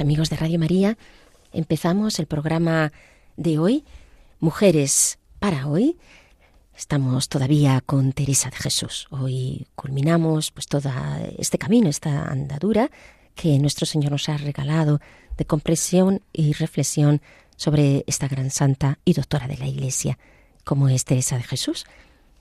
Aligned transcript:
Amigos 0.00 0.30
de 0.30 0.36
Radio 0.36 0.58
María, 0.58 0.98
empezamos 1.52 2.18
el 2.18 2.26
programa 2.26 2.92
de 3.36 3.58
hoy, 3.58 3.84
Mujeres 4.40 5.18
para 5.38 5.68
hoy. 5.68 5.96
Estamos 6.76 7.28
todavía 7.28 7.80
con 7.80 8.12
Teresa 8.12 8.50
de 8.50 8.56
Jesús. 8.56 9.06
Hoy 9.10 9.66
culminamos 9.76 10.50
pues 10.50 10.66
todo 10.66 10.90
este 11.38 11.58
camino, 11.58 11.88
esta 11.88 12.24
andadura 12.24 12.90
que 13.34 13.58
nuestro 13.58 13.86
Señor 13.86 14.12
nos 14.12 14.28
ha 14.28 14.36
regalado 14.36 15.00
de 15.36 15.44
comprensión 15.44 16.22
y 16.32 16.52
reflexión 16.54 17.20
sobre 17.56 18.04
esta 18.06 18.26
gran 18.26 18.50
santa 18.50 18.98
y 19.04 19.12
doctora 19.12 19.46
de 19.46 19.58
la 19.58 19.66
Iglesia, 19.66 20.18
como 20.64 20.88
es 20.88 21.04
Teresa 21.04 21.36
de 21.36 21.44
Jesús. 21.44 21.86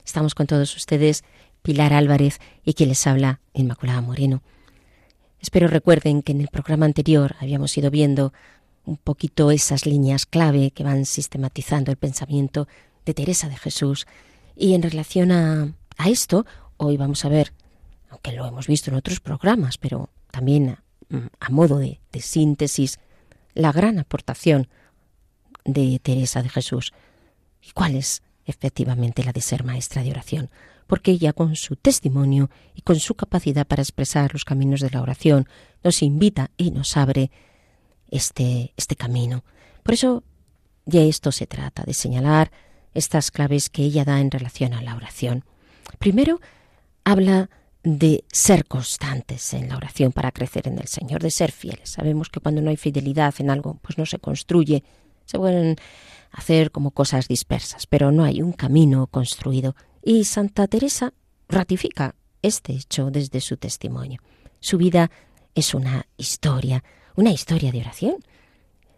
Estamos 0.06 0.33
con 0.33 0.47
todos 0.47 0.75
ustedes, 0.75 1.23
Pilar 1.61 1.94
Álvarez 1.94 2.39
y 2.66 2.73
quien 2.73 2.89
les 2.89 3.06
habla, 3.06 3.39
Inmaculada 3.53 4.02
Moreno. 4.02 4.41
Espero 5.44 5.67
recuerden 5.67 6.22
que 6.22 6.31
en 6.31 6.39
el 6.39 6.47
programa 6.47 6.86
anterior 6.86 7.36
habíamos 7.41 7.77
ido 7.77 7.91
viendo 7.91 8.31
un 8.86 8.95
poquito 8.95 9.52
esas 9.52 9.85
líneas 9.85 10.25
clave 10.25 10.72
que 10.72 10.85
van 10.85 11.05
sistematizando 11.05 11.91
el 11.91 11.97
pensamiento 11.97 12.69
de 13.05 13.13
Teresa 13.13 13.50
de 13.50 13.58
Jesús. 13.58 14.08
Y 14.55 14.73
en 14.73 14.81
relación 14.81 15.33
a, 15.33 15.73
esto, 16.05 16.45
hoy 16.77 16.95
vamos 16.95 17.25
a 17.25 17.30
ver, 17.30 17.52
aunque 18.09 18.31
lo 18.31 18.47
hemos 18.47 18.67
visto 18.67 18.89
en 18.89 18.95
otros 18.95 19.19
programas, 19.19 19.77
pero 19.77 20.09
también 20.31 20.77
a, 21.41 21.50
modo 21.50 21.78
de, 21.78 22.00
de 22.13 22.22
síntesis, 22.22 22.97
la 23.53 23.73
gran 23.73 24.00
aportación 24.00 24.69
de 25.66 26.00
Teresa 26.02 26.41
de 26.41 26.47
Jesús. 26.47 26.94
¿Y 27.61 27.72
cuál 27.72 27.97
es 27.97 28.23
efectivamente 28.45 29.25
la 29.25 29.33
de 29.33 29.41
ser 29.41 29.66
maestra 29.66 30.03
de 30.03 30.11
oración? 30.11 30.50
Porque 30.94 31.09
ella 31.09 31.33
con 31.33 31.55
su 31.55 31.75
testimonio 31.75 32.52
y 32.75 32.83
con 32.83 32.99
su 32.99 33.16
capacidad 33.16 33.66
para 33.66 33.81
expresar 33.81 34.31
los 34.31 34.45
caminos 34.45 34.80
de 34.80 34.91
la 34.91 35.02
oración 35.02 35.47
nos 35.83 36.03
invita 36.03 36.52
y 36.55 36.69
nos 36.69 36.97
abre 36.97 37.31
este, 38.11 38.73
este 38.77 38.95
camino. 38.95 39.44
Por 39.81 39.95
eso 39.95 40.23
de 40.85 41.09
esto 41.09 41.31
se 41.31 41.47
trata, 41.47 41.81
de 41.81 41.95
señalar 41.95 42.52
estas 42.94 43.31
claves 43.31 43.72
que 43.72 43.81
ella 43.81 44.05
da 44.05 44.22
en 44.22 44.30
relación 44.30 44.75
a 44.75 44.83
la 44.83 44.95
oración. 44.95 45.45
Primero, 45.97 46.39
habla 47.03 47.50
de 47.81 48.23
ser 48.31 48.67
constantes 48.67 49.55
en 49.55 49.69
la 49.69 49.78
oración 49.78 50.11
para 50.11 50.31
crecer 50.31 50.67
en 50.67 50.78
el 50.78 50.88
Señor, 50.88 51.23
de 51.23 51.31
ser 51.31 51.52
fieles. 51.52 51.89
Sabemos 51.89 52.30
que 52.30 52.39
cuando 52.39 52.61
no 52.61 52.69
hay 52.69 52.78
fidelidad 52.78 53.33
en 53.39 53.50
algo, 53.50 53.80
pues 53.81 53.97
no 53.97 54.05
se 54.05 54.19
construye, 54.19 54.83
se 55.25 55.39
pueden 55.39 55.75
hacer 56.31 56.69
como 56.69 56.91
cosas 56.91 57.28
dispersas, 57.28 57.88
pero 57.88 58.11
no 58.11 58.23
hay 58.23 58.44
un 58.44 58.53
camino 58.53 59.07
construido 59.07 59.75
y 60.03 60.25
Santa 60.25 60.68
Teresa 60.68 61.14
ratifica 61.47 62.16
este 62.41 62.74
hecho 62.74 63.09
desde 63.09 63.40
su 63.41 63.58
testimonio. 63.58 64.19
Su 64.59 64.78
vida 64.78 65.09
es 65.56 65.74
una 65.74 66.06
historia, 66.18 66.84
una 67.16 67.31
historia 67.31 67.72
de 67.72 67.80
oración. 67.80 68.16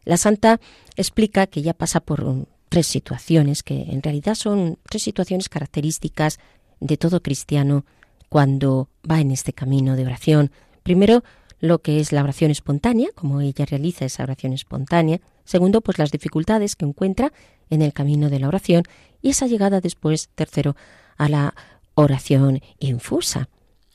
La 0.03 0.17
santa 0.17 0.59
explica 0.95 1.47
que 1.47 1.59
ella 1.59 1.73
pasa 1.73 1.99
por 1.99 2.47
tres 2.69 2.87
situaciones 2.87 3.63
que 3.63 3.83
en 3.83 4.01
realidad 4.01 4.35
son 4.35 4.77
tres 4.89 5.03
situaciones 5.03 5.49
características 5.49 6.39
de 6.79 6.97
todo 6.97 7.21
cristiano 7.21 7.85
cuando 8.29 8.89
va 9.09 9.21
en 9.21 9.31
este 9.31 9.53
camino 9.53 9.95
de 9.95 10.05
oración. 10.05 10.51
Primero, 10.83 11.23
lo 11.59 11.79
que 11.79 11.99
es 11.99 12.11
la 12.11 12.23
oración 12.23 12.51
espontánea, 12.51 13.09
como 13.15 13.41
ella 13.41 13.65
realiza 13.65 14.05
esa 14.05 14.23
oración 14.23 14.53
espontánea. 14.53 15.21
Segundo, 15.45 15.81
pues 15.81 15.97
las 15.97 16.11
dificultades 16.11 16.75
que 16.75 16.85
encuentra 16.85 17.31
en 17.69 17.81
el 17.81 17.93
camino 17.93 18.29
de 18.29 18.39
la 18.39 18.47
oración 18.47 18.83
y 19.25 19.29
esa 19.29 19.47
llegada 19.47 19.81
después, 19.81 20.29
tercero, 20.35 20.75
a 21.17 21.27
la 21.29 21.55
oración 21.95 22.61
infusa. 22.77 23.49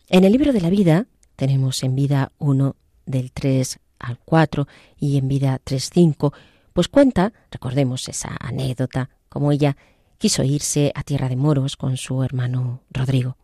En 0.09 0.25
el 0.25 0.33
libro 0.33 0.53
de 0.53 0.61
la 0.61 0.71
vida 0.71 1.07
tenemos 1.37 1.85
en 1.85 1.95
vida 1.95 2.33
1 2.39 2.75
del 3.07 3.31
3 3.31 3.79
al 4.01 4.19
4 4.19 4.67
y 4.99 5.19
en 5.19 5.29
vida 5.29 5.61
3-5, 5.65 6.35
pues 6.73 6.89
cuenta, 6.89 7.33
recordemos 7.53 8.09
esa 8.09 8.37
anécdota, 8.41 9.11
como 9.29 9.53
ella 9.53 9.77
quiso 10.19 10.43
irse 10.43 10.91
a 10.97 11.05
tierra 11.05 11.29
de 11.29 11.37
moros 11.37 11.77
con 11.77 11.97
su 11.97 12.25
hermano 12.25 12.83
Rodrigo. 12.91 13.37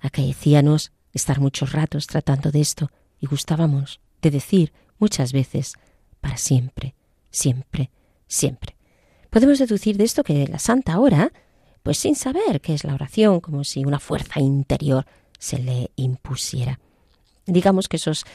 Acaecíanos 0.00 0.92
estar 1.12 1.40
muchos 1.40 1.72
ratos 1.72 2.06
tratando 2.06 2.52
de 2.52 2.60
esto 2.60 2.92
y 3.18 3.26
gustábamos 3.26 3.98
de 4.20 4.30
decir 4.30 4.72
muchas 5.00 5.32
veces 5.32 5.74
para 6.20 6.36
siempre, 6.36 6.94
siempre, 7.32 7.90
siempre. 8.28 8.76
Podemos 9.32 9.58
deducir 9.58 9.96
de 9.96 10.04
esto 10.04 10.24
que 10.24 10.46
la 10.46 10.58
santa 10.58 10.92
ahora, 10.92 11.32
pues 11.82 11.96
sin 11.96 12.16
saber 12.16 12.60
qué 12.60 12.74
es 12.74 12.84
la 12.84 12.92
oración, 12.92 13.40
como 13.40 13.64
si 13.64 13.82
una 13.82 13.98
fuerza 13.98 14.40
interior 14.40 15.06
se 15.38 15.58
le 15.58 15.90
impusiera. 15.96 16.78
Digamos 17.46 17.88
que 17.88 17.96
esos 17.96 18.26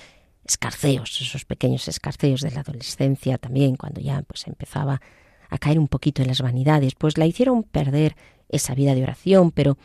escarceos, 0.43 1.21
esos 1.21 1.45
pequeños 1.45 1.87
escarceos 1.87 2.41
de 2.41 2.49
la 2.49 2.61
adolescencia 2.61 3.37
también, 3.37 3.75
cuando 3.75 4.01
ya 4.01 4.23
pues 4.23 4.47
empezaba 4.47 4.99
a 5.51 5.59
caer 5.59 5.77
un 5.77 5.87
poquito 5.87 6.23
en 6.23 6.29
las 6.29 6.41
vanidades, 6.41 6.95
pues 6.95 7.19
la 7.19 7.27
hicieron 7.27 7.61
perder 7.61 8.15
esa 8.49 8.73
vida 8.73 8.95
de 8.95 9.03
oración, 9.03 9.51
pero 9.51 9.77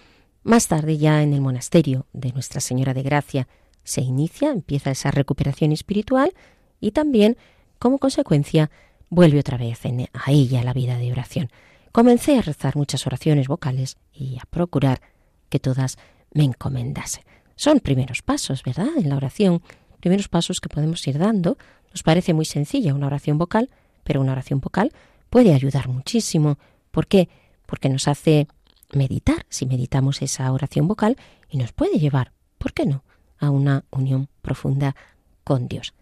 más 0.44 0.66
tarde 0.66 0.96
ya 0.96 1.22
en 1.22 1.34
el 1.34 1.42
monasterio 1.42 2.06
de 2.14 2.32
Nuestra 2.32 2.62
Señora 2.62 2.94
de 2.94 3.02
Gracia 3.02 3.48
se 3.84 4.00
inicia, 4.00 4.50
empieza 4.50 4.92
esa 4.92 5.10
recuperación 5.10 5.72
espiritual 5.72 6.32
y 6.80 6.92
también, 6.92 7.36
como 7.78 7.98
consecuencia, 7.98 8.70
vuelve 9.12 9.40
otra 9.40 9.58
vez 9.58 9.78
a 9.84 10.32
ella 10.32 10.64
la 10.64 10.72
vida 10.72 10.96
de 10.96 11.12
oración. 11.12 11.50
Comencé 11.92 12.38
a 12.38 12.40
rezar 12.40 12.76
muchas 12.76 13.06
oraciones 13.06 13.46
vocales 13.46 13.98
y 14.10 14.38
a 14.38 14.46
procurar 14.48 15.02
que 15.50 15.60
todas 15.60 15.98
me 16.32 16.44
encomendasen. 16.44 17.22
Son 17.54 17.80
primeros 17.80 18.22
pasos, 18.22 18.62
¿verdad? 18.62 18.88
En 18.96 19.10
la 19.10 19.16
oración, 19.16 19.60
primeros 20.00 20.28
pasos 20.28 20.62
que 20.62 20.70
podemos 20.70 21.06
ir 21.06 21.18
dando. 21.18 21.58
Nos 21.90 22.02
parece 22.02 22.32
muy 22.32 22.46
sencilla 22.46 22.94
una 22.94 23.06
oración 23.06 23.36
vocal, 23.36 23.68
pero 24.02 24.22
una 24.22 24.32
oración 24.32 24.60
vocal 24.60 24.92
puede 25.28 25.52
ayudar 25.52 25.88
muchísimo. 25.88 26.56
¿Por 26.90 27.06
qué? 27.06 27.28
Porque 27.66 27.90
nos 27.90 28.08
hace 28.08 28.48
meditar, 28.94 29.44
si 29.50 29.66
meditamos 29.66 30.22
esa 30.22 30.50
oración 30.50 30.88
vocal, 30.88 31.18
y 31.50 31.58
nos 31.58 31.72
puede 31.72 31.98
llevar, 31.98 32.32
¿por 32.56 32.72
qué 32.72 32.86
no?, 32.86 33.04
a 33.38 33.50
una 33.50 33.84
unión 33.90 34.30
profunda 34.40 34.96
con 35.44 35.68
Dios. 35.68 35.92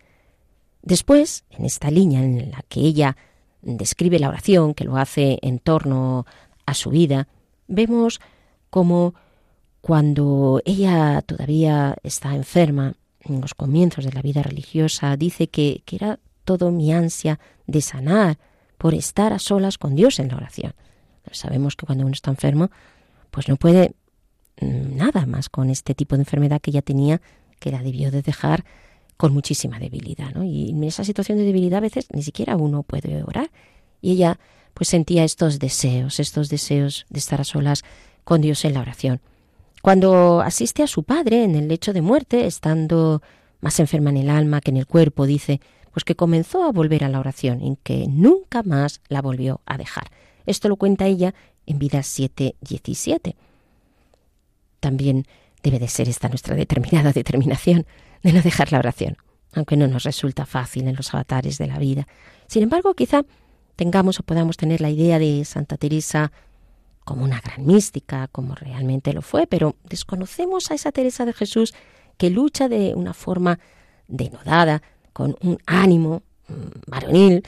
Después, 0.83 1.45
en 1.51 1.65
esta 1.65 1.91
línea 1.91 2.23
en 2.23 2.51
la 2.51 2.63
que 2.69 2.81
ella 2.81 3.17
describe 3.63 4.19
la 4.19 4.29
oración, 4.29 4.75
que 4.75 4.85
lo 4.85 4.97
hace 4.97 5.39
en 5.43 5.59
torno 5.59 6.27
a 6.67 6.75
su 6.75 6.91
vida, 6.91 7.29
vemos 7.69 8.21
como 8.71 9.15
cuando 9.81 10.61
ella 10.65 11.23
todavía 11.23 11.97
está 12.03 12.35
enferma, 12.35 12.95
en 13.23 13.41
los 13.41 13.55
comienzos 13.55 14.05
de 14.05 14.13
la 14.13 14.23
vida 14.23 14.43
religiosa, 14.43 15.17
dice 15.17 15.49
que, 15.49 15.83
que 15.85 15.97
era 15.97 16.19
todo 16.45 16.71
mi 16.71 16.93
ansia 16.93 17.39
de 17.67 17.83
sanar 17.83 18.39
por 18.79 18.95
estar 18.95 19.33
a 19.33 19.39
solas 19.39 19.77
con 19.77 19.95
Dios 19.95 20.19
en 20.19 20.29
la 20.29 20.37
oración. 20.37 20.73
Sabemos 21.33 21.77
que 21.77 21.87
cuando 21.87 22.05
uno 22.05 22.15
está 22.15 22.31
enfermo, 22.31 22.71
pues 23.31 23.49
no 23.49 23.57
puede 23.57 23.95
mm, 24.61 24.97
nada 24.97 25.27
más 25.27 25.49
con 25.49 25.71
este 25.71 25.95
tipo 25.95 26.17
de 26.17 26.23
enfermedad 26.23 26.61
que 26.61 26.71
ella 26.71 26.83
tenía, 26.83 27.21
que 27.59 27.71
la 27.71 27.83
debió 27.83 28.11
de 28.11 28.23
dejar 28.23 28.65
con 29.21 29.35
muchísima 29.35 29.79
debilidad, 29.79 30.33
¿no? 30.33 30.45
Y 30.45 30.71
en 30.71 30.83
esa 30.83 31.05
situación 31.05 31.37
de 31.37 31.45
debilidad 31.45 31.77
a 31.77 31.83
veces 31.83 32.07
ni 32.11 32.23
siquiera 32.23 32.57
uno 32.57 32.83
puede 32.83 33.23
orar. 33.23 33.51
Y 34.01 34.13
ella 34.13 34.41
pues 34.73 34.89
sentía 34.89 35.25
estos 35.25 35.59
deseos, 35.59 36.21
estos 36.21 36.49
deseos 36.49 37.05
de 37.11 37.19
estar 37.19 37.39
a 37.39 37.45
solas 37.45 37.83
con 38.25 38.41
Dios 38.41 38.65
en 38.65 38.73
la 38.73 38.81
oración. 38.81 39.21
Cuando 39.83 40.41
asiste 40.41 40.83
a 40.83 40.87
su 40.87 41.03
padre 41.03 41.45
en 41.45 41.55
el 41.55 41.69
lecho 41.69 41.93
de 41.93 42.01
muerte, 42.01 42.47
estando 42.47 43.21
más 43.61 43.79
enferma 43.79 44.09
en 44.09 44.17
el 44.17 44.31
alma 44.31 44.63
que 44.63 44.71
en 44.71 44.79
el 44.79 44.87
cuerpo, 44.87 45.27
dice, 45.27 45.61
pues 45.93 46.05
que 46.05 46.15
comenzó 46.15 46.65
a 46.65 46.73
volver 46.73 47.05
a 47.05 47.11
la 47.11 47.21
oración, 47.21 47.61
en 47.61 47.77
que 47.77 48.07
nunca 48.09 48.63
más 48.63 49.03
la 49.11 49.21
volvió 49.21 49.61
a 49.67 49.77
dejar. 49.77 50.11
Esto 50.47 50.71
lo 50.71 50.77
cuenta 50.77 51.05
ella 51.05 51.35
en 51.67 51.79
vida 51.79 51.99
7.17. 51.99 53.35
También 54.81 55.27
debe 55.63 55.79
de 55.79 55.89
ser 55.89 56.09
esta 56.09 56.31
nuestra 56.31 56.57
determinada 56.57 57.13
determinación 57.21 57.85
de 58.23 58.33
no 58.33 58.43
dejar 58.43 58.73
la 58.73 58.79
oración. 58.79 59.17
aunque 59.53 59.77
no 59.77 59.89
nos 59.89 60.05
resulta 60.05 60.47
fácil 60.47 60.87
en 60.87 60.95
los 60.95 61.13
avatares 61.13 61.59
de 61.59 61.67
la 61.67 61.81
vida. 61.81 62.07
Sin 62.47 62.63
embargo, 62.63 62.95
quizá 62.95 63.25
tengamos 63.75 64.21
o 64.21 64.23
podamos 64.23 64.57
tener 64.57 64.81
la 64.81 64.91
idea 64.91 65.19
de 65.19 65.45
Santa 65.45 65.77
Teresa 65.77 66.31
como 67.05 67.25
una 67.25 67.41
gran 67.41 67.67
mística, 67.67 68.29
como 68.29 68.55
realmente 68.55 69.13
lo 69.13 69.23
fue, 69.23 69.49
pero 69.49 69.75
desconocemos 69.83 70.71
a 70.71 70.75
esa 70.75 70.93
Teresa 70.93 71.25
de 71.25 71.33
Jesús 71.33 71.75
que 72.17 72.31
lucha 72.31 72.69
de 72.69 72.95
una 72.95 73.13
forma 73.13 73.59
denodada, 74.07 74.83
con 75.13 75.37
un 75.41 75.59
ánimo 75.67 76.23
mm, 76.49 76.53
varonil, 76.87 77.43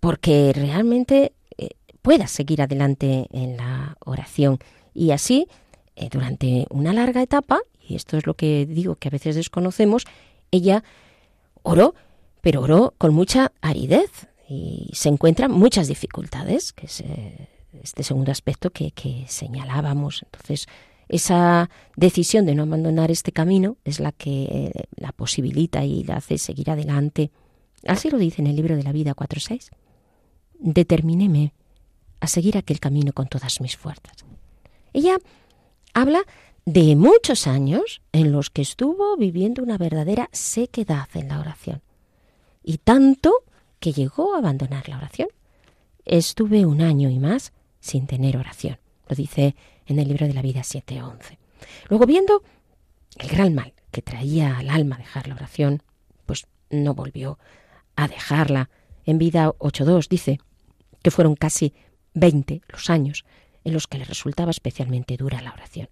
porque 0.00 0.52
realmente 0.54 1.34
eh, 1.56 1.70
pueda 2.02 2.26
seguir 2.26 2.62
adelante 2.62 3.28
en 3.30 3.56
la 3.56 3.96
oración. 4.00 4.58
Y 4.94 5.12
así, 5.12 5.46
eh, 5.94 6.08
durante 6.10 6.66
una 6.70 6.92
larga 6.92 7.22
etapa, 7.22 7.60
y 7.88 7.96
esto 7.96 8.16
es 8.16 8.26
lo 8.26 8.34
que 8.34 8.66
digo 8.66 8.96
que 8.96 9.08
a 9.08 9.10
veces 9.10 9.36
desconocemos, 9.36 10.04
ella 10.50 10.84
oró, 11.62 11.94
pero 12.40 12.62
oró 12.62 12.94
con 12.98 13.14
mucha 13.14 13.52
aridez 13.60 14.28
y 14.48 14.90
se 14.92 15.08
encuentran 15.08 15.50
muchas 15.50 15.88
dificultades, 15.88 16.72
que 16.72 16.86
es 16.86 17.00
eh, 17.00 17.48
este 17.82 18.02
segundo 18.02 18.32
aspecto 18.32 18.70
que, 18.70 18.92
que 18.92 19.24
señalábamos. 19.28 20.22
Entonces, 20.24 20.66
esa 21.08 21.70
decisión 21.96 22.44
de 22.46 22.54
no 22.54 22.64
abandonar 22.64 23.10
este 23.10 23.32
camino 23.32 23.76
es 23.84 23.98
la 23.98 24.12
que 24.12 24.44
eh, 24.44 24.84
la 24.96 25.12
posibilita 25.12 25.84
y 25.84 26.04
la 26.04 26.16
hace 26.16 26.38
seguir 26.38 26.70
adelante. 26.70 27.30
Así 27.86 28.10
lo 28.10 28.18
dice 28.18 28.42
en 28.42 28.48
el 28.48 28.56
libro 28.56 28.76
de 28.76 28.82
la 28.82 28.92
vida 28.92 29.14
4.6. 29.14 29.70
Determinéme 30.58 31.54
a 32.20 32.26
seguir 32.26 32.58
aquel 32.58 32.80
camino 32.80 33.12
con 33.12 33.28
todas 33.28 33.60
mis 33.60 33.76
fuerzas. 33.76 34.24
Ella 34.92 35.18
habla 35.94 36.20
de 36.68 36.96
muchos 36.96 37.46
años 37.46 38.02
en 38.12 38.30
los 38.30 38.50
que 38.50 38.60
estuvo 38.60 39.16
viviendo 39.16 39.62
una 39.62 39.78
verdadera 39.78 40.28
sequedad 40.32 41.08
en 41.14 41.28
la 41.28 41.40
oración. 41.40 41.80
Y 42.62 42.76
tanto 42.76 43.32
que 43.80 43.94
llegó 43.94 44.34
a 44.34 44.38
abandonar 44.38 44.86
la 44.86 44.98
oración. 44.98 45.28
Estuve 46.04 46.66
un 46.66 46.82
año 46.82 47.08
y 47.08 47.18
más 47.18 47.54
sin 47.80 48.06
tener 48.06 48.36
oración. 48.36 48.78
Lo 49.08 49.16
dice 49.16 49.56
en 49.86 49.98
el 49.98 50.08
libro 50.08 50.26
de 50.26 50.34
la 50.34 50.42
vida 50.42 50.60
7.11. 50.60 51.38
Luego 51.88 52.04
viendo 52.04 52.42
el 53.16 53.28
gran 53.30 53.54
mal 53.54 53.72
que 53.90 54.02
traía 54.02 54.58
al 54.58 54.68
alma 54.68 54.98
dejar 54.98 55.26
la 55.26 55.36
oración, 55.36 55.82
pues 56.26 56.46
no 56.68 56.92
volvió 56.92 57.38
a 57.96 58.08
dejarla. 58.08 58.68
En 59.06 59.16
vida 59.16 59.54
8.2 59.58 60.08
dice 60.08 60.38
que 61.00 61.10
fueron 61.10 61.34
casi 61.34 61.72
20 62.12 62.60
los 62.68 62.90
años 62.90 63.24
en 63.64 63.72
los 63.72 63.86
que 63.86 63.96
le 63.96 64.04
resultaba 64.04 64.50
especialmente 64.50 65.16
dura 65.16 65.40
la 65.40 65.54
oración 65.54 65.88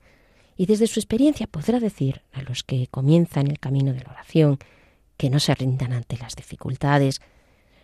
y 0.57 0.67
desde 0.67 0.87
su 0.87 1.01
experiencia 1.01 1.47
podrá 1.47 1.81
decir 1.81 2.23
a 2.33 2.43
los 2.43 2.63
que 2.63 2.89
comienzan 2.89 3.49
el 3.49 3.59
camino 3.59 3.93
de 3.93 4.01
la 4.01 4.11
oración 4.11 4.59
que 5.17 5.31
no 5.31 5.41
se 5.41 5.55
rindan 5.55 5.93
ante 5.93 6.17
las 6.17 6.35
dificultades. 6.35 7.21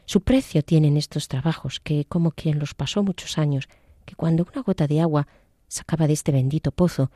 Su 0.04 0.22
precio 0.22 0.62
tienen 0.62 0.96
estos 0.96 1.28
trabajos, 1.28 1.80
que 1.80 2.04
como 2.04 2.32
quien 2.32 2.58
los 2.58 2.74
pasó 2.74 3.02
muchos 3.02 3.38
años, 3.38 3.68
que 4.04 4.14
cuando 4.14 4.46
una 4.50 4.62
gota 4.62 4.86
de 4.86 5.00
agua 5.00 5.28
sacaba 5.68 6.06
de 6.06 6.12
este 6.12 6.32
bendito 6.32 6.72
pozo, 6.72 7.10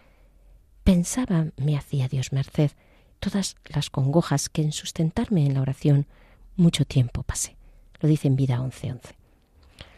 pensaba 0.84 1.46
me 1.56 1.76
hacía 1.76 2.08
Dios 2.08 2.32
merced 2.32 2.70
todas 3.18 3.56
las 3.66 3.90
congojas 3.90 4.48
que 4.48 4.62
en 4.62 4.72
sustentarme 4.72 5.46
en 5.46 5.54
la 5.54 5.62
oración 5.62 6.06
mucho 6.56 6.84
tiempo 6.84 7.22
pasé. 7.22 7.56
Lo 8.00 8.08
dice 8.08 8.28
en 8.28 8.36
vida 8.36 8.60
11:11. 8.60 9.14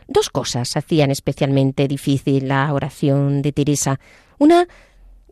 Dos 0.06 0.30
cosas 0.30 0.76
hacían 0.76 1.10
especialmente 1.10 1.86
difícil 1.88 2.48
la 2.48 2.72
oración 2.72 3.42
de 3.42 3.52
Teresa. 3.52 4.00
Una 4.38 4.66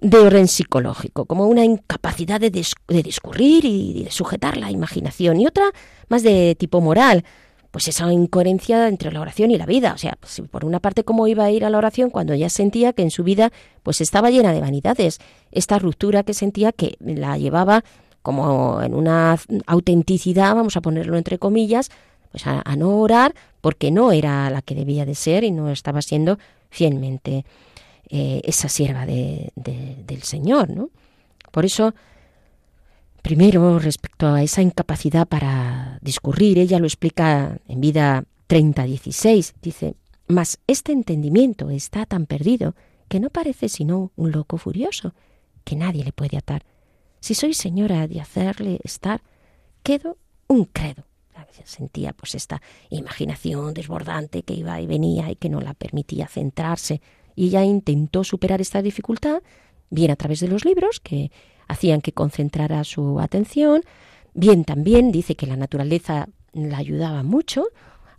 de 0.00 0.18
orden 0.18 0.48
psicológico, 0.48 1.24
como 1.24 1.46
una 1.46 1.64
incapacidad 1.64 2.40
de, 2.40 2.50
discurrir 2.50 3.64
y 3.64 4.04
de 4.04 4.10
sujetar 4.10 4.56
la 4.56 4.70
imaginación, 4.70 5.40
y 5.40 5.46
otra 5.46 5.64
más 6.08 6.22
de 6.22 6.54
tipo 6.58 6.80
moral, 6.80 7.24
pues 7.70 7.88
esa 7.88 8.10
incoherencia 8.12 8.88
entre 8.88 9.12
la 9.12 9.20
oración 9.20 9.50
y 9.50 9.58
la 9.58 9.66
vida. 9.66 9.92
O 9.92 9.98
sea, 9.98 10.16
por 10.50 10.64
una 10.64 10.80
parte, 10.80 11.04
cómo 11.04 11.26
iba 11.26 11.44
a 11.44 11.50
ir 11.50 11.64
a 11.64 11.70
la 11.70 11.78
oración 11.78 12.10
cuando 12.10 12.34
ya 12.34 12.48
sentía 12.48 12.92
que 12.92 13.02
en 13.02 13.10
su 13.10 13.22
vida 13.22 13.52
pues 13.82 14.00
estaba 14.00 14.30
llena 14.30 14.52
de 14.52 14.60
vanidades. 14.60 15.18
Esta 15.52 15.78
ruptura 15.78 16.22
que 16.22 16.32
sentía 16.32 16.72
que 16.72 16.96
la 17.00 17.36
llevaba 17.36 17.84
como 18.22 18.82
en 18.82 18.94
una 18.94 19.38
autenticidad, 19.66 20.54
vamos 20.54 20.76
a 20.76 20.80
ponerlo 20.80 21.16
entre 21.18 21.38
comillas, 21.38 21.90
pues 22.32 22.46
a 22.46 22.76
no 22.76 22.98
orar 22.98 23.34
porque 23.60 23.90
no 23.90 24.10
era 24.10 24.48
la 24.50 24.62
que 24.62 24.74
debía 24.74 25.04
de 25.04 25.14
ser 25.14 25.44
y 25.44 25.50
no 25.50 25.70
estaba 25.70 26.02
siendo 26.02 26.38
fielmente 26.70 27.44
eh, 28.08 28.40
esa 28.44 28.68
sierva 28.68 29.06
de, 29.06 29.52
del 29.54 30.22
Señor. 30.22 30.70
¿no? 30.70 30.90
Por 31.50 31.64
eso, 31.64 31.94
primero, 33.22 33.78
respecto 33.78 34.28
a 34.28 34.42
esa 34.42 34.62
incapacidad 34.62 35.26
para 35.26 35.98
discurrir, 36.02 36.58
ella 36.58 36.78
lo 36.78 36.86
explica 36.86 37.58
en 37.68 37.80
vida 37.80 38.24
30-16, 38.48 39.54
dice, 39.60 39.94
mas 40.28 40.58
este 40.66 40.92
entendimiento 40.92 41.70
está 41.70 42.06
tan 42.06 42.26
perdido 42.26 42.74
que 43.08 43.20
no 43.20 43.30
parece 43.30 43.68
sino 43.68 44.12
un 44.16 44.32
loco 44.32 44.56
furioso, 44.56 45.14
que 45.64 45.76
nadie 45.76 46.04
le 46.04 46.12
puede 46.12 46.36
atar. 46.36 46.64
Si 47.20 47.34
soy 47.34 47.54
señora 47.54 48.06
de 48.06 48.20
hacerle 48.20 48.80
estar, 48.84 49.22
quedo 49.82 50.18
un 50.48 50.64
credo. 50.64 51.04
Sentía 51.64 52.12
pues 52.12 52.34
esta 52.34 52.60
imaginación 52.90 53.74
desbordante 53.74 54.42
que 54.42 54.54
iba 54.54 54.80
y 54.80 54.86
venía 54.86 55.30
y 55.30 55.36
que 55.36 55.48
no 55.48 55.60
la 55.60 55.74
permitía 55.74 56.28
centrarse 56.28 57.00
y 57.36 57.48
ella 57.48 57.62
intentó 57.62 58.24
superar 58.24 58.60
esta 58.60 58.82
dificultad, 58.82 59.42
bien 59.90 60.10
a 60.10 60.16
través 60.16 60.40
de 60.40 60.48
los 60.48 60.64
libros, 60.64 60.98
que 60.98 61.30
hacían 61.68 62.00
que 62.00 62.12
concentrara 62.12 62.82
su 62.82 63.20
atención, 63.20 63.82
bien 64.34 64.64
también 64.64 65.12
dice 65.12 65.36
que 65.36 65.46
la 65.46 65.56
naturaleza 65.56 66.28
la 66.52 66.78
ayudaba 66.78 67.22
mucho 67.22 67.66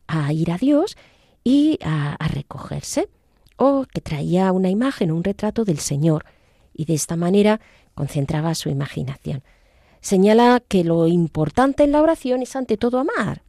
a 0.06 0.32
ir 0.32 0.52
a 0.52 0.58
Dios 0.58 0.96
y 1.44 1.80
a, 1.84 2.18
recogerse, 2.28 3.10
o 3.58 3.86
que 3.92 4.02
traía 4.02 4.52
una 4.52 4.70
imagen 4.70 5.12
un 5.12 5.24
retrato 5.24 5.66
del 5.66 5.80
Señor, 5.80 6.26
y 6.74 6.86
de 6.86 6.94
esta 6.94 7.16
manera 7.16 7.60
concentraba 7.96 8.54
su 8.54 8.70
imaginación. 8.70 9.44
Señala 10.00 10.62
que 10.66 10.84
lo 10.84 11.08
importante 11.08 11.84
en 11.84 11.92
la 11.92 12.02
oración 12.02 12.44
es 12.44 12.56
ante 12.56 12.78
todo 12.78 13.00
amar, 13.00 13.42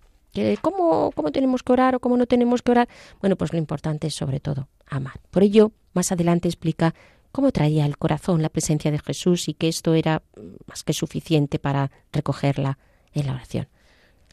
¿Cómo, 0.61 1.13
¿Cómo 1.15 1.33
tenemos 1.33 1.63
que 1.63 1.73
orar 1.73 1.95
o 1.95 2.01
cómo 2.01 2.17
no 2.17 2.27
tenemos 2.27 2.63
que 2.63 2.71
orar? 2.71 2.89
Bueno, 3.21 3.37
pues 3.37 3.53
lo 3.53 3.59
importante 3.59 4.07
es 4.07 4.15
sobre 4.15 4.41
todo 4.41 4.69
amar. 4.87 5.21
Por 5.31 5.43
ello, 5.43 5.73
más 5.95 6.13
adelante 6.13 6.49
explica 6.49 6.95
cómo 7.33 7.53
traía 7.53 7.87
el 7.87 7.99
corazón 7.99 8.43
la 8.43 8.49
presencia 8.49 8.91
de 8.91 8.99
Jesús 8.99 9.49
y 9.49 9.55
que 9.55 9.69
esto 9.69 9.95
era 9.95 10.23
más 10.67 10.83
que 10.83 10.93
suficiente 10.93 11.59
para 11.59 11.91
recogerla 12.13 12.79
en 13.13 13.27
la 13.27 13.35
oración. 13.35 13.69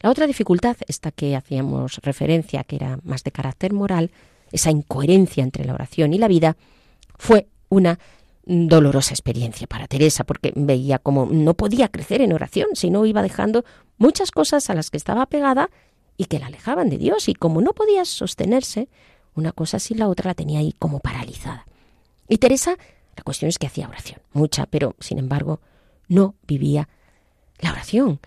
La 0.02 0.10
otra 0.10 0.26
dificultad, 0.26 0.76
esta 0.88 1.10
que 1.10 1.36
hacíamos 1.36 1.98
referencia, 2.02 2.64
que 2.64 2.76
era 2.76 2.98
más 3.02 3.24
de 3.24 3.32
carácter 3.32 3.72
moral, 3.72 4.10
esa 4.52 4.70
incoherencia 4.70 5.42
entre 5.42 5.64
la 5.64 5.74
oración 5.74 6.12
y 6.12 6.18
la 6.18 6.28
vida, 6.28 6.56
fue 7.18 7.48
una 7.68 7.98
dolorosa 8.44 9.12
experiencia 9.12 9.66
para 9.66 9.88
Teresa, 9.88 10.24
porque 10.24 10.52
veía 10.54 10.98
como 10.98 11.26
no 11.26 11.54
podía 11.54 11.88
crecer 11.88 12.20
en 12.20 12.32
oración, 12.32 12.68
sino 12.74 13.04
iba 13.04 13.22
dejando 13.22 13.64
muchas 13.98 14.30
cosas 14.30 14.70
a 14.70 14.74
las 14.74 14.90
que 14.90 14.96
estaba 14.96 15.26
pegada 15.26 15.70
y 16.16 16.26
que 16.26 16.38
la 16.38 16.46
alejaban 16.46 16.88
de 16.88 16.98
Dios, 16.98 17.28
y 17.28 17.34
como 17.34 17.60
no 17.60 17.72
podía 17.72 18.04
sostenerse, 18.04 18.88
una 19.34 19.52
cosa 19.52 19.78
sin 19.78 19.98
la 19.98 20.08
otra 20.08 20.30
la 20.30 20.34
tenía 20.34 20.60
ahí 20.60 20.74
como 20.78 21.00
paralizada. 21.00 21.66
Y 22.28 22.38
Teresa, 22.38 22.76
la 23.16 23.22
cuestión 23.22 23.48
es 23.48 23.58
que 23.58 23.66
hacía 23.66 23.88
oración, 23.88 24.20
mucha, 24.32 24.66
pero 24.66 24.94
sin 25.00 25.18
embargo 25.18 25.60
no 26.08 26.34
vivía 26.46 26.88
la 27.60 27.72
oración. 27.72 28.20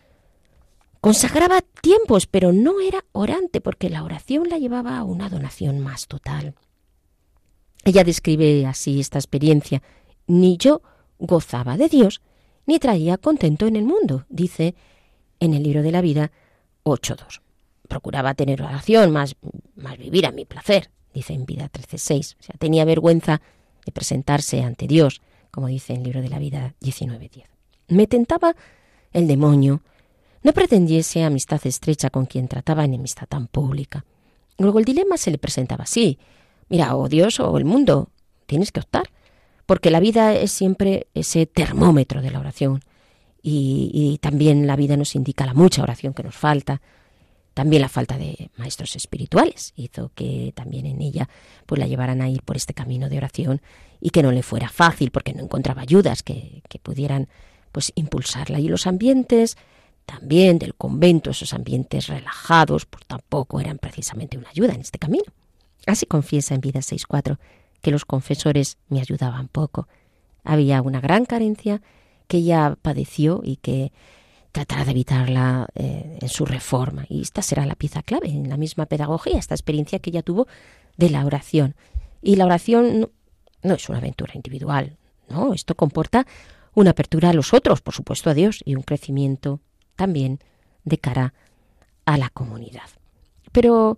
Consagraba 1.01 1.62
tiempos, 1.81 2.27
pero 2.27 2.51
no 2.51 2.81
era 2.81 3.05
orante, 3.13 3.62
porque 3.62 3.89
la 3.89 4.03
oración 4.03 4.50
la 4.50 4.58
llevaba 4.58 4.98
a 4.98 5.03
una 5.03 5.29
donación 5.29 5.79
más 5.79 6.08
total. 6.08 6.55
Ella 7.86 8.03
describe 8.03 8.65
así 8.65 9.00
esta 9.00 9.17
experiencia 9.17 9.81
ni 10.27 10.58
yo 10.58 10.81
gozaba 11.17 11.77
de 11.77 11.89
Dios, 11.89 12.22
ni 12.65 12.79
traía 12.79 13.17
contento 13.17 13.65
en 13.65 13.75
el 13.75 13.84
mundo, 13.84 14.25
dice 14.29 14.75
en 15.39 15.53
el 15.53 15.63
libro 15.63 15.81
de 15.81 15.91
la 15.91 16.01
vida 16.01 16.31
8.2. 16.84 17.41
Procuraba 17.89 18.34
tener 18.36 18.62
oración, 18.62 19.12
más, 19.12 19.36
más 19.75 19.98
vivir 19.98 20.25
a 20.25 20.31
mi 20.31 20.46
placer, 20.46 20.89
dice 21.13 21.34
en 21.34 21.46
vida 21.46 21.69
13.6. 21.69 22.38
O 22.39 22.43
sea, 22.43 22.55
tenía 22.58 22.86
vergüenza 22.86 23.41
de 23.86 23.91
presentarse 23.91 24.63
ante 24.63 24.88
Dios, 24.88 25.22
como 25.51 25.67
dice 25.67 25.91
en 25.91 25.98
el 25.98 26.03
libro 26.05 26.22
de 26.22 26.29
la 26.29 26.39
vida 26.39 26.75
19.10. 26.79 27.43
Me 27.89 28.08
tentaba 28.08 28.55
el 29.12 29.27
demonio, 29.27 29.81
no 30.43 30.53
pretendiese 30.53 31.24
amistad 31.24 31.60
estrecha 31.65 32.10
con 32.10 32.25
quien 32.25 32.48
trataba 32.48 32.86
en 32.86 32.93
amistad 32.93 33.27
tan 33.27 33.48
pública. 33.48 34.05
Luego 34.58 34.79
el 34.79 34.86
dilema 34.86 35.17
se 35.17 35.31
le 35.31 35.38
presentaba 35.38 35.84
así. 35.84 36.17
Mira, 36.69 36.96
o 36.96 37.10
Dios 37.10 37.41
o 37.41 37.58
el 37.58 37.65
mundo, 37.65 38.10
tienes 38.46 38.72
que 38.72 38.79
optar 38.79 39.10
porque 39.69 39.91
la 39.91 40.00
vida 40.00 40.34
es 40.34 40.51
siempre 40.51 41.05
ese 41.13 41.46
termómetro 41.46 42.24
de 42.24 42.31
la 42.31 42.39
oración 42.39 42.81
y, 43.43 44.17
también 44.19 44.65
la 44.65 44.75
vida 44.75 44.98
nos 44.98 45.13
indica 45.13 45.46
la 45.46 45.53
mucha 45.53 45.84
oración 45.84 46.15
que 46.15 46.24
nos 46.24 46.36
falta, 46.36 46.81
también 47.53 47.82
la 47.82 47.89
falta 47.89 48.18
de 48.18 48.51
maestros 48.58 48.96
espirituales 48.96 49.74
hizo 49.75 50.12
que 50.15 50.53
también 50.56 50.86
en 50.86 51.01
ella 51.01 51.29
pues 51.65 51.79
la 51.79 51.88
llevaran 51.88 52.22
a 52.22 52.29
ir 52.29 52.41
por 52.44 52.56
este 52.56 52.74
camino 52.74 53.10
de 53.10 53.18
oración 53.18 53.62
y 54.00 54.12
que 54.12 54.24
no 54.24 54.32
le 54.32 54.44
fuera 54.44 54.70
fácil 54.70 55.12
porque 55.12 55.34
no 55.34 55.44
encontraba 55.44 55.82
ayudas 55.82 56.24
que, 56.24 56.62
pudieran 56.82 57.27
pues 57.72 57.91
impulsarla 57.96 58.60
y 58.60 58.68
los 58.68 58.88
ambientes 58.88 59.58
también 60.06 60.58
del 60.58 60.74
convento, 60.74 61.29
esos 61.29 61.53
ambientes 61.53 62.08
relajados, 62.08 62.86
pues 62.86 63.06
tampoco 63.06 63.60
eran 63.60 63.77
precisamente 63.77 64.38
una 64.38 64.50
ayuda 64.50 64.74
en 64.74 64.82
este 64.82 64.98
camino. 64.98 65.25
Así 65.86 66.08
confiesa 66.08 66.56
en 66.56 66.62
Vida 66.62 66.79
6.4 66.79 67.38
que 67.82 67.91
los 67.91 68.06
confesores 68.06 68.77
me 68.88 69.01
ayudaban 69.01 69.48
poco. 69.50 69.88
Había 70.44 70.82
una 70.82 71.00
gran 71.00 71.25
carencia 71.25 71.82
que 72.27 72.38
ella 72.38 72.77
padeció 72.82 73.41
y 73.44 73.58
que 73.58 73.91
tratará 74.66 74.84
de 74.86 74.92
evitarla 74.92 75.68
eh, 75.75 76.20
en 76.22 76.30
su 76.30 76.46
reforma. 76.46 77.06
Y 77.08 77.22
esta 77.22 77.42
será 77.42 77.66
la 77.66 77.75
pieza 77.75 78.04
clave 78.04 78.28
en 78.28 78.50
la 78.50 78.58
misma 78.58 78.86
pedagogía, 78.88 79.38
esta 79.38 79.56
experiencia 79.56 80.00
que 80.00 80.10
ella 80.10 80.22
tuvo 80.22 80.48
de 80.98 81.10
la 81.10 81.25
oración. 81.25 81.75
Y 82.22 82.36
la 82.36 82.46
oración 82.46 83.10
no, 83.63 83.74
es 83.74 83.88
una 83.88 84.00
aventura 84.00 84.34
individual, 84.36 84.98
no, 85.30 85.54
esto 85.54 85.75
comporta 85.75 86.25
una 86.74 86.92
apertura 86.92 87.30
a 87.30 87.34
los 87.34 87.54
otros, 87.54 87.82
por 87.82 87.94
supuesto 87.94 88.30
a 88.30 88.34
Dios, 88.34 88.62
y 88.66 88.75
un 88.75 88.84
crecimiento 88.84 89.62
también 89.96 90.39
de 90.84 90.98
cara 90.98 91.34
a 92.06 92.18
la 92.18 92.30
comunidad. 92.30 92.89
Pero 93.51 93.98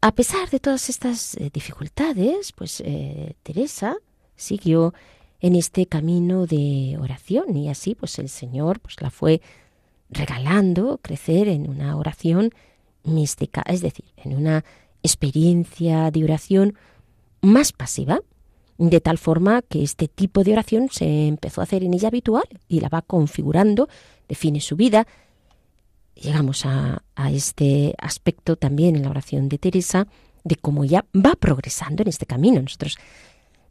a 0.00 0.12
pesar 0.12 0.48
de 0.50 0.60
todas 0.60 0.88
estas 0.88 1.36
eh, 1.36 1.50
dificultades, 1.52 2.52
pues 2.52 2.82
eh, 2.84 3.34
Teresa 3.42 3.96
siguió 4.36 4.94
en 5.40 5.56
este 5.56 5.86
camino 5.86 6.46
de 6.46 6.96
oración 7.00 7.56
y 7.56 7.68
así 7.68 7.96
pues 7.96 8.18
el 8.20 8.28
Señor 8.28 8.78
pues 8.78 9.00
la 9.00 9.10
fue 9.10 9.42
regalando 10.12 10.98
crecer 11.02 11.48
en 11.48 11.68
una 11.68 11.96
oración 11.96 12.50
mística, 13.04 13.62
es 13.66 13.80
decir, 13.80 14.04
en 14.16 14.36
una 14.36 14.64
experiencia 15.02 16.10
de 16.10 16.24
oración 16.24 16.74
más 17.40 17.72
pasiva, 17.72 18.20
de 18.78 19.00
tal 19.00 19.18
forma 19.18 19.62
que 19.62 19.82
este 19.82 20.08
tipo 20.08 20.44
de 20.44 20.52
oración 20.52 20.88
se 20.90 21.26
empezó 21.26 21.60
a 21.60 21.64
hacer 21.64 21.82
en 21.82 21.94
ella 21.94 22.08
habitual 22.08 22.44
y 22.68 22.80
la 22.80 22.88
va 22.88 23.02
configurando, 23.02 23.88
define 24.28 24.60
su 24.60 24.76
vida. 24.76 25.06
Llegamos 26.14 26.66
a, 26.66 27.02
este 27.30 27.94
aspecto 27.98 28.56
también 28.56 28.96
en 28.96 29.02
la 29.02 29.10
oración 29.10 29.48
de 29.48 29.58
Teresa, 29.58 30.06
de 30.44 30.56
cómo 30.56 30.84
ya 30.84 31.04
va 31.14 31.34
progresando 31.36 32.02
en 32.02 32.08
este 32.08 32.26
camino. 32.26 32.60
Nosotros 32.60 32.98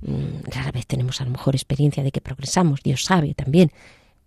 mm, 0.01 0.49
rara 0.49 0.71
vez 0.71 0.87
tenemos 0.87 1.19
a 1.21 1.25
lo 1.25 1.31
mejor 1.31 1.55
experiencia 1.55 2.03
de 2.03 2.11
que 2.11 2.21
progresamos, 2.21 2.81
Dios 2.81 3.03
sabe 3.03 3.33
también 3.33 3.71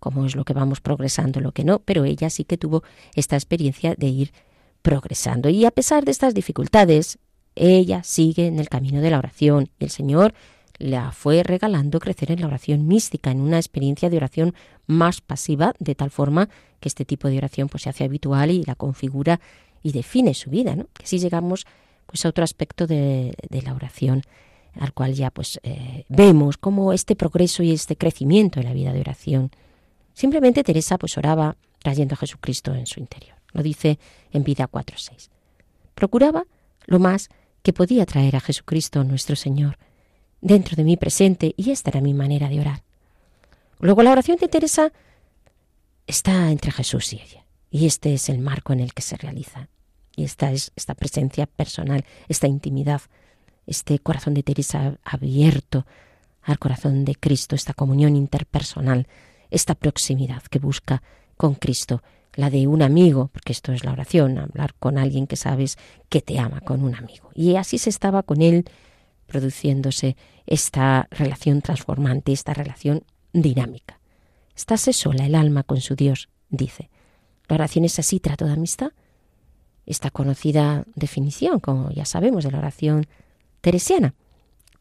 cómo 0.05 0.27
es 0.27 0.35
lo 0.35 0.45
que 0.45 0.53
vamos 0.53 0.81
progresando, 0.81 1.39
lo 1.39 1.51
que 1.51 1.63
no, 1.63 1.79
pero 1.79 2.05
ella 2.05 2.29
sí 2.29 2.43
que 2.43 2.59
tuvo 2.59 2.83
esta 3.15 3.35
experiencia 3.35 3.95
de 3.97 4.05
ir 4.05 4.33
progresando. 4.83 5.49
Y 5.49 5.65
a 5.65 5.71
pesar 5.71 6.05
de 6.05 6.11
estas 6.11 6.35
dificultades, 6.35 7.17
ella 7.55 8.03
sigue 8.03 8.45
en 8.45 8.59
el 8.59 8.69
camino 8.69 9.01
de 9.01 9.09
la 9.09 9.17
oración 9.17 9.67
y 9.79 9.85
el 9.85 9.89
Señor 9.89 10.35
la 10.77 11.11
fue 11.11 11.41
regalando 11.41 11.99
crecer 11.99 12.29
en 12.29 12.41
la 12.41 12.45
oración 12.45 12.85
mística, 12.85 13.31
en 13.31 13.41
una 13.41 13.57
experiencia 13.57 14.11
de 14.11 14.17
oración 14.17 14.53
más 14.85 15.21
pasiva, 15.21 15.73
de 15.79 15.95
tal 15.95 16.11
forma 16.11 16.49
que 16.79 16.87
este 16.87 17.03
tipo 17.03 17.27
de 17.29 17.39
oración 17.39 17.67
pues, 17.67 17.81
se 17.81 17.89
hace 17.89 18.03
habitual 18.03 18.51
y 18.51 18.63
la 18.63 18.75
configura 18.75 19.39
y 19.81 19.91
define 19.91 20.35
su 20.35 20.51
vida, 20.51 20.75
¿no? 20.75 20.85
Que 20.93 21.05
así 21.05 21.17
llegamos 21.17 21.65
pues, 22.05 22.23
a 22.27 22.29
otro 22.29 22.43
aspecto 22.43 22.85
de, 22.85 23.35
la 23.49 23.73
oración, 23.73 24.21
al 24.79 24.93
cual 24.93 25.15
ya 25.15 25.31
pues 25.31 25.59
eh, 25.63 26.05
vemos 26.09 26.57
cómo 26.57 26.93
este 26.93 27.15
progreso 27.15 27.63
y 27.63 27.71
este 27.71 27.95
crecimiento 27.95 28.59
en 28.59 28.67
la 28.67 28.73
vida 28.73 28.93
de 28.93 28.99
oración. 28.99 29.49
Simplemente 30.15 30.63
Teresa 30.63 30.97
pues 30.97 31.17
oraba 31.17 31.57
trayendo 31.79 32.13
a 32.15 32.17
Jesucristo 32.17 32.73
en 32.73 32.87
su 32.87 32.99
interior. 32.99 33.35
Lo 33.51 33.61
dice 33.61 33.99
en 34.31 34.43
Vida 34.43 34.67
4.6. 34.67 35.29
Procuraba 35.93 36.45
lo 36.87 36.99
más 36.99 37.29
que 37.61 37.73
podía 37.73 38.05
traer 38.05 38.35
a 38.35 38.39
Jesucristo 38.39 39.03
nuestro 39.03 39.35
Señor 39.35 39.77
dentro 40.41 40.75
de 40.75 40.83
mi 40.83 40.97
presente 40.97 41.53
y 41.57 41.71
esta 41.71 41.91
era 41.91 42.01
mi 42.01 42.13
manera 42.13 42.49
de 42.49 42.59
orar. 42.59 42.83
Luego 43.79 44.03
la 44.03 44.11
oración 44.11 44.37
de 44.37 44.47
Teresa 44.47 44.91
está 46.07 46.49
entre 46.49 46.71
Jesús 46.71 47.13
y 47.13 47.17
ella 47.17 47.45
y 47.69 47.85
este 47.85 48.13
es 48.13 48.29
el 48.29 48.39
marco 48.39 48.71
en 48.71 48.79
el 48.79 48.93
que 48.93 49.01
se 49.01 49.17
realiza. 49.17 49.67
Y 50.15 50.23
esta 50.23 50.51
es 50.51 50.71
esta 50.77 50.95
presencia 50.95 51.45
personal, 51.45 52.05
esta 52.29 52.47
intimidad, 52.47 53.01
este 53.67 53.99
corazón 53.99 54.33
de 54.33 54.43
Teresa 54.43 54.97
abierto 55.03 55.85
al 56.41 56.57
corazón 56.57 57.03
de 57.03 57.15
Cristo, 57.15 57.53
esta 57.53 57.73
comunión 57.73 58.15
interpersonal, 58.15 59.07
esta 59.49 59.75
proximidad 59.75 60.43
que 60.43 60.59
busca 60.59 61.01
con 61.37 61.55
Cristo 61.55 62.01
la 62.35 62.49
de 62.49 62.67
un 62.67 62.81
amigo, 62.81 63.29
porque 63.31 63.53
esto 63.53 63.71
es 63.71 63.83
la 63.83 63.91
oración, 63.91 64.37
hablar 64.37 64.73
con 64.75 64.97
alguien 64.97 65.25
que 65.25 65.35
sabes 65.35 65.77
que 66.09 66.21
te 66.21 66.37
ama, 66.37 66.61
con 66.61 66.83
un 66.83 66.95
amigo. 66.95 67.29
Y 67.33 67.55
así 67.55 67.77
se 67.77 67.89
estaba 67.89 68.23
con 68.23 68.41
él 68.41 68.65
produciéndose 69.25 70.17
esta 70.45 71.07
relación 71.11 71.61
transformante, 71.61 72.31
esta 72.31 72.53
relación 72.53 73.03
dinámica. 73.33 73.99
Estase 74.55 74.93
sola 74.93 75.25
el 75.25 75.35
alma 75.35 75.63
con 75.63 75.81
su 75.81 75.95
Dios, 75.95 76.29
dice. 76.49 76.89
La 77.47 77.55
oración 77.55 77.85
es 77.85 77.99
así, 77.99 78.19
trato 78.19 78.45
de 78.45 78.53
amistad. 78.53 78.91
Esta 79.85 80.09
conocida 80.09 80.83
definición, 80.95 81.59
como 81.59 81.91
ya 81.91 82.05
sabemos, 82.05 82.43
de 82.43 82.51
la 82.51 82.59
oración 82.59 83.07
teresiana. 83.61 84.13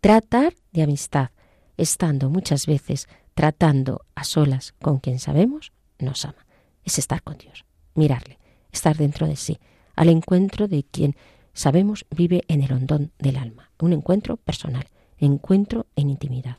Tratar 0.01 0.55
de 0.73 0.83
amistad, 0.83 1.31
estando 1.77 2.31
muchas 2.31 2.67
veces 2.67 3.09
tratando 3.35 4.05
a 4.15 4.25
solas 4.25 4.75
con 4.81 4.99
quien 4.99 5.19
sabemos 5.19 5.73
nos 5.99 6.25
ama 6.25 6.45
es 6.85 6.99
estar 6.99 7.23
con 7.23 7.39
Dios, 7.39 7.65
mirarle, 7.95 8.39
estar 8.73 8.97
dentro 8.97 9.27
de 9.27 9.37
sí, 9.37 9.59
al 9.97 10.09
encuentro 10.09 10.69
de 10.69 10.85
quien 10.85 11.17
sabemos 11.53 12.07
vive 12.11 12.43
en 12.49 12.63
el 12.63 12.73
hondón 12.73 13.13
del 13.19 13.37
alma, 13.37 13.71
un 13.81 13.93
encuentro 13.93 14.37
personal, 14.37 14.87
encuentro 15.19 15.87
en 15.97 16.11
intimidad, 16.11 16.59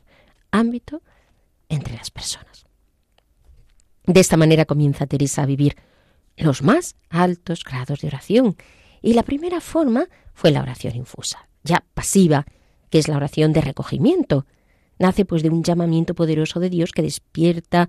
ámbito 0.50 1.02
entre 1.68 1.94
las 1.94 2.10
personas. 2.10 2.66
De 4.04 4.20
esta 4.20 4.36
manera 4.36 4.64
comienza 4.64 5.06
Teresa 5.06 5.42
a 5.42 5.46
vivir 5.46 5.76
los 6.36 6.62
más 6.62 6.96
altos 7.08 7.64
grados 7.64 8.00
de 8.00 8.08
oración, 8.08 8.56
y 9.02 9.14
la 9.14 9.22
primera 9.22 9.60
forma 9.60 10.08
fue 10.32 10.50
la 10.50 10.62
oración 10.62 10.96
infusa, 10.96 11.48
ya 11.62 11.84
pasiva, 11.94 12.46
que 12.90 12.98
es 12.98 13.08
la 13.08 13.16
oración 13.16 13.52
de 13.52 13.60
recogimiento. 13.60 14.46
Nace 14.98 15.24
pues 15.24 15.42
de 15.42 15.50
un 15.50 15.62
llamamiento 15.62 16.14
poderoso 16.14 16.60
de 16.60 16.70
Dios 16.70 16.92
que 16.92 17.02
despierta 17.02 17.88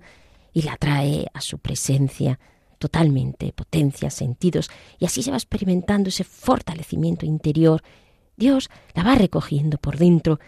y 0.52 0.62
la 0.62 0.76
trae 0.76 1.26
a 1.32 1.40
su 1.40 1.58
presencia 1.58 2.38
totalmente, 2.78 3.52
potencia, 3.52 4.10
sentidos, 4.10 4.70
y 4.98 5.04
así 5.04 5.22
se 5.22 5.30
va 5.30 5.36
experimentando 5.36 6.08
ese 6.08 6.24
fortalecimiento 6.24 7.26
interior. 7.26 7.82
Dios 8.36 8.70
la 8.94 9.02
va 9.02 9.14
recogiendo 9.16 9.78
por 9.78 9.98
dentro, 9.98 10.38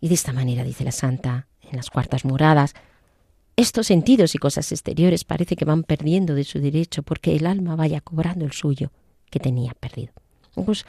y 0.00 0.08
de 0.08 0.14
esta 0.14 0.32
manera, 0.32 0.64
dice 0.64 0.84
la 0.84 0.92
Santa, 0.92 1.46
en 1.62 1.76
las 1.76 1.90
cuartas 1.90 2.24
moradas, 2.24 2.74
estos 3.56 3.86
sentidos 3.86 4.34
y 4.34 4.38
cosas 4.38 4.70
exteriores 4.70 5.24
parece 5.24 5.56
que 5.56 5.64
van 5.64 5.82
perdiendo 5.82 6.34
de 6.34 6.44
su 6.44 6.60
derecho 6.60 7.02
porque 7.02 7.34
el 7.36 7.46
alma 7.46 7.74
vaya 7.74 8.02
cobrando 8.02 8.44
el 8.44 8.52
suyo 8.52 8.90
que 9.30 9.40
tenía 9.40 9.72
perdido. 9.72 10.12
Pues 10.54 10.84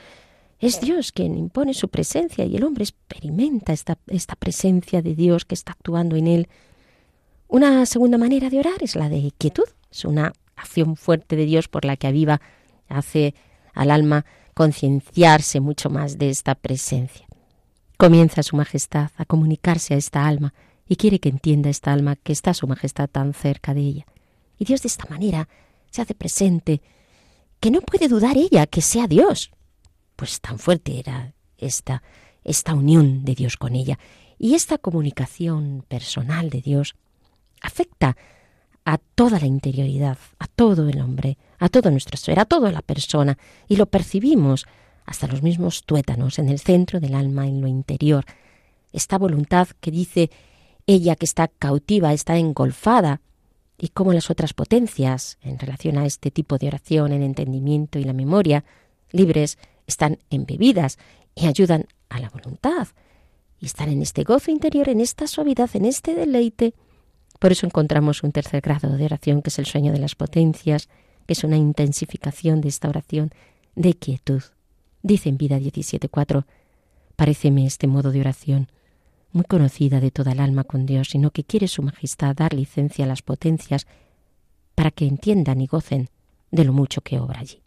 es 0.59 0.81
Dios 0.81 1.11
quien 1.11 1.37
impone 1.37 1.73
su 1.73 1.89
presencia 1.89 2.45
y 2.45 2.55
el 2.55 2.63
hombre 2.63 2.83
experimenta 2.83 3.73
esta, 3.73 3.97
esta 4.07 4.35
presencia 4.35 5.01
de 5.01 5.15
Dios 5.15 5.45
que 5.45 5.55
está 5.55 5.73
actuando 5.73 6.15
en 6.15 6.27
él 6.27 6.49
una 7.49 7.85
segunda 7.85 8.17
manera 8.17 8.49
de 8.49 8.59
orar 8.59 8.81
es 8.81 8.95
la 8.95 9.07
de 9.07 9.31
quietud. 9.37 9.63
Es 9.89 10.03
una 10.03 10.33
acción 10.55 10.97
fuerte 10.97 11.35
de 11.35 11.45
Dios 11.45 11.69
por 11.69 11.85
la 11.85 11.95
que 11.95 12.07
aviva, 12.07 12.41
hace 12.89 13.35
al 13.73 13.89
alma 13.89 14.25
concienciarse 14.53 15.59
mucho 15.61 15.89
más 15.89 16.17
de 16.17 16.29
esta 16.29 16.55
presencia. 16.55 17.25
Comienza 17.97 18.43
su 18.43 18.55
majestad 18.57 19.11
a 19.15 19.25
comunicarse 19.25 19.93
a 19.93 19.97
esta 19.97 20.27
alma 20.27 20.53
y 20.89 20.97
quiere 20.97 21.19
que 21.19 21.29
entienda 21.29 21.69
esta 21.69 21.93
alma 21.93 22.15
que 22.17 22.33
está 22.33 22.53
su 22.53 22.67
majestad 22.67 23.09
tan 23.09 23.33
cerca 23.33 23.73
de 23.73 23.81
ella. 23.81 24.05
Y 24.59 24.65
Dios 24.65 24.81
de 24.81 24.87
esta 24.87 25.05
manera 25.09 25.47
se 25.89 26.01
hace 26.01 26.15
presente 26.15 26.81
que 27.59 27.71
no 27.71 27.81
puede 27.81 28.07
dudar 28.07 28.35
ella 28.35 28.67
que 28.67 28.81
sea 28.81 29.07
Dios. 29.07 29.51
Pues 30.17 30.41
tan 30.41 30.59
fuerte 30.59 30.99
era 30.99 31.33
esta, 31.57 32.03
esta 32.43 32.73
unión 32.73 33.23
de 33.23 33.35
Dios 33.35 33.55
con 33.55 33.75
ella 33.75 33.97
y 34.39 34.55
esta 34.55 34.77
comunicación 34.77 35.85
personal 35.87 36.49
de 36.49 36.61
Dios 36.61 36.95
afecta 37.61 38.17
a 38.83 38.97
toda 38.97 39.39
la 39.39 39.45
interioridad, 39.45 40.17
a 40.39 40.47
todo 40.47 40.89
el 40.89 41.01
hombre, 41.01 41.37
a 41.59 41.69
todo 41.69 41.91
nuestro 41.91 42.17
ser, 42.17 42.39
a 42.39 42.45
toda 42.45 42.71
la 42.71 42.81
persona, 42.81 43.37
y 43.67 43.75
lo 43.75 43.85
percibimos 43.85 44.65
hasta 45.05 45.27
los 45.27 45.43
mismos 45.43 45.83
tuétanos, 45.83 46.39
en 46.39 46.49
el 46.49 46.59
centro 46.59 46.99
del 46.99 47.13
alma, 47.13 47.47
en 47.47 47.61
lo 47.61 47.67
interior. 47.67 48.25
Esta 48.93 49.17
voluntad 49.17 49.67
que 49.81 49.91
dice 49.91 50.31
ella 50.85 51.15
que 51.15 51.25
está 51.25 51.47
cautiva, 51.47 52.13
está 52.13 52.37
engolfada, 52.37 53.21
y 53.77 53.89
como 53.89 54.13
las 54.13 54.29
otras 54.31 54.53
potencias, 54.53 55.37
en 55.41 55.59
relación 55.59 55.97
a 55.97 56.05
este 56.05 56.31
tipo 56.31 56.57
de 56.57 56.67
oración, 56.67 57.11
el 57.11 57.23
entendimiento 57.23 57.99
y 57.99 58.03
la 58.03 58.13
memoria, 58.13 58.63
libres, 59.11 59.57
están 59.87 60.19
embebidas 60.29 60.99
y 61.33 61.47
ayudan 61.47 61.87
a 62.09 62.19
la 62.19 62.29
voluntad, 62.29 62.87
y 63.59 63.65
están 63.65 63.89
en 63.89 64.03
este 64.03 64.23
gozo 64.23 64.51
interior, 64.51 64.87
en 64.89 65.01
esta 65.01 65.25
suavidad, 65.25 65.69
en 65.73 65.85
este 65.85 66.13
deleite, 66.13 66.75
por 67.39 67.51
eso 67.51 67.65
encontramos 67.65 68.23
un 68.23 68.31
tercer 68.31 68.61
grado 68.61 68.97
de 68.97 69.05
oración, 69.05 69.41
que 69.41 69.49
es 69.49 69.59
el 69.59 69.65
sueño 69.65 69.91
de 69.91 69.99
las 69.99 70.15
potencias, 70.15 70.89
que 71.25 71.33
es 71.33 71.43
una 71.43 71.57
intensificación 71.57 72.61
de 72.61 72.69
esta 72.69 72.89
oración 72.89 73.31
de 73.75 73.93
quietud. 73.93 74.41
Dice 75.03 75.29
en 75.29 75.37
Vida 75.37 75.59
17.4, 75.59 76.45
paréceme 77.15 77.65
este 77.65 77.87
modo 77.87 78.11
de 78.11 78.21
oración 78.21 78.71
muy 79.31 79.43
conocida 79.43 79.99
de 79.99 80.09
toda 80.09 80.31
el 80.31 80.39
alma 80.39 80.63
con 80.63 80.85
Dios, 80.85 81.09
sino 81.09 81.31
que 81.31 81.43
quiere 81.43 81.67
Su 81.67 81.83
Majestad 81.83 82.35
dar 82.35 82.53
licencia 82.53 83.05
a 83.05 83.07
las 83.07 83.21
potencias 83.21 83.85
para 84.73 84.89
que 84.89 85.05
entiendan 85.05 85.61
y 85.61 85.67
gocen 85.67 86.09
de 86.49 86.63
lo 86.63 86.73
mucho 86.73 87.01
que 87.01 87.19
obra 87.19 87.41
allí. 87.41 87.61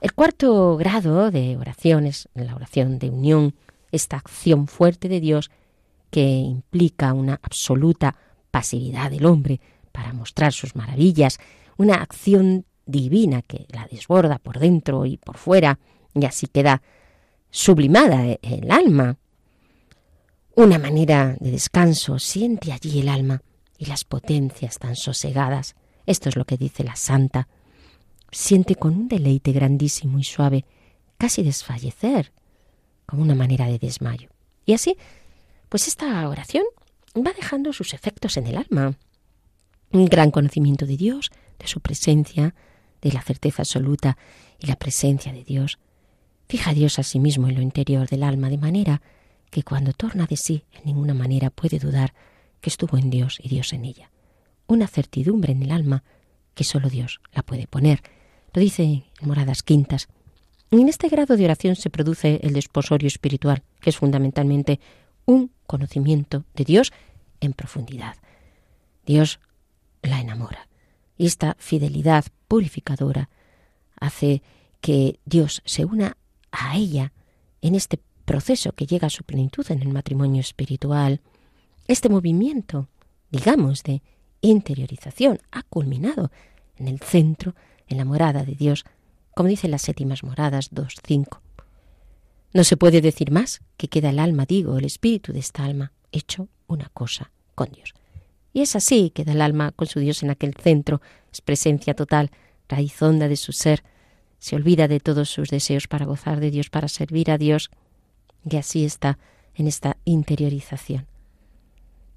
El 0.00 0.12
cuarto 0.12 0.76
grado 0.76 1.30
de 1.30 1.56
oración 1.56 2.06
es 2.06 2.28
la 2.34 2.54
oración 2.54 2.98
de 2.98 3.10
unión, 3.10 3.54
esta 3.90 4.16
acción 4.16 4.66
fuerte 4.66 5.08
de 5.08 5.20
Dios 5.20 5.50
que 6.10 6.22
implica 6.22 7.12
una 7.12 7.40
absoluta 7.42 8.16
pasividad 8.50 9.10
del 9.10 9.26
hombre 9.26 9.60
para 9.92 10.12
mostrar 10.12 10.52
sus 10.52 10.76
maravillas, 10.76 11.38
una 11.78 11.94
acción 11.96 12.66
divina 12.84 13.42
que 13.42 13.66
la 13.70 13.86
desborda 13.90 14.38
por 14.38 14.58
dentro 14.58 15.06
y 15.06 15.16
por 15.16 15.38
fuera, 15.38 15.78
y 16.14 16.24
así 16.24 16.46
queda 16.46 16.82
sublimada 17.50 18.36
el 18.42 18.70
alma. 18.70 19.16
Una 20.54 20.78
manera 20.78 21.36
de 21.40 21.50
descanso 21.50 22.18
siente 22.18 22.72
allí 22.72 23.00
el 23.00 23.08
alma 23.08 23.42
y 23.78 23.86
las 23.86 24.04
potencias 24.04 24.78
tan 24.78 24.96
sosegadas. 24.96 25.74
Esto 26.06 26.28
es 26.28 26.36
lo 26.36 26.44
que 26.44 26.56
dice 26.56 26.84
la 26.84 26.96
santa. 26.96 27.48
Siente 28.30 28.74
con 28.74 28.94
un 28.94 29.08
deleite 29.08 29.52
grandísimo 29.52 30.18
y 30.18 30.24
suave, 30.24 30.64
casi 31.18 31.42
desfallecer, 31.42 32.32
como 33.06 33.22
una 33.22 33.34
manera 33.34 33.66
de 33.66 33.78
desmayo. 33.78 34.30
Y 34.64 34.72
así, 34.74 34.96
pues 35.68 35.88
esta 35.88 36.28
oración 36.28 36.64
va 37.16 37.32
dejando 37.32 37.72
sus 37.72 37.94
efectos 37.94 38.36
en 38.36 38.46
el 38.46 38.56
alma. 38.56 38.94
Un 39.92 40.06
gran 40.06 40.30
conocimiento 40.30 40.86
de 40.86 40.96
Dios, 40.96 41.30
de 41.58 41.66
su 41.66 41.80
presencia, 41.80 42.54
de 43.00 43.12
la 43.12 43.22
certeza 43.22 43.62
absoluta 43.62 44.18
y 44.58 44.66
la 44.66 44.76
presencia 44.76 45.32
de 45.32 45.44
Dios. 45.44 45.78
Fija 46.48 46.70
a 46.70 46.74
Dios 46.74 46.98
a 46.98 47.02
sí 47.02 47.18
mismo 47.18 47.48
en 47.48 47.54
lo 47.54 47.62
interior 47.62 48.08
del 48.08 48.22
alma, 48.22 48.50
de 48.50 48.58
manera 48.58 49.02
que 49.50 49.62
cuando 49.62 49.92
torna 49.92 50.26
de 50.26 50.36
sí, 50.36 50.64
en 50.72 50.84
ninguna 50.84 51.14
manera 51.14 51.50
puede 51.50 51.78
dudar 51.78 52.14
que 52.60 52.70
estuvo 52.70 52.98
en 52.98 53.10
Dios 53.10 53.38
y 53.42 53.48
Dios 53.48 53.72
en 53.72 53.84
ella. 53.84 54.10
Una 54.66 54.88
certidumbre 54.88 55.52
en 55.52 55.62
el 55.62 55.70
alma 55.70 56.02
que 56.54 56.64
solo 56.64 56.88
Dios 56.88 57.20
la 57.32 57.42
puede 57.42 57.66
poner. 57.66 58.02
Lo 58.56 58.62
dice 58.62 59.04
Moradas 59.20 59.62
Quintas. 59.62 60.08
En 60.70 60.88
este 60.88 61.10
grado 61.10 61.36
de 61.36 61.44
oración 61.44 61.76
se 61.76 61.90
produce 61.90 62.40
el 62.42 62.54
desposorio 62.54 63.06
espiritual, 63.06 63.62
que 63.82 63.90
es 63.90 63.98
fundamentalmente 63.98 64.80
un 65.26 65.50
conocimiento 65.66 66.46
de 66.54 66.64
Dios 66.64 66.90
en 67.40 67.52
profundidad. 67.52 68.16
Dios 69.04 69.40
la 70.00 70.22
enamora. 70.22 70.68
Y 71.18 71.26
esta 71.26 71.54
fidelidad 71.58 72.24
purificadora 72.48 73.28
hace 74.00 74.40
que 74.80 75.20
Dios 75.26 75.60
se 75.66 75.84
una 75.84 76.16
a 76.50 76.78
ella 76.78 77.12
en 77.60 77.74
este 77.74 78.00
proceso 78.24 78.72
que 78.72 78.86
llega 78.86 79.08
a 79.08 79.10
su 79.10 79.22
plenitud 79.24 79.66
en 79.68 79.82
el 79.82 79.88
matrimonio 79.88 80.40
espiritual. 80.40 81.20
Este 81.88 82.08
movimiento, 82.08 82.88
digamos, 83.30 83.82
de 83.82 84.00
interiorización 84.40 85.40
ha 85.50 85.62
culminado 85.64 86.30
en 86.78 86.88
el 86.88 87.00
centro, 87.00 87.54
en 87.88 87.98
la 87.98 88.04
morada 88.04 88.44
de 88.44 88.54
Dios, 88.54 88.84
como 89.34 89.48
dicen 89.48 89.70
las 89.70 89.82
séptimas 89.82 90.22
moradas 90.22 90.72
2.5. 90.72 91.40
No 92.52 92.64
se 92.64 92.76
puede 92.76 93.00
decir 93.00 93.30
más 93.30 93.60
que 93.76 93.88
queda 93.88 94.10
el 94.10 94.18
alma, 94.18 94.46
digo, 94.46 94.78
el 94.78 94.84
espíritu 94.84 95.32
de 95.32 95.40
esta 95.40 95.64
alma, 95.64 95.92
hecho 96.12 96.48
una 96.66 96.88
cosa 96.88 97.30
con 97.54 97.70
Dios. 97.70 97.94
Y 98.52 98.62
es 98.62 98.74
así, 98.76 99.10
queda 99.10 99.32
el 99.32 99.42
alma 99.42 99.72
con 99.72 99.86
su 99.86 100.00
Dios 100.00 100.22
en 100.22 100.30
aquel 100.30 100.54
centro, 100.54 101.02
es 101.32 101.42
presencia 101.42 101.94
total, 101.94 102.30
raíz 102.68 103.00
honda 103.02 103.28
de 103.28 103.36
su 103.36 103.52
ser, 103.52 103.84
se 104.38 104.56
olvida 104.56 104.88
de 104.88 105.00
todos 105.00 105.28
sus 105.28 105.50
deseos 105.50 105.88
para 105.88 106.06
gozar 106.06 106.40
de 106.40 106.50
Dios, 106.50 106.70
para 106.70 106.88
servir 106.88 107.30
a 107.30 107.38
Dios, 107.38 107.70
y 108.48 108.56
así 108.56 108.84
está 108.84 109.18
en 109.54 109.66
esta 109.66 109.96
interiorización. 110.04 111.06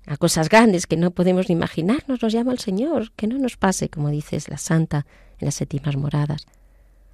A 0.09 0.17
cosas 0.17 0.49
grandes 0.49 0.87
que 0.87 0.97
no 0.97 1.11
podemos 1.11 1.49
ni 1.49 1.53
imaginarnos 1.53 2.23
nos 2.23 2.33
llama 2.33 2.51
el 2.51 2.57
Señor, 2.57 3.11
que 3.11 3.27
no 3.27 3.37
nos 3.37 3.57
pase, 3.57 3.89
como 3.89 4.09
dices 4.09 4.49
la 4.49 4.57
Santa 4.57 5.05
en 5.37 5.45
las 5.45 5.53
séptimas 5.53 5.97
moradas. 5.97 6.47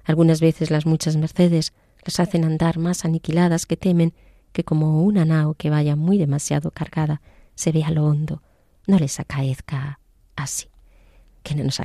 Algunas 0.02 0.40
veces 0.40 0.70
las 0.70 0.86
muchas 0.86 1.14
mercedes 1.18 1.74
las 2.06 2.20
hacen 2.20 2.42
andar 2.42 2.78
más 2.78 3.04
aniquiladas 3.04 3.66
que 3.66 3.76
temen 3.76 4.14
que 4.54 4.64
como 4.64 5.02
una 5.02 5.26
nao 5.26 5.52
que 5.52 5.68
vaya 5.68 5.94
muy 5.94 6.16
demasiado 6.16 6.70
cargada 6.70 7.20
se 7.54 7.70
vea 7.70 7.90
lo 7.90 8.06
hondo, 8.06 8.40
no 8.86 8.98
les 8.98 9.20
acaezca 9.20 10.00
así. 10.34 10.68
Que 11.42 11.54
no 11.54 11.64
nos 11.64 11.78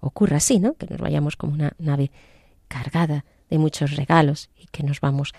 ocurra 0.00 0.38
así, 0.38 0.58
¿no? 0.58 0.74
Que 0.74 0.88
nos 0.88 0.98
vayamos 0.98 1.36
como 1.36 1.52
una 1.52 1.74
nave 1.78 2.10
cargada 2.66 3.24
de 3.50 3.58
muchos 3.58 3.94
regalos 3.94 4.50
y 4.56 4.66
que 4.66 4.82
nos 4.82 5.00
vamos 5.00 5.32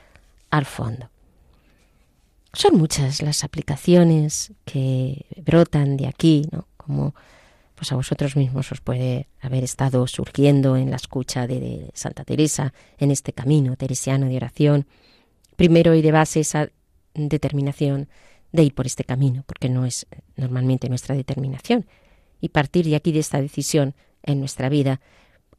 al 0.51 0.63
fondo. 0.63 1.09
Son 2.57 2.75
muchas 2.75 3.21
las 3.21 3.43
aplicaciones 3.43 4.51
que 4.65 5.27
brotan 5.45 5.95
de 5.95 6.07
aquí, 6.07 6.47
¿no? 6.51 6.67
Como 6.75 7.13
pues 7.75 7.91
a 7.91 7.95
vosotros 7.95 8.35
mismos 8.35 8.71
os 8.71 8.81
puede 8.81 9.27
haber 9.41 9.63
estado 9.63 10.07
surgiendo 10.07 10.75
en 10.75 10.89
la 10.89 10.95
escucha 10.95 11.45
de, 11.45 11.91
Santa 11.93 12.23
Teresa 12.23 12.73
en 12.97 13.11
este 13.11 13.31
camino 13.31 13.75
teresiano 13.75 14.25
de 14.25 14.37
oración. 14.37 14.87
Primero 15.55 15.93
y 15.93 16.01
de 16.01 16.11
base 16.11 16.39
esa 16.39 16.71
determinación 17.13 18.09
de 18.51 18.63
ir 18.63 18.73
por 18.73 18.87
este 18.87 19.03
camino, 19.03 19.43
porque 19.45 19.69
no 19.69 19.85
es 19.85 20.07
normalmente 20.35 20.89
nuestra 20.89 21.15
determinación. 21.15 21.85
Y 22.41 22.49
partir 22.49 22.85
de 22.85 22.95
aquí 22.95 23.11
de 23.11 23.19
esta 23.19 23.39
decisión 23.39 23.93
en 24.23 24.39
nuestra 24.39 24.67
vida 24.67 24.99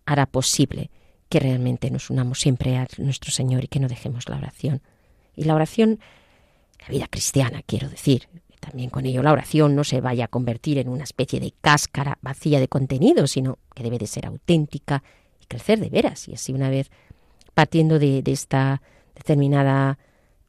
hará 0.05 0.27
posible 0.27 0.91
que 1.29 1.39
realmente 1.39 1.93
nos 1.93 2.11
unamos 2.11 2.41
siempre 2.41 2.77
a 2.77 2.89
nuestro 2.97 3.31
Señor 3.31 3.63
y 3.63 3.69
que 3.69 3.79
no 3.79 3.87
dejemos 3.87 4.29
la 4.29 4.39
oración. 4.39 4.83
Y 5.37 5.45
la 5.45 5.55
oración, 5.55 6.01
la 6.89 6.93
vida 6.93 7.07
cristiana, 7.09 7.63
quiero 7.67 7.89
decir, 7.91 8.29
también 8.61 8.89
con 8.89 9.05
ello 9.05 9.23
la 9.23 9.33
oración 9.33 9.77
no 9.77 9.85
se 9.85 10.01
vaya 10.01 10.25
a 10.25 10.29
convertir 10.29 10.79
en 10.79 10.89
una 10.89 11.05
especie 11.05 11.39
de 11.39 11.53
cáscara 11.61 12.19
vacía 12.23 12.61
de 12.61 12.69
contenido, 12.69 13.27
sino 13.27 13.59
que 13.75 13.83
debe 13.83 13.99
de 13.99 14.07
ser 14.07 14.25
auténtica 14.25 15.03
y 15.41 15.47
crecer 15.47 15.81
de 15.81 15.91
veras. 15.91 16.29
Y 16.29 16.35
así 16.35 16.53
una 16.53 16.71
vez 16.71 16.91
partiendo 17.53 17.99
de, 17.99 18.23
esta 18.25 18.81
determinada 19.15 19.99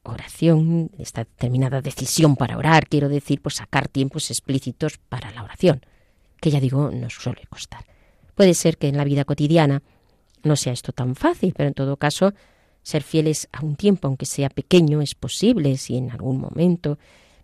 oración, 0.02 0.90
de 0.96 1.02
esta 1.02 1.24
determinada 1.24 1.82
decisión 1.82 2.36
para 2.36 2.56
orar, 2.56 2.88
quiero 2.88 3.10
decir, 3.10 3.42
pues 3.42 3.56
sacar 3.56 3.88
tiempos 3.88 4.30
explícitos 4.30 4.96
para 4.96 5.30
la 5.32 5.42
oración, 5.42 5.82
que 6.40 6.50
ya 6.50 6.58
digo, 6.58 6.90
nos 6.90 7.14
suele 7.14 7.42
costar. 7.50 7.84
Puede 8.34 8.54
ser 8.54 8.78
que 8.78 8.88
en 8.88 8.96
la 8.96 9.04
vida 9.04 9.26
cotidiana 9.26 9.82
no 10.42 10.56
sea 10.56 10.72
esto 10.72 10.92
tan 10.92 11.16
fácil, 11.16 11.52
pero 11.54 11.68
en 11.68 11.74
todo 11.74 11.98
caso, 11.98 12.32
ser 12.82 13.02
fieles 13.02 13.48
a 13.52 13.64
un 13.64 13.76
tiempo, 13.76 14.08
aunque 14.08 14.26
sea 14.26 14.48
pequeño, 14.48 15.02
es 15.02 15.14
posible 15.14 15.76
si 15.76 15.96
en 15.96 16.10
algún 16.10 16.38
momento 16.38 16.98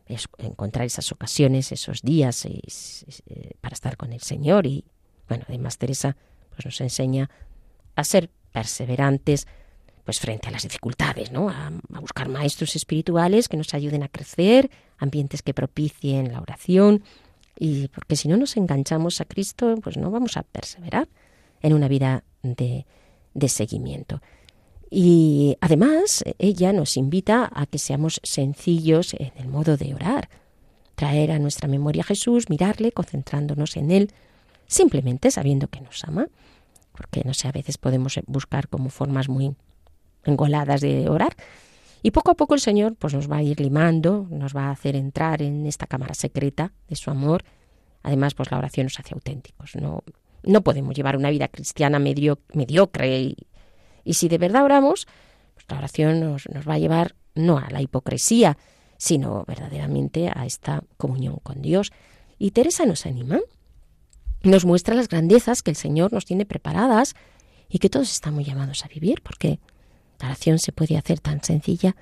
es 0.07 0.29
encontrar 0.39 0.87
esas 0.87 1.11
ocasiones, 1.13 1.73
esos 1.73 2.03
días 2.03 2.45
eh, 2.47 2.61
para 3.61 3.75
estar 3.75 3.97
con 3.97 4.13
el 4.13 4.21
Señor. 4.21 4.67
Y 4.67 4.85
bueno, 5.29 5.45
además 5.49 5.79
Teresa 5.79 6.17
pues 6.51 6.65
nos 6.65 6.81
enseña 6.81 7.29
a 7.97 8.05
ser 8.05 8.31
perseverantes 8.53 9.47
pues 10.05 10.21
frente 10.21 10.49
a 10.49 10.53
las 10.53 10.63
dificultades, 10.63 11.33
¿no? 11.33 11.51
A, 11.51 11.67
a, 11.67 12.01
buscar 12.01 12.29
maestros 12.29 12.77
espirituales 12.77 13.49
que 13.49 13.57
nos 13.57 13.75
ayuden 13.75 14.05
a 14.05 14.09
crecer, 14.09 14.71
ambientes 14.99 15.43
que 15.43 15.53
propicien 15.53 16.33
la 16.33 16.41
oración, 16.41 17.03
y 17.59 17.89
porque 17.89 18.17
si 18.17 18.29
no 18.29 18.37
nos 18.37 18.57
enganchamos 18.57 19.21
a 19.21 19.25
Cristo, 19.25 19.75
pues 19.83 19.97
no 19.97 20.11
vamos 20.11 20.37
a 20.37 20.43
perseverar 20.45 21.09
en 21.61 21.73
una 21.73 21.89
vida 21.89 22.23
de, 22.43 22.87
de 23.35 23.49
seguimiento. 23.49 24.21
Y 24.99 25.59
además 25.61 26.25
ella 26.39 26.73
nos 26.73 26.97
invita 26.97 27.51
a 27.53 27.67
que 27.67 27.77
seamos 27.77 28.19
sencillos 28.23 29.13
en 29.13 29.31
el 29.37 29.47
modo 29.47 29.77
de 29.77 29.95
orar, 29.95 30.31
traer 30.95 31.33
a 31.33 31.39
nuestra 31.39 31.69
memoria 31.69 32.01
a 32.01 32.07
Jesús, 32.07 32.49
mirarle, 32.49 32.93
concentrándonos 32.93 33.77
en 33.77 33.91
Él, 33.91 34.11
simplemente 34.67 35.31
sabiendo 35.31 35.69
que 35.69 35.83
nos 35.83 36.03
ama, 36.05 36.29
porque 36.93 37.25
no 37.27 37.35
sé, 37.35 37.47
a 37.47 37.53
veces 37.53 37.77
podemos 37.77 38.19
buscar 38.27 38.69
como 38.69 38.89
formas 38.89 39.29
muy 39.29 39.55
engoladas 40.25 40.81
de 40.81 41.11
orar. 41.11 41.37
Y 42.03 42.13
poco 42.13 42.31
a 42.31 42.35
poco 42.35 42.55
el 42.55 42.61
Señor 42.61 42.97
pues 42.97 43.13
nos 43.13 43.31
va 43.31 43.37
a 43.37 43.43
ir 43.43 43.61
limando, 43.61 44.27
nos 44.31 44.57
va 44.57 44.69
a 44.69 44.71
hacer 44.71 44.97
entrar 44.97 45.43
en 45.43 45.67
esta 45.67 45.87
cámara 45.87 46.15
secreta 46.15 46.73
de 46.89 46.97
su 46.97 47.11
amor. 47.11 47.45
Además, 48.03 48.33
pues 48.33 48.51
la 48.51 48.57
oración 48.57 48.87
nos 48.87 48.99
hace 48.99 49.13
auténticos. 49.13 49.77
No, 49.77 50.03
no 50.43 50.63
podemos 50.63 50.97
llevar 50.97 51.19
una 51.19 51.29
vida 51.29 51.49
cristiana 51.49 51.99
medio, 51.99 52.39
mediocre 52.55 53.21
y, 53.21 53.37
y 54.07 54.15
si 54.15 54.29
de 54.29 54.39
verdad 54.39 54.65
oramos, 54.65 55.07
pues 55.55 55.67
la 55.69 55.79
oración 55.79 56.21
nos, 56.21 56.49
nos 56.49 56.67
va 56.67 56.75
a 56.75 56.79
llevar 56.79 57.17
no 57.35 57.59
a 57.59 57.69
la 57.71 57.83
hipocresía, 57.83 58.57
sino 58.97 59.45
verdaderamente 59.47 60.31
a 60.35 60.47
esta 60.47 60.83
comunión 60.97 61.39
con 61.43 61.61
Dios. 61.61 61.93
Y 62.39 62.53
Teresa 62.53 62.87
nos 62.87 63.05
anima, 63.05 63.41
nos 64.43 64.65
muestra 64.65 64.95
las 64.95 65.09
grandezas 65.09 65.63
que 65.63 65.73
el 65.73 65.77
Señor 65.77 66.13
nos 66.13 66.25
tiene 66.25 66.47
preparadas 66.47 67.15
y 67.69 67.81
que 67.81 67.91
todos 67.91 68.13
estamos 68.13 68.47
llamados 68.47 68.85
a 68.85 68.89
vivir, 68.89 69.23
porque 69.23 69.59
la 70.21 70.29
oración 70.29 70.61
se 70.61 70.73
puede 70.73 70.97
hacer 70.97 71.19
tan 71.19 71.43
sencilla. 71.43 71.97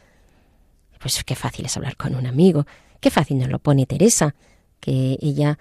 Pues 1.01 1.25
qué 1.25 1.35
fácil 1.35 1.65
es 1.65 1.77
hablar 1.77 1.97
con 1.97 2.15
un 2.15 2.27
amigo, 2.27 2.67
qué 3.01 3.11
fácil 3.11 3.39
nos 3.39 3.49
lo 3.49 3.59
pone 3.59 3.87
Teresa, 3.87 4.35
que 4.79 5.19
ella 5.23 5.59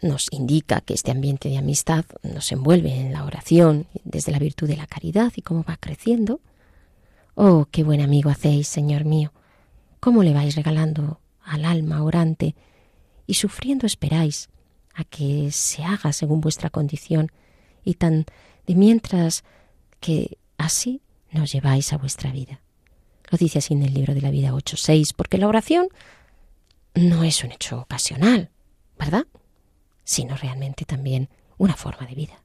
nos 0.00 0.28
indica 0.30 0.80
que 0.80 0.94
este 0.94 1.10
ambiente 1.10 1.48
de 1.48 1.58
amistad 1.58 2.04
nos 2.22 2.50
envuelve 2.52 2.94
en 2.94 3.12
la 3.12 3.24
oración 3.24 3.86
desde 4.04 4.32
la 4.32 4.38
virtud 4.38 4.68
de 4.68 4.76
la 4.76 4.86
caridad 4.86 5.32
y 5.36 5.42
cómo 5.42 5.64
va 5.68 5.76
creciendo. 5.76 6.40
Oh, 7.34 7.66
qué 7.70 7.82
buen 7.84 8.00
amigo 8.00 8.30
hacéis, 8.30 8.68
Señor 8.68 9.04
mío. 9.04 9.32
¿Cómo 10.00 10.22
le 10.22 10.32
vais 10.32 10.54
regalando 10.54 11.20
al 11.42 11.64
alma 11.64 12.02
orante 12.02 12.54
y 13.26 13.34
sufriendo 13.34 13.86
esperáis 13.86 14.48
a 14.94 15.04
que 15.04 15.50
se 15.52 15.84
haga 15.84 16.12
según 16.12 16.40
vuestra 16.40 16.70
condición 16.70 17.30
y 17.84 17.94
tan 17.94 18.26
de 18.66 18.74
mientras 18.74 19.44
que 20.00 20.38
así 20.58 21.02
nos 21.30 21.52
lleváis 21.52 21.92
a 21.92 21.98
vuestra 21.98 22.32
vida. 22.32 22.60
Lo 23.30 23.38
dice 23.38 23.58
así 23.58 23.74
en 23.74 23.82
el 23.82 23.94
libro 23.94 24.14
de 24.14 24.20
la 24.20 24.30
vida 24.30 24.52
8.6, 24.52 25.12
porque 25.16 25.38
la 25.38 25.48
oración 25.48 25.88
no 26.94 27.24
es 27.24 27.44
un 27.44 27.52
hecho 27.52 27.80
ocasional, 27.80 28.50
¿verdad? 28.98 29.26
Sino 30.08 30.34
realmente 30.36 30.86
también 30.86 31.28
una 31.58 31.76
forma 31.76 32.06
de 32.06 32.14
vida. 32.14 32.42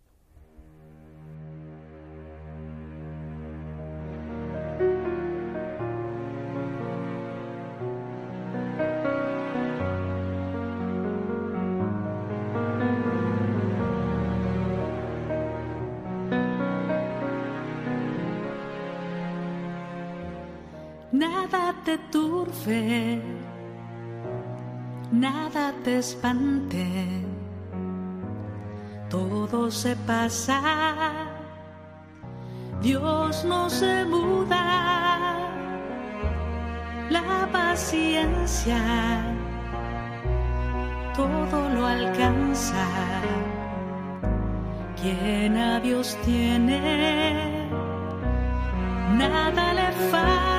Nada 21.13 21.73
te 21.85 21.97
turbe, 22.11 23.21
nada 25.13 25.73
te 25.85 25.99
espante, 25.99 27.23
todo 29.47 29.69
se 29.69 29.95
pasa, 30.07 30.61
Dios 32.81 33.43
no 33.43 33.69
se 33.69 34.05
muda, 34.05 35.37
la 37.09 37.49
paciencia 37.51 38.79
todo 41.15 41.69
lo 41.75 41.85
alcanza, 41.85 42.85
quien 45.01 45.57
a 45.57 45.79
Dios 45.81 46.17
tiene, 46.23 47.67
nada 49.17 49.73
le 49.73 49.91
falta. 50.09 50.52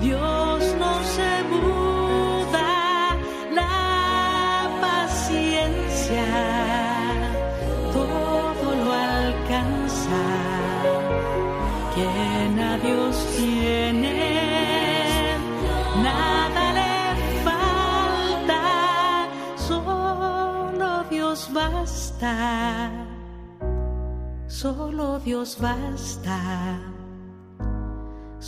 Dios 0.00 0.74
no 0.78 1.02
se 1.02 1.42
muda, 1.50 3.16
la 3.54 4.70
paciencia 4.80 6.24
todo 7.92 8.74
lo 8.84 8.92
alcanza. 8.92 10.22
Quien 11.94 12.60
a 12.60 12.76
Dios 12.78 13.16
tiene, 13.38 15.36
nada 16.02 16.72
le 16.78 16.94
falta, 17.44 18.62
solo 19.56 21.04
Dios 21.08 21.48
basta. 21.52 22.90
Solo 24.48 25.18
Dios 25.20 25.56
basta. 25.58 26.89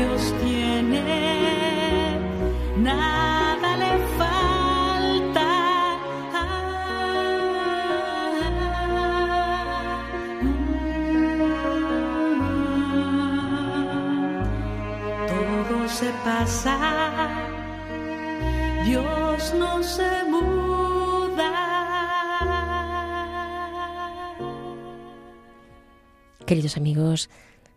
Dios 0.00 0.34
tiene, 0.42 1.02
nada 2.78 3.76
le 3.76 3.92
falta. 4.16 5.50
Todo 15.28 15.76
se 15.88 16.10
pasa, 16.24 16.78
Dios 18.86 19.54
no 19.58 19.82
se 19.82 20.24
muda. 20.30 21.52
Queridos 26.46 26.78
amigos, 26.78 27.28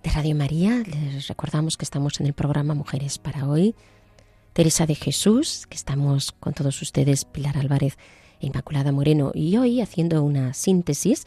de 0.04 0.10
Radio 0.10 0.36
María. 0.36 0.84
Les 0.86 1.28
recordamos 1.28 1.78
que 1.78 1.86
estamos 1.86 2.20
en 2.20 2.26
el 2.26 2.34
programa 2.34 2.74
Mujeres 2.74 3.18
para 3.18 3.48
hoy. 3.48 3.74
Teresa 4.52 4.86
de 4.86 4.96
Jesús, 4.96 5.66
que 5.68 5.78
estamos 5.78 6.34
con 6.34 6.54
todos 6.54 6.82
ustedes, 6.82 7.24
Pilar 7.26 7.58
Álvarez 7.58 7.98
e 8.42 8.48
Inmaculada 8.48 8.92
Moreno, 8.92 9.32
y 9.34 9.56
hoy 9.58 9.82
haciendo 9.82 10.22
una 10.22 10.54
síntesis 10.54 11.26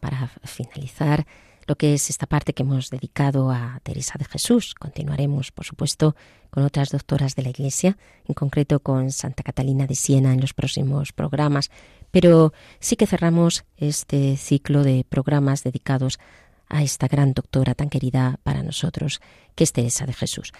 para 0.00 0.28
finalizar 0.44 1.26
lo 1.66 1.76
que 1.76 1.94
es 1.94 2.10
esta 2.10 2.26
parte 2.26 2.52
que 2.52 2.62
hemos 2.62 2.90
dedicado 2.90 3.50
a 3.50 3.80
Teresa 3.82 4.14
de 4.18 4.26
Jesús. 4.26 4.74
Continuaremos, 4.74 5.50
por 5.50 5.64
supuesto, 5.64 6.14
con 6.50 6.64
otras 6.64 6.90
doctoras 6.90 7.36
de 7.36 7.42
la 7.42 7.50
Iglesia, 7.50 7.96
en 8.26 8.34
concreto 8.34 8.80
con 8.80 9.12
Santa 9.12 9.42
Catalina 9.42 9.86
de 9.86 9.94
Siena 9.94 10.34
en 10.34 10.40
los 10.40 10.52
próximos 10.52 11.12
programas, 11.12 11.70
pero 12.10 12.52
sí 12.80 12.96
que 12.96 13.06
cerramos 13.06 13.64
este 13.76 14.36
ciclo 14.36 14.84
de 14.84 15.06
programas 15.08 15.62
dedicados 15.62 16.18
a 16.70 16.82
esta 16.82 17.08
gran 17.08 17.34
doctora 17.34 17.74
tan 17.74 17.90
querida 17.90 18.40
para 18.42 18.62
nosotros, 18.62 19.20
que 19.54 19.64
es 19.64 19.72
Teresa 19.72 20.06
de 20.06 20.14
Jesús. 20.14 20.52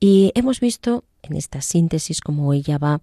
Y 0.00 0.32
hemos 0.34 0.58
visto 0.58 1.04
en 1.22 1.36
esta 1.36 1.60
síntesis 1.60 2.20
cómo 2.20 2.52
ella 2.52 2.78
va 2.78 3.02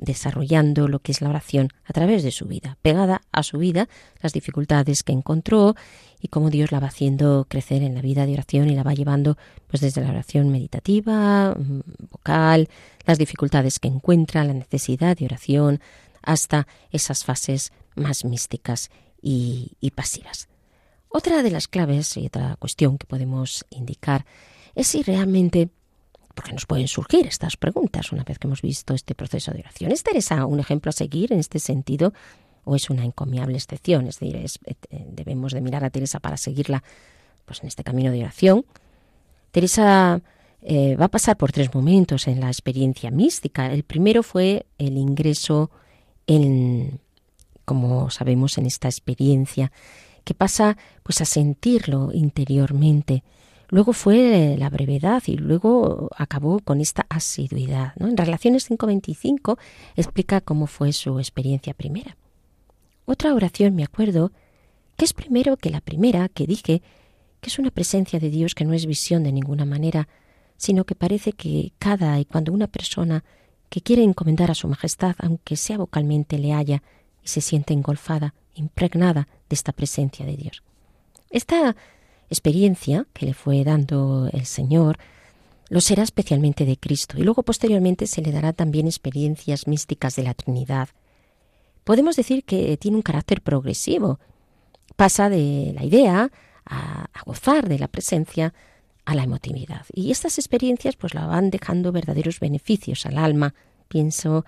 desarrollando 0.00 0.88
lo 0.88 0.98
que 1.00 1.12
es 1.12 1.20
la 1.20 1.28
oración 1.28 1.68
a 1.84 1.92
través 1.92 2.22
de 2.22 2.30
su 2.30 2.46
vida, 2.46 2.78
pegada 2.80 3.20
a 3.32 3.42
su 3.42 3.58
vida, 3.58 3.88
las 4.20 4.32
dificultades 4.32 5.02
que 5.02 5.12
encontró 5.12 5.76
y 6.20 6.28
cómo 6.28 6.50
Dios 6.50 6.72
la 6.72 6.80
va 6.80 6.88
haciendo 6.88 7.46
crecer 7.48 7.82
en 7.82 7.94
la 7.94 8.00
vida 8.00 8.26
de 8.26 8.32
oración 8.32 8.70
y 8.70 8.74
la 8.74 8.82
va 8.82 8.94
llevando 8.94 9.36
pues 9.68 9.82
desde 9.82 10.00
la 10.00 10.08
oración 10.08 10.50
meditativa, 10.50 11.54
mm, 11.54 11.80
vocal, 12.10 12.68
las 13.04 13.18
dificultades 13.18 13.78
que 13.78 13.88
encuentra, 13.88 14.42
la 14.44 14.54
necesidad 14.54 15.16
de 15.16 15.26
oración, 15.26 15.80
hasta 16.22 16.66
esas 16.90 17.24
fases 17.24 17.72
más 17.94 18.24
místicas 18.24 18.90
y, 19.22 19.72
y 19.80 19.90
pasivas. 19.90 20.49
Otra 21.12 21.42
de 21.42 21.50
las 21.50 21.66
claves 21.66 22.16
y 22.16 22.26
otra 22.26 22.56
cuestión 22.56 22.96
que 22.96 23.06
podemos 23.06 23.66
indicar 23.70 24.24
es 24.76 24.86
si 24.86 25.02
realmente, 25.02 25.68
porque 26.34 26.52
nos 26.52 26.66
pueden 26.66 26.86
surgir 26.86 27.26
estas 27.26 27.56
preguntas 27.56 28.12
una 28.12 28.22
vez 28.22 28.38
que 28.38 28.46
hemos 28.46 28.62
visto 28.62 28.94
este 28.94 29.16
proceso 29.16 29.50
de 29.50 29.58
oración, 29.58 29.90
¿es 29.90 30.04
Teresa 30.04 30.46
un 30.46 30.60
ejemplo 30.60 30.90
a 30.90 30.92
seguir 30.92 31.32
en 31.32 31.40
este 31.40 31.58
sentido 31.58 32.14
o 32.64 32.76
es 32.76 32.90
una 32.90 33.04
encomiable 33.04 33.56
excepción? 33.56 34.06
Es 34.06 34.20
decir, 34.20 34.36
eh, 34.36 34.74
debemos 35.10 35.52
de 35.52 35.60
mirar 35.60 35.84
a 35.84 35.90
Teresa 35.90 36.20
para 36.20 36.36
seguirla 36.36 36.84
pues, 37.44 37.60
en 37.62 37.66
este 37.66 37.82
camino 37.82 38.12
de 38.12 38.20
oración. 38.20 38.64
Teresa 39.50 40.20
eh, 40.62 40.94
va 40.94 41.06
a 41.06 41.10
pasar 41.10 41.36
por 41.36 41.50
tres 41.50 41.74
momentos 41.74 42.28
en 42.28 42.38
la 42.38 42.46
experiencia 42.46 43.10
mística. 43.10 43.72
El 43.72 43.82
primero 43.82 44.22
fue 44.22 44.64
el 44.78 44.96
ingreso 44.96 45.72
en, 46.28 47.00
como 47.64 48.10
sabemos, 48.10 48.58
en 48.58 48.66
esta 48.66 48.86
experiencia 48.86 49.72
que 50.24 50.34
pasa 50.34 50.76
pues 51.02 51.20
a 51.20 51.24
sentirlo 51.24 52.10
interiormente. 52.12 53.22
Luego 53.68 53.92
fue 53.92 54.56
la 54.58 54.68
brevedad 54.68 55.22
y 55.26 55.36
luego 55.36 56.10
acabó 56.16 56.58
con 56.58 56.80
esta 56.80 57.06
asiduidad. 57.08 57.92
¿no? 57.96 58.08
En 58.08 58.16
Relaciones 58.16 58.68
5.25 58.68 59.58
explica 59.96 60.40
cómo 60.40 60.66
fue 60.66 60.92
su 60.92 61.18
experiencia 61.18 61.72
primera. 61.72 62.16
Otra 63.04 63.32
oración, 63.32 63.74
me 63.74 63.84
acuerdo, 63.84 64.32
que 64.96 65.04
es 65.04 65.12
primero 65.12 65.56
que 65.56 65.70
la 65.70 65.80
primera 65.80 66.28
que 66.28 66.46
dije, 66.46 66.82
que 67.40 67.48
es 67.48 67.58
una 67.58 67.70
presencia 67.70 68.18
de 68.18 68.30
Dios 68.30 68.54
que 68.54 68.64
no 68.64 68.72
es 68.72 68.86
visión 68.86 69.22
de 69.22 69.32
ninguna 69.32 69.64
manera, 69.64 70.08
sino 70.56 70.84
que 70.84 70.94
parece 70.94 71.32
que 71.32 71.72
cada 71.78 72.18
y 72.20 72.24
cuando 72.24 72.52
una 72.52 72.66
persona 72.66 73.24
que 73.68 73.80
quiere 73.80 74.02
encomendar 74.02 74.50
a 74.50 74.54
su 74.54 74.68
majestad, 74.68 75.14
aunque 75.18 75.56
sea 75.56 75.78
vocalmente, 75.78 76.38
le 76.38 76.52
haya 76.52 76.82
y 77.22 77.28
se 77.28 77.40
siente 77.40 77.72
engolfada, 77.72 78.34
impregnada 78.54 79.28
de 79.50 79.54
esta 79.54 79.72
presencia 79.72 80.24
de 80.24 80.36
Dios. 80.36 80.62
Esta 81.28 81.76
experiencia 82.30 83.06
que 83.12 83.26
le 83.26 83.34
fue 83.34 83.62
dando 83.64 84.30
el 84.32 84.46
Señor 84.46 84.98
lo 85.68 85.80
será 85.80 86.02
especialmente 86.02 86.64
de 86.64 86.76
Cristo 86.76 87.18
y 87.18 87.22
luego 87.22 87.42
posteriormente 87.42 88.06
se 88.06 88.22
le 88.22 88.32
dará 88.32 88.52
también 88.52 88.86
experiencias 88.86 89.66
místicas 89.66 90.16
de 90.16 90.22
la 90.22 90.34
Trinidad. 90.34 90.88
Podemos 91.84 92.16
decir 92.16 92.44
que 92.44 92.76
tiene 92.76 92.96
un 92.96 93.02
carácter 93.02 93.42
progresivo 93.42 94.18
pasa 94.96 95.28
de 95.28 95.72
la 95.74 95.84
idea 95.84 96.30
a, 96.64 97.08
gozar 97.24 97.68
de 97.68 97.78
la 97.78 97.88
presencia 97.88 98.54
a 99.04 99.14
la 99.14 99.22
emotividad. 99.22 99.86
Y 99.92 100.10
estas 100.10 100.38
experiencias 100.38 100.96
pues 100.96 101.14
la 101.14 101.26
van 101.26 101.50
dejando 101.50 101.92
verdaderos 101.92 102.40
beneficios 102.40 103.06
al 103.06 103.18
alma. 103.18 103.54
Pienso 103.88 104.44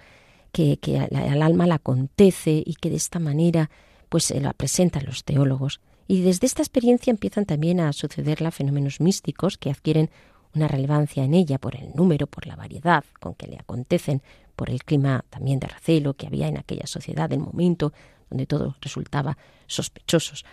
que, 0.52 0.78
que 0.78 0.98
al 0.98 1.42
alma 1.42 1.66
la 1.66 1.76
acontece 1.76 2.62
y 2.64 2.74
que 2.74 2.90
de 2.90 2.96
esta 2.96 3.18
manera 3.18 3.70
pues 4.12 4.24
se 4.24 4.38
la 4.42 4.52
presentan 4.52 5.06
los 5.06 5.24
teólogos. 5.24 5.80
Y 6.06 6.20
desde 6.20 6.46
esta 6.46 6.60
experiencia 6.60 7.10
empiezan 7.10 7.46
también 7.46 7.80
a 7.80 7.94
sucederla 7.94 8.50
fenómenos 8.50 9.00
místicos 9.00 9.56
que 9.56 9.70
adquieren 9.70 10.10
una 10.54 10.68
relevancia 10.68 11.24
en 11.24 11.32
ella 11.32 11.56
por 11.56 11.76
el 11.76 11.94
número, 11.94 12.26
por 12.26 12.46
la 12.46 12.54
variedad 12.54 13.04
con 13.20 13.34
que 13.34 13.46
le 13.46 13.56
acontecen, 13.56 14.20
por 14.54 14.68
el 14.68 14.84
clima 14.84 15.24
también 15.30 15.60
de 15.60 15.68
recelo 15.68 16.12
que 16.12 16.26
había 16.26 16.46
en 16.48 16.58
aquella 16.58 16.86
sociedad 16.86 17.30
del 17.30 17.38
momento, 17.38 17.94
donde 18.28 18.44
todo 18.44 18.76
resultaba 18.82 19.38
sospechosos, 19.66 20.44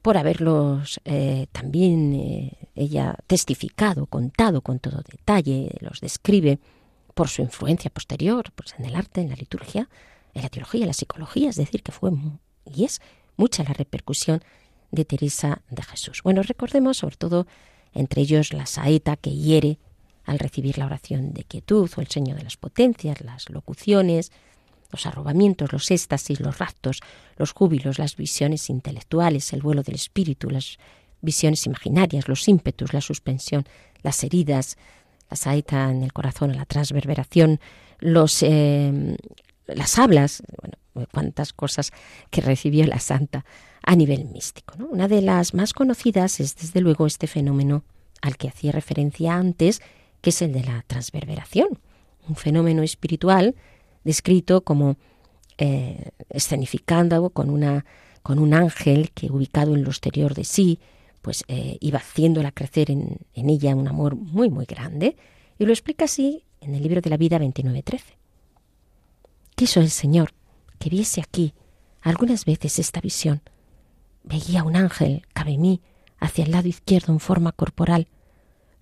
por 0.00 0.16
haberlos 0.16 1.00
eh, 1.04 1.48
también 1.50 2.14
eh, 2.14 2.52
ella 2.76 3.16
testificado, 3.26 4.06
contado 4.06 4.60
con 4.60 4.78
todo 4.78 5.02
detalle, 5.02 5.76
los 5.80 6.00
describe 6.00 6.60
por 7.14 7.26
su 7.26 7.42
influencia 7.42 7.90
posterior 7.90 8.52
pues 8.54 8.76
en 8.78 8.84
el 8.84 8.94
arte, 8.94 9.22
en 9.22 9.30
la 9.30 9.34
liturgia, 9.34 9.88
en 10.34 10.42
la 10.42 10.48
teología, 10.50 10.82
en 10.82 10.86
la 10.86 10.92
psicología, 10.92 11.50
es 11.50 11.56
decir, 11.56 11.82
que 11.82 11.90
fue 11.90 12.12
y 12.74 12.84
es 12.84 13.00
mucha 13.36 13.62
la 13.62 13.72
repercusión 13.72 14.42
de 14.90 15.04
Teresa 15.04 15.62
de 15.70 15.82
Jesús. 15.82 16.22
Bueno, 16.22 16.42
recordemos 16.42 16.98
sobre 16.98 17.16
todo 17.16 17.46
entre 17.94 18.22
ellos 18.22 18.52
la 18.52 18.66
saeta 18.66 19.16
que 19.16 19.30
hiere 19.30 19.78
al 20.24 20.38
recibir 20.38 20.78
la 20.78 20.86
oración 20.86 21.32
de 21.32 21.44
quietud 21.44 21.90
o 21.96 22.00
el 22.00 22.08
sueño 22.08 22.34
de 22.34 22.42
las 22.42 22.56
potencias, 22.56 23.20
las 23.22 23.48
locuciones, 23.48 24.30
los 24.90 25.06
arrobamientos, 25.06 25.72
los 25.72 25.90
éxtasis, 25.90 26.40
los 26.40 26.58
raptos, 26.58 27.00
los 27.36 27.52
júbilos, 27.52 27.98
las 27.98 28.16
visiones 28.16 28.70
intelectuales, 28.70 29.52
el 29.52 29.62
vuelo 29.62 29.82
del 29.82 29.94
espíritu, 29.94 30.50
las 30.50 30.78
visiones 31.20 31.66
imaginarias, 31.66 32.28
los 32.28 32.46
ímpetus, 32.48 32.92
la 32.92 33.00
suspensión, 33.00 33.64
las 34.02 34.22
heridas, 34.24 34.76
la 35.30 35.36
saeta 35.36 35.90
en 35.90 36.02
el 36.02 36.12
corazón, 36.12 36.56
la 36.56 36.64
transverberación, 36.64 37.60
los, 37.98 38.42
eh, 38.42 39.16
las 39.66 39.98
hablas, 39.98 40.42
bueno, 40.60 40.76
cuántas 41.06 41.52
cosas 41.52 41.92
que 42.30 42.40
recibió 42.40 42.86
la 42.86 42.98
santa 42.98 43.44
a 43.82 43.96
nivel 43.96 44.26
místico. 44.26 44.74
Una 44.90 45.08
de 45.08 45.22
las 45.22 45.54
más 45.54 45.72
conocidas 45.72 46.40
es 46.40 46.56
desde 46.56 46.80
luego 46.80 47.06
este 47.06 47.26
fenómeno 47.26 47.84
al 48.20 48.36
que 48.36 48.48
hacía 48.48 48.72
referencia 48.72 49.34
antes, 49.34 49.80
que 50.20 50.30
es 50.30 50.42
el 50.42 50.52
de 50.52 50.64
la 50.64 50.84
transverberación, 50.86 51.78
un 52.28 52.36
fenómeno 52.36 52.82
espiritual 52.82 53.54
descrito 54.04 54.62
como 54.62 54.96
eh, 55.58 56.10
escenificando 56.30 57.30
con, 57.30 57.50
una, 57.50 57.84
con 58.22 58.38
un 58.38 58.54
ángel 58.54 59.10
que 59.12 59.26
ubicado 59.26 59.74
en 59.74 59.84
lo 59.84 59.90
exterior 59.90 60.34
de 60.34 60.44
sí, 60.44 60.78
pues 61.22 61.44
eh, 61.48 61.78
iba 61.80 61.98
haciéndola 61.98 62.52
crecer 62.52 62.90
en, 62.90 63.18
en, 63.34 63.50
ella 63.50 63.74
un 63.74 63.88
amor 63.88 64.16
muy, 64.16 64.50
muy 64.50 64.66
grande, 64.66 65.16
y 65.58 65.66
lo 65.66 65.72
explica 65.72 66.04
así 66.04 66.44
en 66.60 66.74
el 66.74 66.82
libro 66.82 67.00
de 67.00 67.10
la 67.10 67.16
vida 67.16 67.38
29.13. 67.38 68.00
Quiso 69.56 69.80
el 69.80 69.90
Señor 69.90 70.32
que 70.78 70.90
viese 70.90 71.20
aquí 71.20 71.54
algunas 72.00 72.44
veces 72.44 72.78
esta 72.78 73.00
visión. 73.00 73.42
Veía 74.24 74.62
un 74.62 74.76
ángel, 74.76 75.26
cabe 75.32 75.58
mí, 75.58 75.80
hacia 76.18 76.44
el 76.44 76.52
lado 76.52 76.68
izquierdo 76.68 77.12
en 77.12 77.20
forma 77.20 77.52
corporal, 77.52 78.08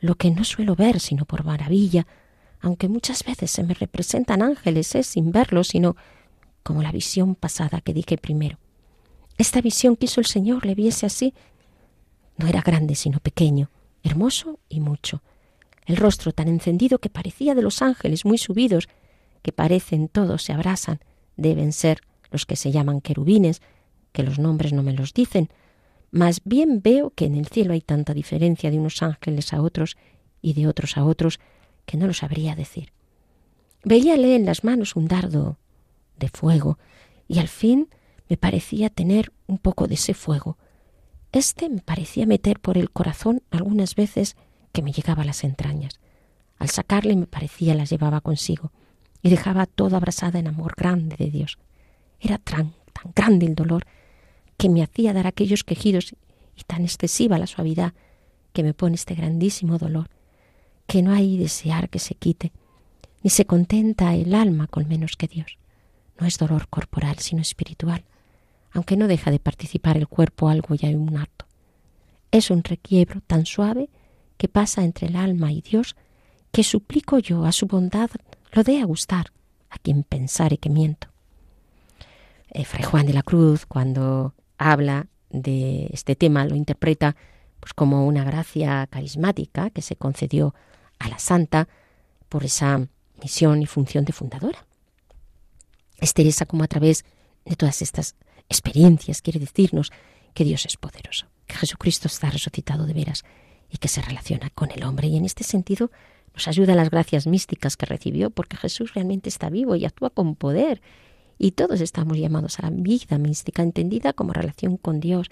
lo 0.00 0.14
que 0.16 0.30
no 0.30 0.44
suelo 0.44 0.74
ver 0.74 1.00
sino 1.00 1.24
por 1.24 1.44
maravilla, 1.44 2.06
aunque 2.60 2.88
muchas 2.88 3.24
veces 3.24 3.50
se 3.50 3.62
me 3.62 3.74
representan 3.74 4.42
ángeles, 4.42 4.94
es 4.94 5.06
sin 5.06 5.32
verlos, 5.32 5.68
sino 5.68 5.96
como 6.62 6.82
la 6.82 6.92
visión 6.92 7.34
pasada 7.34 7.80
que 7.80 7.94
dije 7.94 8.18
primero. 8.18 8.58
Esta 9.38 9.60
visión 9.60 9.96
quiso 9.96 10.20
el 10.20 10.26
Señor 10.26 10.64
le 10.64 10.74
viese 10.74 11.06
así. 11.06 11.34
No 12.38 12.46
era 12.46 12.62
grande, 12.62 12.94
sino 12.94 13.20
pequeño, 13.20 13.70
hermoso 14.02 14.58
y 14.68 14.80
mucho. 14.80 15.22
El 15.84 15.96
rostro 15.96 16.32
tan 16.32 16.48
encendido 16.48 16.98
que 16.98 17.10
parecía 17.10 17.54
de 17.54 17.62
los 17.62 17.82
ángeles 17.82 18.24
muy 18.24 18.38
subidos, 18.38 18.88
que 19.42 19.52
parecen 19.52 20.08
todos 20.08 20.42
se 20.42 20.52
abrasan, 20.52 21.00
deben 21.36 21.72
ser 21.72 22.00
los 22.30 22.46
que 22.46 22.56
se 22.56 22.72
llaman 22.72 23.00
querubines, 23.00 23.62
que 24.12 24.22
los 24.22 24.38
nombres 24.38 24.72
no 24.72 24.82
me 24.82 24.92
los 24.92 25.12
dicen, 25.12 25.48
mas 26.10 26.40
bien 26.44 26.80
veo 26.82 27.10
que 27.10 27.26
en 27.26 27.34
el 27.34 27.46
cielo 27.46 27.72
hay 27.72 27.80
tanta 27.80 28.14
diferencia 28.14 28.70
de 28.70 28.78
unos 28.78 29.02
ángeles 29.02 29.52
a 29.52 29.60
otros 29.60 29.96
y 30.40 30.54
de 30.54 30.66
otros 30.66 30.96
a 30.96 31.04
otros 31.04 31.40
que 31.84 31.96
no 31.96 32.06
lo 32.06 32.14
sabría 32.14 32.54
decir. 32.54 32.92
Veíale 33.84 34.34
en 34.34 34.46
las 34.46 34.64
manos 34.64 34.96
un 34.96 35.06
dardo 35.06 35.58
de 36.18 36.28
fuego 36.28 36.78
y 37.28 37.38
al 37.38 37.48
fin 37.48 37.88
me 38.28 38.36
parecía 38.36 38.90
tener 38.90 39.32
un 39.46 39.58
poco 39.58 39.86
de 39.86 39.94
ese 39.94 40.14
fuego. 40.14 40.58
Este 41.32 41.68
me 41.68 41.80
parecía 41.80 42.26
meter 42.26 42.60
por 42.60 42.78
el 42.78 42.90
corazón 42.90 43.42
algunas 43.50 43.94
veces 43.94 44.36
que 44.72 44.82
me 44.82 44.92
llegaba 44.92 45.22
a 45.22 45.26
las 45.26 45.44
entrañas. 45.44 46.00
Al 46.58 46.70
sacarle 46.70 47.14
me 47.14 47.26
parecía 47.26 47.74
las 47.74 47.90
llevaba 47.90 48.20
consigo 48.20 48.72
y 49.22 49.30
dejaba 49.30 49.66
todo 49.66 49.96
abrasada 49.96 50.38
en 50.38 50.48
amor 50.48 50.74
grande 50.76 51.16
de 51.16 51.30
Dios. 51.30 51.58
Era 52.20 52.38
tan, 52.38 52.74
tan 52.92 53.12
grande 53.14 53.46
el 53.46 53.54
dolor 53.54 53.84
que 54.56 54.68
me 54.68 54.82
hacía 54.82 55.12
dar 55.12 55.26
aquellos 55.26 55.64
quejidos 55.64 56.14
y 56.56 56.62
tan 56.62 56.82
excesiva 56.82 57.38
la 57.38 57.46
suavidad 57.46 57.92
que 58.52 58.62
me 58.62 58.74
pone 58.74 58.94
este 58.94 59.14
grandísimo 59.14 59.78
dolor, 59.78 60.08
que 60.86 61.02
no 61.02 61.12
hay 61.12 61.36
desear 61.36 61.90
que 61.90 61.98
se 61.98 62.14
quite, 62.14 62.52
ni 63.22 63.30
se 63.30 63.44
contenta 63.44 64.14
el 64.14 64.34
alma 64.34 64.66
con 64.66 64.88
menos 64.88 65.16
que 65.16 65.28
Dios. 65.28 65.58
No 66.18 66.26
es 66.26 66.38
dolor 66.38 66.68
corporal, 66.68 67.18
sino 67.18 67.42
espiritual, 67.42 68.04
aunque 68.72 68.96
no 68.96 69.08
deja 69.08 69.30
de 69.30 69.38
participar 69.38 69.96
el 69.96 70.08
cuerpo 70.08 70.48
algo 70.48 70.74
y 70.74 70.86
hay 70.86 70.94
un 70.94 71.16
acto. 71.16 71.44
Es 72.30 72.50
un 72.50 72.64
requiebro 72.64 73.20
tan 73.20 73.44
suave 73.44 73.90
que 74.38 74.48
pasa 74.48 74.84
entre 74.84 75.08
el 75.08 75.16
alma 75.16 75.52
y 75.52 75.60
Dios 75.60 75.96
que 76.52 76.62
suplico 76.62 77.18
yo 77.18 77.44
a 77.44 77.52
su 77.52 77.66
bondad 77.66 78.10
lo 78.56 78.64
dé 78.64 78.80
a 78.80 78.86
gustar 78.86 79.32
a 79.68 79.76
quien 79.76 80.02
pensare 80.02 80.56
que 80.56 80.70
miento. 80.70 81.08
Eh, 82.48 82.64
Fray 82.64 82.84
Juan 82.84 83.04
de 83.06 83.12
la 83.12 83.22
Cruz, 83.22 83.66
cuando 83.66 84.32
habla 84.56 85.08
de 85.28 85.90
este 85.92 86.16
tema, 86.16 86.46
lo 86.46 86.56
interpreta 86.56 87.16
pues, 87.60 87.74
como 87.74 88.06
una 88.06 88.24
gracia 88.24 88.86
carismática 88.86 89.68
que 89.68 89.82
se 89.82 89.96
concedió 89.96 90.54
a 90.98 91.08
la 91.08 91.18
santa 91.18 91.68
por 92.30 92.44
esa 92.44 92.88
misión 93.22 93.60
y 93.60 93.66
función 93.66 94.06
de 94.06 94.14
fundadora. 94.14 94.64
Es 95.98 96.14
Teresa 96.14 96.46
como 96.46 96.64
a 96.64 96.68
través 96.68 97.04
de 97.44 97.56
todas 97.56 97.82
estas 97.82 98.16
experiencias 98.48 99.20
quiere 99.20 99.38
decirnos 99.38 99.92
que 100.32 100.44
Dios 100.44 100.64
es 100.64 100.78
poderoso, 100.78 101.26
que 101.46 101.56
Jesucristo 101.56 102.08
está 102.08 102.30
resucitado 102.30 102.86
de 102.86 102.94
veras 102.94 103.22
y 103.68 103.76
que 103.76 103.88
se 103.88 104.00
relaciona 104.00 104.48
con 104.48 104.70
el 104.70 104.82
hombre. 104.82 105.08
Y 105.08 105.16
en 105.16 105.26
este 105.26 105.44
sentido 105.44 105.90
nos 106.36 106.48
ayuda 106.48 106.74
las 106.74 106.90
gracias 106.90 107.26
místicas 107.26 107.78
que 107.78 107.86
recibió, 107.86 108.28
porque 108.28 108.58
Jesús 108.58 108.92
realmente 108.92 109.30
está 109.30 109.48
vivo 109.48 109.74
y 109.74 109.86
actúa 109.86 110.10
con 110.10 110.36
poder. 110.36 110.82
Y 111.38 111.52
todos 111.52 111.80
estamos 111.80 112.18
llamados 112.18 112.58
a 112.58 112.64
la 112.64 112.70
vida 112.70 113.16
mística, 113.16 113.62
entendida 113.62 114.12
como 114.12 114.34
relación 114.34 114.76
con 114.76 115.00
Dios, 115.00 115.30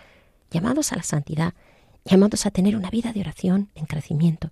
llamados 0.51 0.93
a 0.93 0.97
la 0.97 1.03
santidad, 1.03 1.53
llamados 2.07 2.47
a 2.47 2.51
tener 2.51 2.75
una 2.75 2.89
vida 2.89 3.13
de 3.13 3.21
oración 3.21 3.69
en 3.75 3.85
crecimiento, 3.85 4.51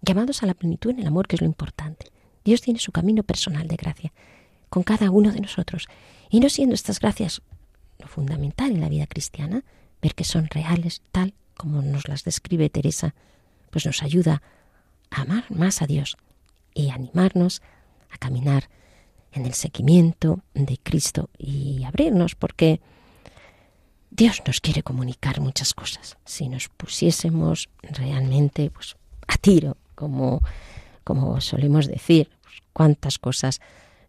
llamados 0.00 0.44
a 0.44 0.46
la 0.46 0.54
plenitud 0.54 0.90
en 0.90 1.00
el 1.00 1.08
amor, 1.08 1.26
que 1.26 1.34
es 1.34 1.42
lo 1.42 1.46
importante. 1.48 2.06
Dios 2.44 2.60
tiene 2.60 2.78
su 2.78 2.92
camino 2.92 3.24
personal 3.24 3.66
de 3.66 3.76
gracia 3.76 4.12
con 4.68 4.84
cada 4.84 5.10
uno 5.10 5.32
de 5.32 5.40
nosotros. 5.40 5.88
Y 6.30 6.38
no 6.38 6.48
siendo 6.48 6.76
estas 6.76 7.00
gracias 7.00 7.42
lo 7.98 8.06
fundamental 8.06 8.70
en 8.70 8.80
la 8.80 8.88
vida 8.88 9.08
cristiana, 9.08 9.64
ver 10.00 10.14
que 10.14 10.24
son 10.24 10.46
reales 10.46 11.02
tal 11.10 11.34
como 11.56 11.82
nos 11.82 12.06
las 12.08 12.22
describe 12.22 12.70
Teresa, 12.70 13.16
pues 13.70 13.84
nos 13.86 14.04
ayuda 14.04 14.40
amar 15.10 15.44
más 15.50 15.82
a 15.82 15.86
Dios 15.86 16.16
y 16.74 16.90
animarnos 16.90 17.62
a 18.10 18.18
caminar 18.18 18.68
en 19.32 19.46
el 19.46 19.54
seguimiento 19.54 20.40
de 20.54 20.78
Cristo 20.82 21.30
y 21.38 21.84
abrirnos 21.84 22.34
porque 22.34 22.80
Dios 24.10 24.42
nos 24.46 24.60
quiere 24.60 24.82
comunicar 24.82 25.40
muchas 25.40 25.72
cosas. 25.72 26.18
Si 26.24 26.48
nos 26.48 26.68
pusiésemos 26.68 27.68
realmente 27.82 28.70
pues, 28.70 28.96
a 29.28 29.36
tiro, 29.36 29.76
como, 29.94 30.42
como 31.04 31.40
solemos 31.40 31.86
decir, 31.86 32.28
pues, 32.42 32.56
cuántas 32.72 33.18
cosas 33.18 33.60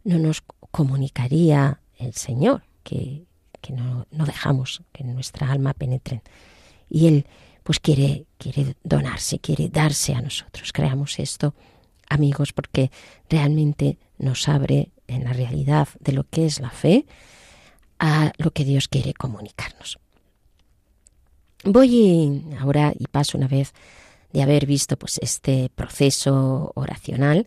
no 0.04 0.18
nos 0.18 0.42
comunicaría 0.72 1.80
el 2.00 2.14
Señor, 2.14 2.64
que, 2.84 3.26
que 3.62 3.74
no, 3.74 4.08
no, 4.10 4.26
dejamos 4.26 4.82
que 4.92 5.04
nuestra 5.04 5.52
alma 5.52 5.74
penetre. 5.74 6.24
Y 6.90 7.08
Él 7.08 7.28
pues 7.64 7.80
quiere, 7.80 8.26
quiere 8.38 8.76
donarse, 8.84 9.40
quiere 9.40 9.70
darse 9.70 10.14
a 10.14 10.22
nosotros. 10.22 10.72
Creamos 10.74 11.20
esto, 11.20 11.54
amigos, 12.10 12.54
porque 12.54 12.92
realmente 13.30 13.98
nos 14.18 14.48
abre 14.48 14.90
en 15.08 15.24
la 15.24 15.34
realidad 15.34 15.88
de 16.00 16.14
lo 16.14 16.24
que 16.24 16.46
es 16.46 16.60
la 16.60 16.70
fe 16.70 17.06
a 18.00 18.32
lo 18.38 18.52
que 18.52 18.66
Dios 18.66 18.88
quiere 18.88 19.14
comunicarnos. 19.14 20.00
Voy 21.64 22.44
ahora 22.60 22.94
y 22.98 23.06
paso 23.06 23.38
una 23.38 23.48
vez 23.48 23.74
de 24.34 24.42
haber 24.42 24.66
visto 24.66 24.98
pues 24.98 25.20
este 25.22 25.70
proceso 25.76 26.72
oracional, 26.76 27.46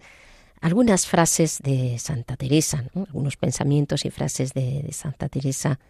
algunas 0.60 1.06
frases 1.06 1.58
de 1.62 1.98
Santa 1.98 2.36
Teresa, 2.36 2.84
algunos 2.94 3.36
pensamientos 3.36 4.04
y 4.04 4.10
frases 4.10 4.54
de, 4.54 4.82
de 4.82 4.92
Santa 4.92 5.28
Teresa 5.28 5.80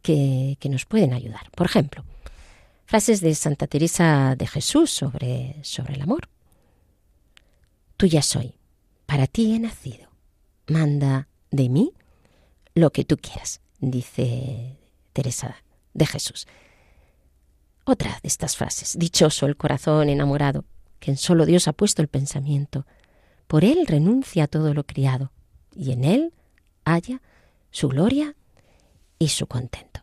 que, 0.00 0.56
que 0.58 0.68
nos 0.70 0.86
pueden 0.86 1.12
ayudar. 1.12 1.50
Por 1.54 1.66
ejemplo, 1.66 2.04
Frases 2.86 3.20
de 3.20 3.34
Santa 3.34 3.66
Teresa 3.66 4.36
de 4.36 4.46
Jesús 4.46 4.92
sobre, 4.92 5.56
sobre 5.64 5.94
el 5.94 6.02
amor. 6.02 6.28
Tuya 7.96 8.22
soy, 8.22 8.54
para 9.06 9.26
ti 9.26 9.54
he 9.54 9.58
nacido. 9.58 10.08
Manda 10.68 11.28
de 11.50 11.68
mí 11.68 11.92
lo 12.76 12.92
que 12.92 13.04
tú 13.04 13.16
quieras, 13.16 13.60
dice 13.80 14.78
Teresa 15.12 15.56
de 15.94 16.06
Jesús. 16.06 16.46
Otra 17.84 18.20
de 18.22 18.28
estas 18.28 18.56
frases. 18.56 18.96
Dichoso 18.96 19.46
el 19.46 19.56
corazón 19.56 20.08
enamorado, 20.08 20.64
que 21.00 21.10
en 21.10 21.16
solo 21.16 21.44
Dios 21.44 21.66
ha 21.66 21.72
puesto 21.72 22.02
el 22.02 22.08
pensamiento. 22.08 22.86
Por 23.48 23.64
él 23.64 23.84
renuncia 23.88 24.44
a 24.44 24.48
todo 24.48 24.74
lo 24.74 24.84
criado, 24.84 25.32
y 25.74 25.90
en 25.90 26.04
él 26.04 26.32
halla 26.84 27.20
su 27.72 27.88
gloria 27.88 28.36
y 29.18 29.28
su 29.28 29.48
contento. 29.48 30.02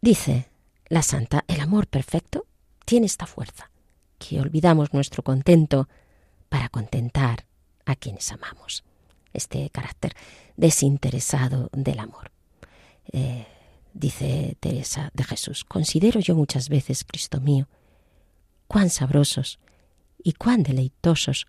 Dice 0.00 0.48
la 0.88 1.02
santa, 1.02 1.44
el 1.48 1.60
amor 1.60 1.86
perfecto 1.86 2.46
tiene 2.84 3.06
esta 3.06 3.26
fuerza, 3.26 3.70
que 4.18 4.40
olvidamos 4.40 4.92
nuestro 4.92 5.22
contento 5.22 5.88
para 6.48 6.68
contentar 6.68 7.46
a 7.84 7.96
quienes 7.96 8.30
amamos. 8.32 8.84
Este 9.32 9.68
carácter 9.70 10.14
desinteresado 10.56 11.68
del 11.72 11.98
amor. 11.98 12.30
Eh, 13.12 13.46
dice 13.92 14.56
Teresa 14.60 15.10
de 15.14 15.24
Jesús, 15.24 15.64
considero 15.64 16.20
yo 16.20 16.34
muchas 16.34 16.68
veces, 16.68 17.04
Cristo 17.04 17.40
mío, 17.40 17.68
cuán 18.66 18.90
sabrosos 18.90 19.58
y 20.22 20.32
cuán 20.32 20.62
deleitosos 20.62 21.46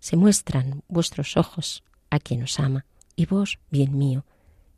se 0.00 0.16
muestran 0.16 0.82
vuestros 0.88 1.36
ojos 1.36 1.82
a 2.10 2.18
quien 2.18 2.42
os 2.42 2.58
ama, 2.58 2.86
y 3.16 3.26
vos, 3.26 3.58
bien 3.70 3.96
mío, 3.98 4.24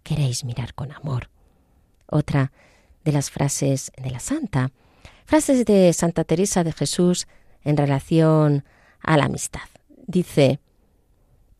queréis 0.02 0.44
mirar 0.44 0.74
con 0.74 0.92
amor. 0.92 1.30
Otra 2.06 2.52
de 3.04 3.12
las 3.12 3.30
frases 3.30 3.92
de 3.96 4.10
la 4.10 4.20
santa, 4.20 4.70
frases 5.24 5.64
de 5.64 5.92
Santa 5.92 6.24
Teresa 6.24 6.64
de 6.64 6.72
Jesús 6.72 7.26
en 7.64 7.76
relación 7.76 8.64
a 9.00 9.16
la 9.16 9.24
amistad. 9.24 9.68
Dice, 10.06 10.60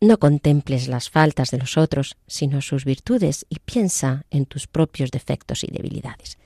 no 0.01 0.19
contemples 0.19 0.89
las 0.89 1.11
faltas 1.11 1.51
de 1.51 1.59
los 1.59 1.77
otros, 1.77 2.17
sino 2.27 2.61
sus 2.61 2.85
virtudes 2.85 3.47
y 3.49 3.61
piensa 3.61 4.25
en 4.31 4.47
tus 4.47 4.67
propios 4.67 5.11
defectos 5.11 5.63
y 5.63 5.69
debilidades. 5.69 6.39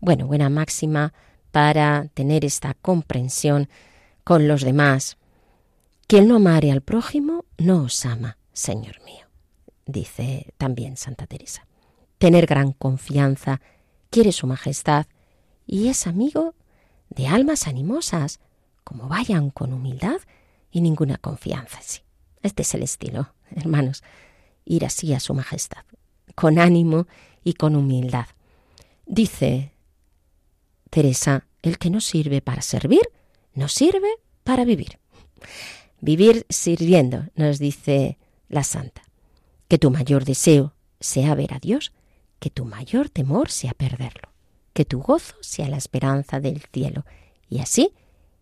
Bueno, 0.00 0.26
buena 0.26 0.50
máxima 0.50 1.12
para 1.50 2.08
tener 2.14 2.44
esta 2.44 2.74
comprensión 2.74 3.68
con 4.24 4.48
los 4.48 4.62
demás. 4.62 5.16
Quien 6.06 6.28
no 6.28 6.36
amare 6.36 6.70
al 6.72 6.82
prójimo 6.82 7.44
no 7.58 7.84
os 7.84 8.04
ama, 8.04 8.36
Señor 8.52 9.02
mío, 9.04 9.26
dice 9.86 10.52
también 10.58 10.96
Santa 10.96 11.26
Teresa. 11.26 11.66
Tener 12.18 12.46
gran 12.46 12.72
confianza 12.72 13.60
quiere 14.10 14.32
su 14.32 14.46
majestad 14.46 15.06
y 15.66 15.88
es 15.88 16.06
amigo 16.06 16.54
de 17.08 17.28
almas 17.28 17.66
animosas, 17.66 18.40
como 18.84 19.08
vayan 19.08 19.50
con 19.50 19.72
humildad 19.72 20.20
y 20.70 20.80
ninguna 20.80 21.16
confianza 21.16 21.80
sí. 21.82 22.00
Este 22.42 22.62
es 22.62 22.74
el 22.74 22.82
estilo, 22.82 23.32
hermanos, 23.54 24.02
ir 24.64 24.84
así 24.84 25.14
a 25.14 25.20
su 25.20 25.34
majestad, 25.34 25.84
con 26.34 26.58
ánimo 26.58 27.06
y 27.44 27.54
con 27.54 27.76
humildad. 27.76 28.26
Dice 29.06 29.72
Teresa, 30.90 31.46
el 31.62 31.78
que 31.78 31.90
no 31.90 32.00
sirve 32.00 32.40
para 32.40 32.62
servir, 32.62 33.02
no 33.54 33.68
sirve 33.68 34.08
para 34.44 34.64
vivir. 34.64 34.98
Vivir 36.00 36.46
sirviendo, 36.48 37.24
nos 37.34 37.58
dice 37.58 38.18
la 38.48 38.64
santa. 38.64 39.02
Que 39.68 39.78
tu 39.78 39.90
mayor 39.90 40.24
deseo 40.24 40.74
sea 40.98 41.34
ver 41.34 41.54
a 41.54 41.58
Dios 41.58 41.92
que 42.40 42.50
tu 42.50 42.64
mayor 42.64 43.08
temor 43.10 43.50
sea 43.50 43.74
perderlo, 43.74 44.32
que 44.72 44.84
tu 44.84 45.00
gozo 45.00 45.36
sea 45.40 45.68
la 45.68 45.76
esperanza 45.76 46.40
del 46.40 46.62
cielo, 46.72 47.04
y 47.48 47.60
así 47.60 47.92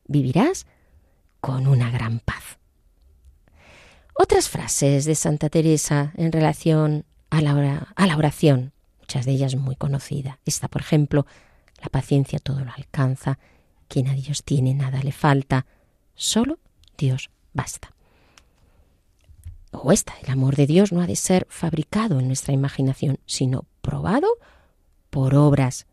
vivirás 0.07 0.67
con 1.41 1.67
una 1.67 1.91
gran 1.91 2.21
paz. 2.21 2.59
Otras 4.15 4.49
frases 4.49 5.05
de 5.05 5.15
Santa 5.15 5.49
Teresa 5.49 6.13
en 6.17 6.33
relación 6.33 7.05
a 7.31 7.41
la, 7.41 8.17
oración, 8.17 8.73
muchas 8.99 9.27
de 9.27 9.33
ellas 9.33 9.55
muy 9.55 9.77
conocidas. 9.77 10.39
Esta, 10.45 10.69
por 10.69 10.81
ejemplo, 10.81 11.27
la 11.81 11.89
paciencia 11.89 12.39
todo 12.39 12.65
lo 12.65 12.73
alcanza, 12.73 13.39
quien 13.87 14.09
a 14.09 14.15
Dios 14.15 14.43
tiene 14.45 14.75
nada 14.75 15.03
le 15.03 15.13
falta, 15.13 15.67
solo 16.15 16.59
Dios 16.97 17.31
basta. 17.53 17.95
O 19.71 19.93
esta, 19.93 20.15
el 20.23 20.31
amor 20.31 20.57
de 20.57 20.67
Dios 20.67 20.93
no 20.93 21.01
ha 21.01 21.07
de 21.07 21.17
ser 21.17 21.47
fabricado 21.51 22.19
en 22.19 22.27
nuestra 22.27 22.55
imaginación, 22.55 23.19
sino 23.27 23.67
probado 23.81 24.29
por 25.11 25.35
obras. 25.35 25.87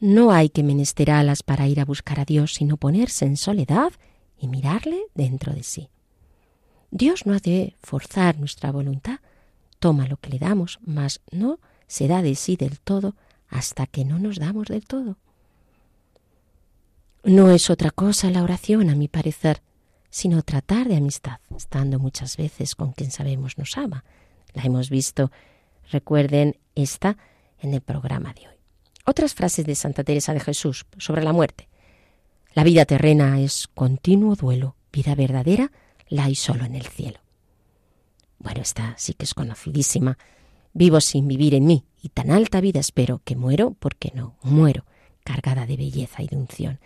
No 0.00 0.32
hay 0.32 0.48
que 0.48 0.62
menester 0.62 1.10
alas 1.10 1.42
para 1.42 1.68
ir 1.68 1.80
a 1.80 1.84
buscar 1.84 2.20
a 2.20 2.24
Dios, 2.24 2.54
sino 2.54 2.76
ponerse 2.76 3.26
en 3.26 3.36
soledad 3.36 3.92
y 4.38 4.48
mirarle 4.48 5.02
dentro 5.14 5.52
de 5.52 5.62
sí. 5.62 5.90
Dios 6.90 7.26
no 7.26 7.34
ha 7.34 7.38
de 7.38 7.76
forzar 7.82 8.38
nuestra 8.38 8.72
voluntad, 8.72 9.20
toma 9.78 10.08
lo 10.08 10.16
que 10.16 10.30
le 10.30 10.38
damos, 10.38 10.80
mas 10.84 11.20
no 11.30 11.60
se 11.86 12.08
da 12.08 12.22
de 12.22 12.34
sí 12.34 12.56
del 12.56 12.80
todo 12.80 13.14
hasta 13.48 13.86
que 13.86 14.04
no 14.04 14.18
nos 14.18 14.38
damos 14.38 14.68
del 14.68 14.86
todo. 14.86 15.16
No 17.22 17.50
es 17.50 17.68
otra 17.68 17.90
cosa 17.90 18.30
la 18.30 18.42
oración, 18.42 18.88
a 18.88 18.94
mi 18.94 19.08
parecer, 19.08 19.62
sino 20.08 20.42
tratar 20.42 20.88
de 20.88 20.96
amistad, 20.96 21.38
estando 21.54 21.98
muchas 21.98 22.36
veces 22.36 22.74
con 22.74 22.92
quien 22.92 23.10
sabemos 23.10 23.58
nos 23.58 23.76
ama. 23.76 24.04
La 24.54 24.62
hemos 24.62 24.88
visto 24.88 25.30
Recuerden 25.90 26.58
esta 26.74 27.16
en 27.58 27.74
el 27.74 27.80
programa 27.80 28.32
de 28.32 28.48
hoy. 28.48 28.54
Otras 29.04 29.34
frases 29.34 29.66
de 29.66 29.74
Santa 29.74 30.04
Teresa 30.04 30.32
de 30.32 30.40
Jesús 30.40 30.86
sobre 30.98 31.22
la 31.24 31.32
muerte. 31.32 31.68
La 32.54 32.64
vida 32.64 32.84
terrena 32.84 33.40
es 33.40 33.68
continuo 33.68 34.36
duelo, 34.36 34.76
vida 34.92 35.14
verdadera 35.14 35.72
la 36.08 36.24
hay 36.24 36.34
solo 36.34 36.64
en 36.64 36.74
el 36.74 36.86
cielo. 36.86 37.20
Bueno, 38.38 38.62
esta 38.62 38.94
sí 38.98 39.14
que 39.14 39.24
es 39.24 39.34
conocidísima. 39.34 40.18
Vivo 40.72 41.00
sin 41.00 41.26
vivir 41.28 41.54
en 41.54 41.66
mí, 41.66 41.84
y 42.00 42.08
tan 42.10 42.30
alta 42.30 42.60
vida 42.60 42.80
espero 42.80 43.20
que 43.24 43.36
muero 43.36 43.76
porque 43.78 44.12
no 44.14 44.36
muero, 44.42 44.84
cargada 45.24 45.66
de 45.66 45.76
belleza 45.76 46.22
y 46.22 46.28
de 46.28 46.36
unción. 46.36 46.80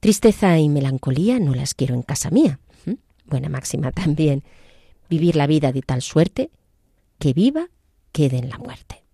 Tristeza 0.00 0.58
y 0.58 0.68
melancolía 0.68 1.38
no 1.38 1.54
las 1.54 1.74
quiero 1.74 1.94
en 1.94 2.02
casa 2.02 2.30
mía. 2.30 2.60
¿Mm? 2.84 2.94
Buena 3.26 3.48
máxima 3.48 3.92
también. 3.92 4.42
Vivir 5.08 5.36
la 5.36 5.46
vida 5.46 5.72
de 5.72 5.82
tal 5.82 6.02
suerte 6.02 6.50
que 7.18 7.32
viva 7.32 7.68
quede 8.16 8.38
en 8.38 8.48
la 8.48 8.56
muerte. 8.56 9.04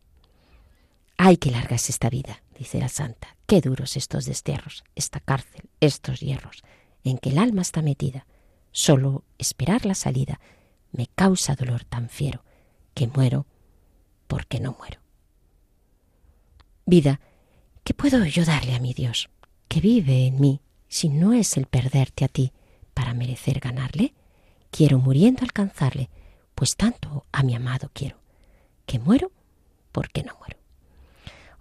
Ay, 1.16 1.36
qué 1.36 1.50
larga 1.50 1.74
es 1.74 1.90
esta 1.90 2.08
vida, 2.08 2.44
dice 2.56 2.78
la 2.78 2.88
santa, 2.88 3.36
qué 3.46 3.60
duros 3.60 3.96
estos 3.96 4.26
destierros, 4.26 4.84
esta 4.94 5.18
cárcel, 5.18 5.68
estos 5.80 6.20
hierros, 6.20 6.62
en 7.02 7.18
que 7.18 7.30
el 7.30 7.38
alma 7.38 7.62
está 7.62 7.82
metida. 7.82 8.28
Solo 8.70 9.24
esperar 9.38 9.86
la 9.86 9.96
salida 9.96 10.38
me 10.92 11.08
causa 11.08 11.56
dolor 11.56 11.82
tan 11.82 12.10
fiero, 12.10 12.44
que 12.94 13.08
muero 13.08 13.44
porque 14.28 14.60
no 14.60 14.76
muero. 14.78 15.00
Vida, 16.86 17.18
¿qué 17.82 17.94
puedo 17.94 18.24
yo 18.24 18.44
darle 18.44 18.76
a 18.76 18.78
mi 18.78 18.94
Dios, 18.94 19.30
que 19.66 19.80
vive 19.80 20.28
en 20.28 20.40
mí, 20.40 20.60
si 20.86 21.08
no 21.08 21.32
es 21.32 21.56
el 21.56 21.66
perderte 21.66 22.24
a 22.24 22.28
ti 22.28 22.52
para 22.94 23.14
merecer 23.14 23.58
ganarle? 23.58 24.14
Quiero 24.70 25.00
muriendo 25.00 25.42
alcanzarle, 25.42 26.08
pues 26.54 26.76
tanto 26.76 27.26
a 27.32 27.42
mi 27.42 27.56
amado 27.56 27.90
quiero 27.92 28.21
que 28.86 28.98
muero 28.98 29.30
porque 29.92 30.22
no 30.22 30.36
muero. 30.38 30.56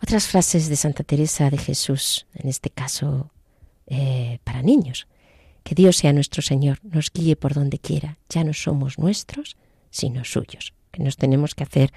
Otras 0.01 0.27
frases 0.27 0.67
de 0.67 0.75
Santa 0.75 1.03
Teresa 1.03 1.49
de 1.49 1.57
Jesús, 1.57 2.25
en 2.33 2.49
este 2.49 2.69
caso 2.69 3.31
eh, 3.87 4.39
para 4.43 4.61
niños. 4.61 5.07
Que 5.63 5.75
Dios 5.75 5.97
sea 5.97 6.13
nuestro 6.13 6.41
Señor, 6.41 6.79
nos 6.83 7.11
guíe 7.11 7.35
por 7.35 7.53
donde 7.53 7.77
quiera. 7.77 8.17
Ya 8.29 8.43
no 8.43 8.53
somos 8.53 8.97
nuestros, 8.97 9.57
sino 9.91 10.23
suyos. 10.25 10.73
Que 10.91 11.03
nos 11.03 11.17
tenemos 11.17 11.53
que 11.53 11.63
hacer 11.63 11.93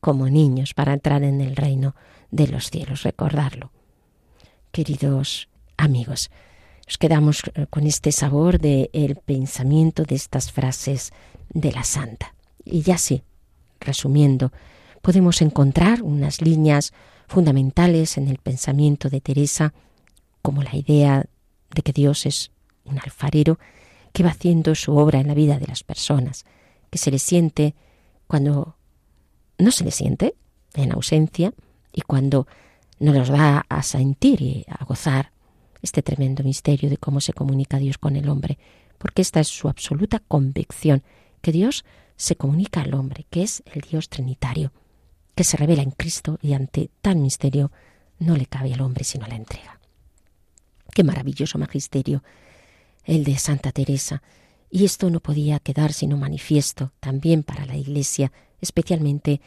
como 0.00 0.28
niños 0.28 0.74
para 0.74 0.92
entrar 0.92 1.24
en 1.24 1.40
el 1.40 1.56
reino 1.56 1.96
de 2.30 2.46
los 2.46 2.70
cielos, 2.70 3.02
recordarlo. 3.02 3.72
Queridos 4.70 5.48
amigos, 5.76 6.30
nos 6.86 6.98
quedamos 6.98 7.42
eh, 7.54 7.66
con 7.68 7.86
este 7.86 8.12
sabor 8.12 8.60
del 8.60 8.90
el 8.92 9.16
pensamiento 9.16 10.04
de 10.04 10.14
estas 10.14 10.52
frases 10.52 11.12
de 11.48 11.72
la 11.72 11.84
santa. 11.84 12.34
Y 12.64 12.82
ya 12.82 12.98
sí, 12.98 13.22
resumiendo, 13.80 14.52
podemos 15.02 15.42
encontrar 15.42 16.02
unas 16.02 16.40
líneas 16.40 16.92
fundamentales 17.26 18.16
en 18.18 18.28
el 18.28 18.38
pensamiento 18.38 19.08
de 19.08 19.20
Teresa, 19.20 19.74
como 20.42 20.62
la 20.62 20.74
idea 20.74 21.26
de 21.74 21.82
que 21.82 21.92
Dios 21.92 22.26
es 22.26 22.50
un 22.84 22.98
alfarero 22.98 23.58
que 24.12 24.22
va 24.22 24.30
haciendo 24.30 24.74
su 24.74 24.96
obra 24.96 25.20
en 25.20 25.28
la 25.28 25.34
vida 25.34 25.58
de 25.58 25.66
las 25.66 25.82
personas, 25.82 26.44
que 26.90 26.98
se 26.98 27.10
le 27.10 27.18
siente 27.18 27.74
cuando 28.26 28.76
no 29.58 29.70
se 29.70 29.84
le 29.84 29.90
siente, 29.90 30.34
en 30.74 30.92
ausencia, 30.92 31.52
y 31.92 32.02
cuando 32.02 32.46
no 32.98 33.12
los 33.12 33.28
da 33.28 33.64
a 33.68 33.82
sentir 33.82 34.40
y 34.40 34.64
a 34.68 34.84
gozar 34.84 35.32
este 35.82 36.02
tremendo 36.02 36.42
misterio 36.44 36.90
de 36.90 36.96
cómo 36.96 37.20
se 37.20 37.32
comunica 37.32 37.78
Dios 37.78 37.98
con 37.98 38.16
el 38.16 38.28
hombre, 38.28 38.58
porque 38.98 39.22
esta 39.22 39.40
es 39.40 39.48
su 39.48 39.68
absoluta 39.68 40.20
convicción, 40.20 41.02
que 41.40 41.52
Dios 41.52 41.84
se 42.16 42.36
comunica 42.36 42.80
al 42.80 42.94
hombre, 42.94 43.26
que 43.30 43.42
es 43.42 43.62
el 43.72 43.82
Dios 43.82 44.08
trinitario, 44.08 44.72
que 45.38 45.44
se 45.44 45.56
revela 45.56 45.84
en 45.84 45.92
Cristo 45.92 46.36
y 46.42 46.54
ante 46.54 46.90
tal 47.00 47.18
misterio 47.18 47.70
no 48.18 48.36
le 48.36 48.46
cabe 48.46 48.74
al 48.74 48.80
hombre 48.80 49.04
sino 49.04 49.24
la 49.28 49.36
entrega. 49.36 49.78
Qué 50.92 51.04
maravilloso 51.04 51.58
magisterio 51.58 52.24
el 53.04 53.22
de 53.22 53.38
Santa 53.38 53.70
Teresa. 53.70 54.20
Y 54.68 54.84
esto 54.84 55.10
no 55.10 55.20
podía 55.20 55.60
quedar 55.60 55.92
sino 55.92 56.16
manifiesto 56.16 56.90
también 56.98 57.44
para 57.44 57.66
la 57.66 57.76
Iglesia, 57.76 58.32
especialmente 58.60 59.40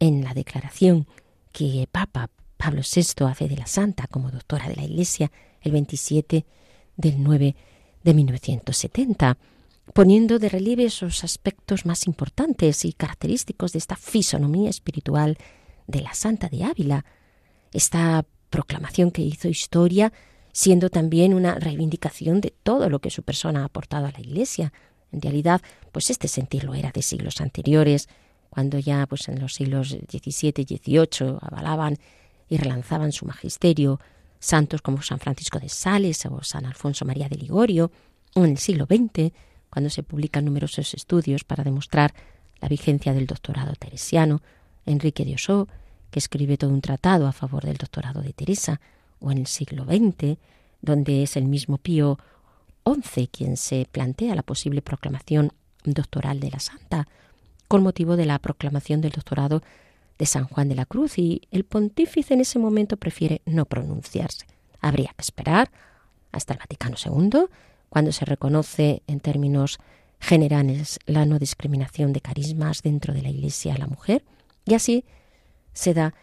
en 0.00 0.24
la 0.24 0.32
declaración 0.32 1.06
que 1.52 1.86
Papa 1.92 2.30
Pablo 2.56 2.80
VI 2.80 3.26
hace 3.26 3.46
de 3.46 3.58
la 3.58 3.66
Santa 3.66 4.06
como 4.06 4.30
doctora 4.30 4.66
de 4.68 4.76
la 4.76 4.84
Iglesia 4.84 5.30
el 5.60 5.72
27 5.72 6.46
del 6.96 7.22
9 7.22 7.54
de 8.02 8.14
1970, 8.14 9.36
poniendo 9.92 10.38
de 10.38 10.48
relieve 10.48 10.84
esos 10.84 11.24
aspectos 11.24 11.86
más 11.86 12.06
importantes 12.06 12.84
y 12.84 12.92
característicos 12.92 13.72
de 13.72 13.78
esta 13.78 13.96
fisonomía 13.96 14.70
espiritual 14.70 15.36
de 15.86 16.00
la 16.00 16.14
Santa 16.14 16.48
de 16.48 16.64
Ávila, 16.64 17.04
esta 17.72 18.24
proclamación 18.50 19.10
que 19.10 19.22
hizo 19.22 19.48
historia 19.48 20.12
siendo 20.52 20.88
también 20.88 21.34
una 21.34 21.56
reivindicación 21.56 22.40
de 22.40 22.54
todo 22.62 22.88
lo 22.88 23.00
que 23.00 23.10
su 23.10 23.24
persona 23.24 23.62
ha 23.62 23.64
aportado 23.64 24.06
a 24.06 24.12
la 24.12 24.20
Iglesia. 24.20 24.72
En 25.10 25.20
realidad, 25.20 25.60
pues 25.90 26.10
este 26.10 26.28
sentir 26.28 26.62
lo 26.62 26.74
era 26.74 26.92
de 26.92 27.02
siglos 27.02 27.40
anteriores, 27.40 28.08
cuando 28.50 28.78
ya 28.78 29.04
pues 29.06 29.28
en 29.28 29.40
los 29.40 29.54
siglos 29.54 29.88
XVII 29.88 30.54
y 30.56 30.76
XVIII 30.76 31.38
avalaban 31.40 31.98
y 32.48 32.56
relanzaban 32.56 33.10
su 33.10 33.26
magisterio 33.26 33.98
santos 34.38 34.80
como 34.80 35.02
San 35.02 35.18
Francisco 35.18 35.58
de 35.58 35.68
Sales 35.68 36.24
o 36.26 36.40
San 36.44 36.66
Alfonso 36.66 37.04
María 37.04 37.28
de 37.28 37.36
Ligorio, 37.36 37.90
o 38.36 38.44
en 38.44 38.52
el 38.52 38.58
siglo 38.58 38.86
XX, 38.86 39.32
cuando 39.74 39.90
se 39.90 40.04
publican 40.04 40.44
numerosos 40.44 40.94
estudios 40.94 41.42
para 41.42 41.64
demostrar 41.64 42.14
la 42.60 42.68
vigencia 42.68 43.12
del 43.12 43.26
doctorado 43.26 43.72
teresiano, 43.74 44.40
Enrique 44.86 45.24
de 45.24 45.34
que 45.34 46.18
escribe 46.20 46.56
todo 46.56 46.70
un 46.70 46.80
tratado 46.80 47.26
a 47.26 47.32
favor 47.32 47.64
del 47.64 47.76
doctorado 47.76 48.22
de 48.22 48.32
Teresa, 48.32 48.80
o 49.18 49.32
en 49.32 49.38
el 49.38 49.48
siglo 49.48 49.84
XX, 49.84 50.38
donde 50.80 51.24
es 51.24 51.36
el 51.36 51.46
mismo 51.46 51.78
Pío 51.78 52.20
XI 52.86 53.26
quien 53.26 53.56
se 53.56 53.88
plantea 53.90 54.36
la 54.36 54.44
posible 54.44 54.80
proclamación 54.80 55.50
doctoral 55.82 56.38
de 56.38 56.52
la 56.52 56.60
Santa, 56.60 57.08
con 57.66 57.82
motivo 57.82 58.16
de 58.16 58.26
la 58.26 58.38
proclamación 58.38 59.00
del 59.00 59.10
doctorado 59.10 59.60
de 60.18 60.26
San 60.26 60.44
Juan 60.44 60.68
de 60.68 60.76
la 60.76 60.86
Cruz, 60.86 61.18
y 61.18 61.42
el 61.50 61.64
pontífice 61.64 62.34
en 62.34 62.42
ese 62.42 62.60
momento 62.60 62.96
prefiere 62.96 63.42
no 63.44 63.64
pronunciarse. 63.64 64.46
Habría 64.80 65.12
que 65.16 65.22
esperar 65.22 65.72
hasta 66.30 66.52
el 66.52 66.60
Vaticano 66.60 66.94
II, 67.04 67.48
cuando 67.88 68.12
se 68.12 68.24
reconoce 68.24 69.02
en 69.06 69.20
términos 69.20 69.78
generales 70.20 70.98
la 71.06 71.26
no 71.26 71.38
discriminación 71.38 72.12
de 72.12 72.20
carismas 72.20 72.82
dentro 72.82 73.14
de 73.14 73.22
la 73.22 73.30
Iglesia 73.30 73.74
a 73.74 73.78
la 73.78 73.86
mujer, 73.86 74.24
y 74.64 74.74
así 74.74 75.04
se 75.72 75.94
da 75.94 76.14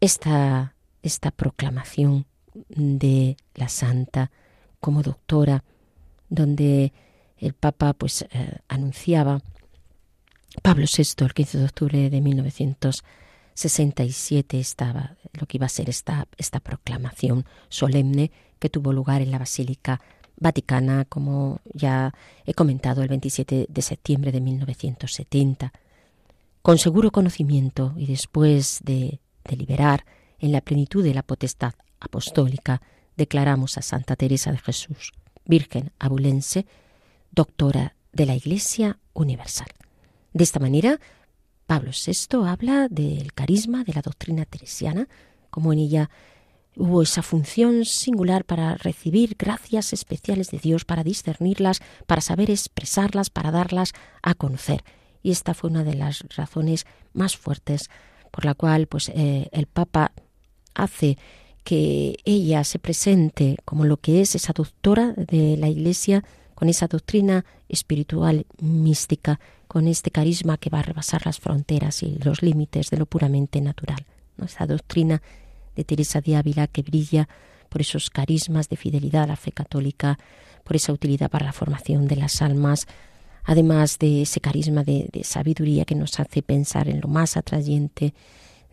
esta, 0.00 0.74
esta 1.02 1.30
proclamación 1.30 2.26
de 2.68 3.36
la 3.54 3.68
santa 3.68 4.30
como 4.80 5.02
doctora, 5.02 5.64
donde 6.28 6.92
el 7.38 7.54
Papa 7.54 7.92
pues 7.92 8.26
eh, 8.30 8.58
anunciaba 8.68 9.40
Pablo 10.62 10.86
VI 10.86 11.24
el 11.24 11.34
15 11.34 11.58
de 11.58 11.64
octubre 11.64 12.08
de 12.10 12.20
1967 12.20 14.60
estaba 14.60 15.16
lo 15.32 15.46
que 15.46 15.56
iba 15.58 15.66
a 15.66 15.70
ser 15.70 15.90
esta, 15.90 16.28
esta 16.38 16.60
proclamación 16.60 17.44
solemne 17.68 18.30
que 18.58 18.70
tuvo 18.70 18.92
lugar 18.92 19.20
en 19.20 19.32
la 19.32 19.38
Basílica 19.38 20.00
Vaticana, 20.36 21.04
como 21.04 21.60
ya 21.72 22.12
he 22.44 22.54
comentado, 22.54 23.02
el 23.02 23.08
27 23.08 23.66
de 23.68 23.82
septiembre 23.82 24.32
de 24.32 24.40
1970. 24.40 25.72
Con 26.62 26.78
seguro 26.78 27.10
conocimiento 27.10 27.92
y 27.96 28.06
después 28.06 28.80
de 28.84 29.20
deliberar 29.44 30.04
en 30.38 30.52
la 30.52 30.60
plenitud 30.60 31.04
de 31.04 31.14
la 31.14 31.22
potestad 31.22 31.74
apostólica, 32.00 32.82
declaramos 33.16 33.78
a 33.78 33.82
Santa 33.82 34.16
Teresa 34.16 34.50
de 34.50 34.58
Jesús, 34.58 35.12
Virgen 35.46 35.92
abulense, 35.98 36.66
doctora 37.30 37.94
de 38.12 38.26
la 38.26 38.34
Iglesia 38.34 38.98
Universal. 39.12 39.68
De 40.32 40.44
esta 40.44 40.58
manera, 40.58 41.00
Pablo 41.66 41.90
VI 41.92 42.46
habla 42.46 42.88
del 42.88 43.32
carisma 43.32 43.84
de 43.84 43.92
la 43.92 44.02
doctrina 44.02 44.44
teresiana, 44.44 45.08
como 45.50 45.72
en 45.72 45.78
ella 45.78 46.10
hubo 46.76 47.02
esa 47.02 47.22
función 47.22 47.84
singular 47.84 48.44
para 48.44 48.76
recibir 48.76 49.36
gracias 49.38 49.92
especiales 49.92 50.50
de 50.50 50.58
Dios, 50.58 50.84
para 50.84 51.04
discernirlas, 51.04 51.80
para 52.06 52.20
saber 52.20 52.50
expresarlas, 52.50 53.30
para 53.30 53.50
darlas 53.50 53.92
a 54.22 54.34
conocer. 54.34 54.82
Y 55.22 55.30
esta 55.30 55.54
fue 55.54 55.70
una 55.70 55.84
de 55.84 55.94
las 55.94 56.24
razones 56.36 56.86
más 57.12 57.36
fuertes 57.36 57.88
por 58.30 58.44
la 58.44 58.54
cual 58.54 58.86
pues, 58.86 59.08
eh, 59.10 59.48
el 59.52 59.66
Papa 59.66 60.12
hace 60.74 61.16
que 61.62 62.16
ella 62.24 62.62
se 62.64 62.78
presente 62.78 63.56
como 63.64 63.84
lo 63.84 63.96
que 63.96 64.20
es 64.20 64.34
esa 64.34 64.52
doctora 64.52 65.14
de 65.16 65.56
la 65.56 65.68
Iglesia, 65.68 66.24
con 66.54 66.68
esa 66.68 66.86
doctrina 66.86 67.44
espiritual 67.68 68.46
mística, 68.60 69.40
con 69.66 69.88
este 69.88 70.10
carisma 70.10 70.58
que 70.58 70.70
va 70.70 70.80
a 70.80 70.82
rebasar 70.82 71.24
las 71.24 71.40
fronteras 71.40 72.02
y 72.02 72.18
los 72.22 72.42
límites 72.42 72.90
de 72.90 72.98
lo 72.98 73.06
puramente 73.06 73.60
natural. 73.60 74.04
Esa 74.42 74.66
doctrina 74.66 75.22
de 75.76 75.84
Teresa 75.84 76.20
de 76.20 76.36
Ávila 76.36 76.66
que 76.66 76.82
brilla 76.82 77.28
por 77.68 77.80
esos 77.80 78.10
carismas 78.10 78.68
de 78.68 78.76
fidelidad 78.76 79.24
a 79.24 79.28
la 79.28 79.36
fe 79.36 79.52
católica, 79.52 80.18
por 80.62 80.76
esa 80.76 80.92
utilidad 80.92 81.30
para 81.30 81.46
la 81.46 81.52
formación 81.52 82.06
de 82.06 82.16
las 82.16 82.40
almas, 82.42 82.86
además 83.44 83.98
de 83.98 84.22
ese 84.22 84.40
carisma 84.40 84.84
de 84.84 85.20
sabiduría 85.24 85.84
que 85.84 85.94
nos 85.94 86.18
hace 86.20 86.42
pensar 86.42 86.88
en 86.88 87.00
lo 87.00 87.08
más 87.08 87.36
atrayente 87.36 88.14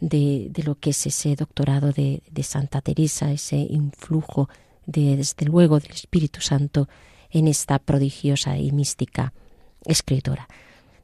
de, 0.02 0.52
lo 0.66 0.76
que 0.76 0.90
es 0.90 1.06
ese 1.06 1.36
doctorado 1.36 1.92
de, 1.92 2.22
Santa 2.44 2.82
Teresa, 2.82 3.32
ese 3.32 3.58
influjo 3.58 4.50
de, 4.86 5.16
desde 5.16 5.46
luego 5.46 5.80
del 5.80 5.92
Espíritu 5.92 6.42
Santo 6.42 6.90
en 7.30 7.48
esta 7.48 7.80
prodigiosa 7.80 8.58
y 8.58 8.72
mística 8.72 9.32
escritora. 9.86 10.48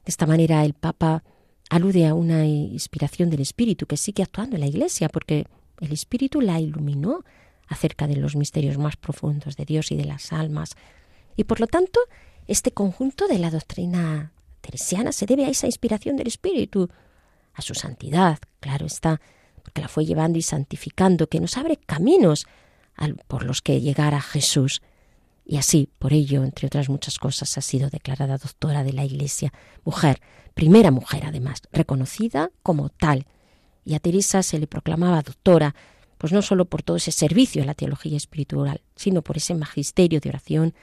De 0.04 0.10
esta 0.10 0.26
manera 0.26 0.64
el 0.64 0.74
Papa 0.74 1.22
alude 1.70 2.06
a 2.06 2.14
una 2.14 2.44
inspiración 2.44 3.30
del 3.30 3.40
Espíritu 3.40 3.86
que 3.86 3.96
sigue 3.96 4.22
actuando 4.22 4.56
en 4.56 4.60
la 4.60 4.66
Iglesia, 4.66 5.08
porque 5.08 5.46
el 5.80 5.92
Espíritu 5.92 6.40
la 6.40 6.60
iluminó 6.60 7.24
acerca 7.68 8.06
de 8.06 8.16
los 8.16 8.36
misterios 8.36 8.78
más 8.78 8.96
profundos 8.96 9.56
de 9.56 9.64
Dios 9.64 9.92
y 9.92 9.96
de 9.96 10.04
las 10.04 10.32
almas. 10.32 10.70
Y 11.36 11.44
por 11.44 11.60
lo 11.60 11.66
tanto, 11.66 12.00
este 12.46 12.72
conjunto 12.72 13.28
de 13.28 13.38
la 13.38 13.50
doctrina 13.50 14.32
teresiana 14.60 15.12
se 15.12 15.26
debe 15.26 15.44
a 15.44 15.50
esa 15.50 15.66
inspiración 15.66 16.16
del 16.16 16.26
Espíritu, 16.26 16.88
a 17.54 17.62
su 17.62 17.74
santidad, 17.74 18.38
claro 18.60 18.86
está, 18.86 19.20
porque 19.62 19.80
la 19.82 19.88
fue 19.88 20.06
llevando 20.06 20.38
y 20.38 20.42
santificando, 20.42 21.28
que 21.28 21.40
nos 21.40 21.56
abre 21.56 21.76
caminos 21.76 22.46
por 23.26 23.44
los 23.44 23.62
que 23.62 23.80
llegar 23.80 24.14
a 24.14 24.20
Jesús. 24.20 24.82
Y 25.44 25.56
así, 25.56 25.90
por 25.98 26.12
ello, 26.12 26.44
entre 26.44 26.66
otras 26.66 26.88
muchas 26.88 27.18
cosas, 27.18 27.56
ha 27.56 27.60
sido 27.60 27.88
declarada 27.90 28.38
doctora 28.38 28.84
de 28.84 28.92
la 28.92 29.04
Iglesia, 29.04 29.52
mujer, 29.84 30.20
primera 30.54 30.90
mujer 30.90 31.24
además, 31.26 31.62
reconocida 31.72 32.50
como 32.62 32.88
tal. 32.88 33.26
Y 33.88 33.94
a 33.94 34.00
Teresa 34.00 34.42
se 34.42 34.58
le 34.58 34.66
proclamaba 34.66 35.22
doctora, 35.22 35.74
pues 36.18 36.30
no 36.30 36.42
solo 36.42 36.66
por 36.66 36.82
todo 36.82 36.98
ese 36.98 37.10
servicio 37.10 37.62
a 37.62 37.64
la 37.64 37.72
teología 37.72 38.18
espiritual, 38.18 38.82
sino 38.96 39.22
por 39.22 39.38
ese 39.38 39.54
magisterio 39.54 40.20
de 40.20 40.28
oración, 40.28 40.74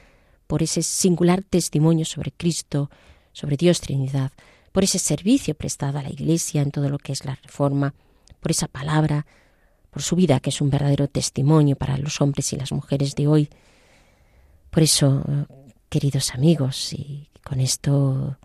por 0.48 0.64
ese 0.64 0.82
singular 0.82 1.44
testimonio 1.44 2.04
sobre 2.04 2.32
Cristo, 2.32 2.90
sobre 3.32 3.58
Dios 3.58 3.80
Trinidad, 3.80 4.32
por 4.72 4.84
ese 4.84 4.98
servicio 4.98 5.54
prestado 5.54 6.00
a 6.00 6.02
la 6.02 6.10
Iglesia 6.10 6.64
en 6.64 6.72
todo 6.72 6.90
lo 6.90 6.98
que 6.98 7.12
es 7.12 7.26
la 7.26 7.36
reforma, 7.36 7.94
por 8.40 8.50
esa 8.50 8.68
palabra, 8.68 9.28
por 9.92 10.02
su 10.02 10.16
vida 10.16 10.40
que 10.40 10.50
es 10.50 10.60
un 10.60 10.72
verdadero 10.72 11.08
testimonio 11.08 11.76
para 11.76 12.00
los 12.00 12.22
hombres 12.22 12.54
y 12.54 12.58
las 12.58 12.72
mujeres 12.72 13.14
de 13.14 13.28
hoy. 13.28 13.50
Por 14.72 14.82
eso, 14.82 15.24
queridos 15.90 16.34
amigos, 16.34 16.92
y 16.92 17.30
con 17.44 17.60
esto 17.60 18.40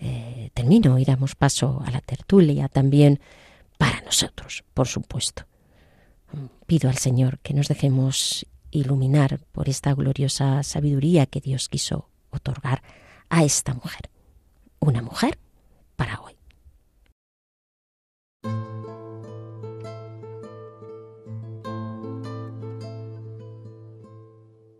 eh, 0.00 0.48
termino 0.54 0.98
y 0.98 1.04
damos 1.04 1.34
paso 1.34 1.82
a 1.84 1.90
la 1.90 2.00
tertulia 2.00 2.68
también 2.68 3.20
para 3.78 4.02
nosotros, 4.02 4.64
por 4.74 4.86
supuesto. 4.86 5.44
Pido 6.66 6.90
al 6.90 6.98
Señor 6.98 7.38
que 7.38 7.54
nos 7.54 7.68
dejemos 7.68 8.46
iluminar 8.70 9.40
por 9.52 9.68
esta 9.68 9.94
gloriosa 9.94 10.62
sabiduría 10.62 11.24
que 11.24 11.40
Dios 11.40 11.68
quiso 11.68 12.10
otorgar 12.30 12.82
a 13.30 13.44
esta 13.44 13.72
mujer. 13.72 14.10
Una 14.80 15.00
mujer 15.00 15.38
para 15.96 16.20
hoy. 16.20 16.34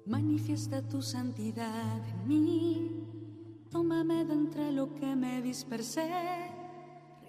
Manifiesta 0.07 0.83
tu 0.83 1.03
santidad 1.03 2.07
en 2.09 2.29
mí, 2.29 3.05
tómame 3.71 4.25
de 4.25 4.35
entre 4.35 4.73
lo 4.73 4.95
que 4.95 5.15
me 5.15 5.43
dispersé, 5.43 6.11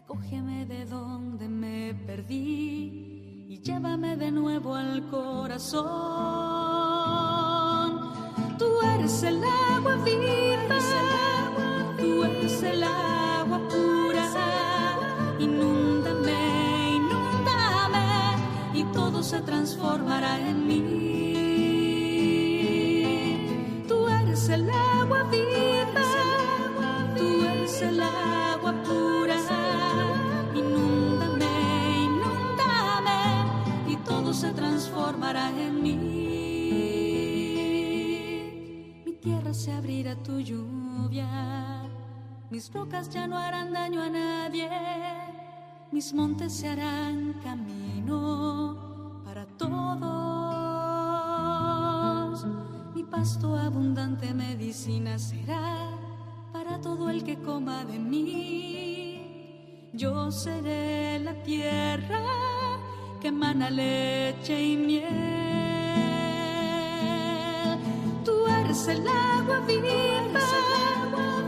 Cógeme 0.09 0.65
de 0.65 0.85
donde 0.85 1.47
me 1.47 1.93
perdí 1.93 3.45
y 3.47 3.61
llévame 3.61 4.17
de 4.17 4.31
nuevo 4.31 4.73
al 4.73 5.07
corazón. 5.07 5.85
Tú 8.57 8.65
eres 8.95 9.21
el 9.21 9.43
agua 9.43 9.97
viva, 9.97 10.79
tú 11.95 12.23
eres 12.23 12.63
el 12.63 12.81
agua 12.81 13.59
pura. 13.69 14.25
Inúndame, 15.37 16.95
inúndame 16.95 18.07
y 18.73 18.83
todo 18.85 19.21
se 19.21 19.41
transformará 19.41 20.39
en 20.39 20.67
mí. 20.67 20.85
Tú 23.87 24.07
eres 24.07 24.49
el 24.49 24.71
agua 24.71 25.21
viva, 25.25 26.01
tú 27.15 27.45
eres 27.45 27.81
el 27.83 28.01
agua 28.01 28.18
transformará 34.79 35.49
en 35.49 35.83
mí. 35.83 35.97
Mi 39.05 39.11
tierra 39.13 39.53
se 39.53 39.73
abrirá 39.73 40.15
tu 40.15 40.39
lluvia, 40.39 41.83
mis 42.49 42.71
rocas 42.71 43.09
ya 43.09 43.27
no 43.27 43.37
harán 43.37 43.73
daño 43.73 44.01
a 44.01 44.09
nadie, 44.09 44.69
mis 45.91 46.13
montes 46.13 46.53
se 46.53 46.69
harán 46.69 47.33
camino 47.43 49.21
para 49.25 49.45
todos. 49.57 49.99
Mi 52.95 53.03
pasto 53.03 53.57
abundante 53.57 54.33
medicina 54.33 55.19
será 55.19 55.89
para 56.53 56.79
todo 56.79 57.09
el 57.09 57.25
que 57.25 57.37
coma 57.37 57.83
de 57.83 57.99
mí. 57.99 59.89
Yo 59.91 60.31
seré 60.31 61.19
la 61.19 61.33
tierra 61.43 62.58
que 63.29 63.35
emana 63.35 63.69
leche 63.69 64.59
y 64.61 64.75
miel. 64.75 65.05
Tú 68.25 68.47
eres 68.47 68.87
el 68.87 69.07
agua 69.07 69.59
viva, 69.67 70.39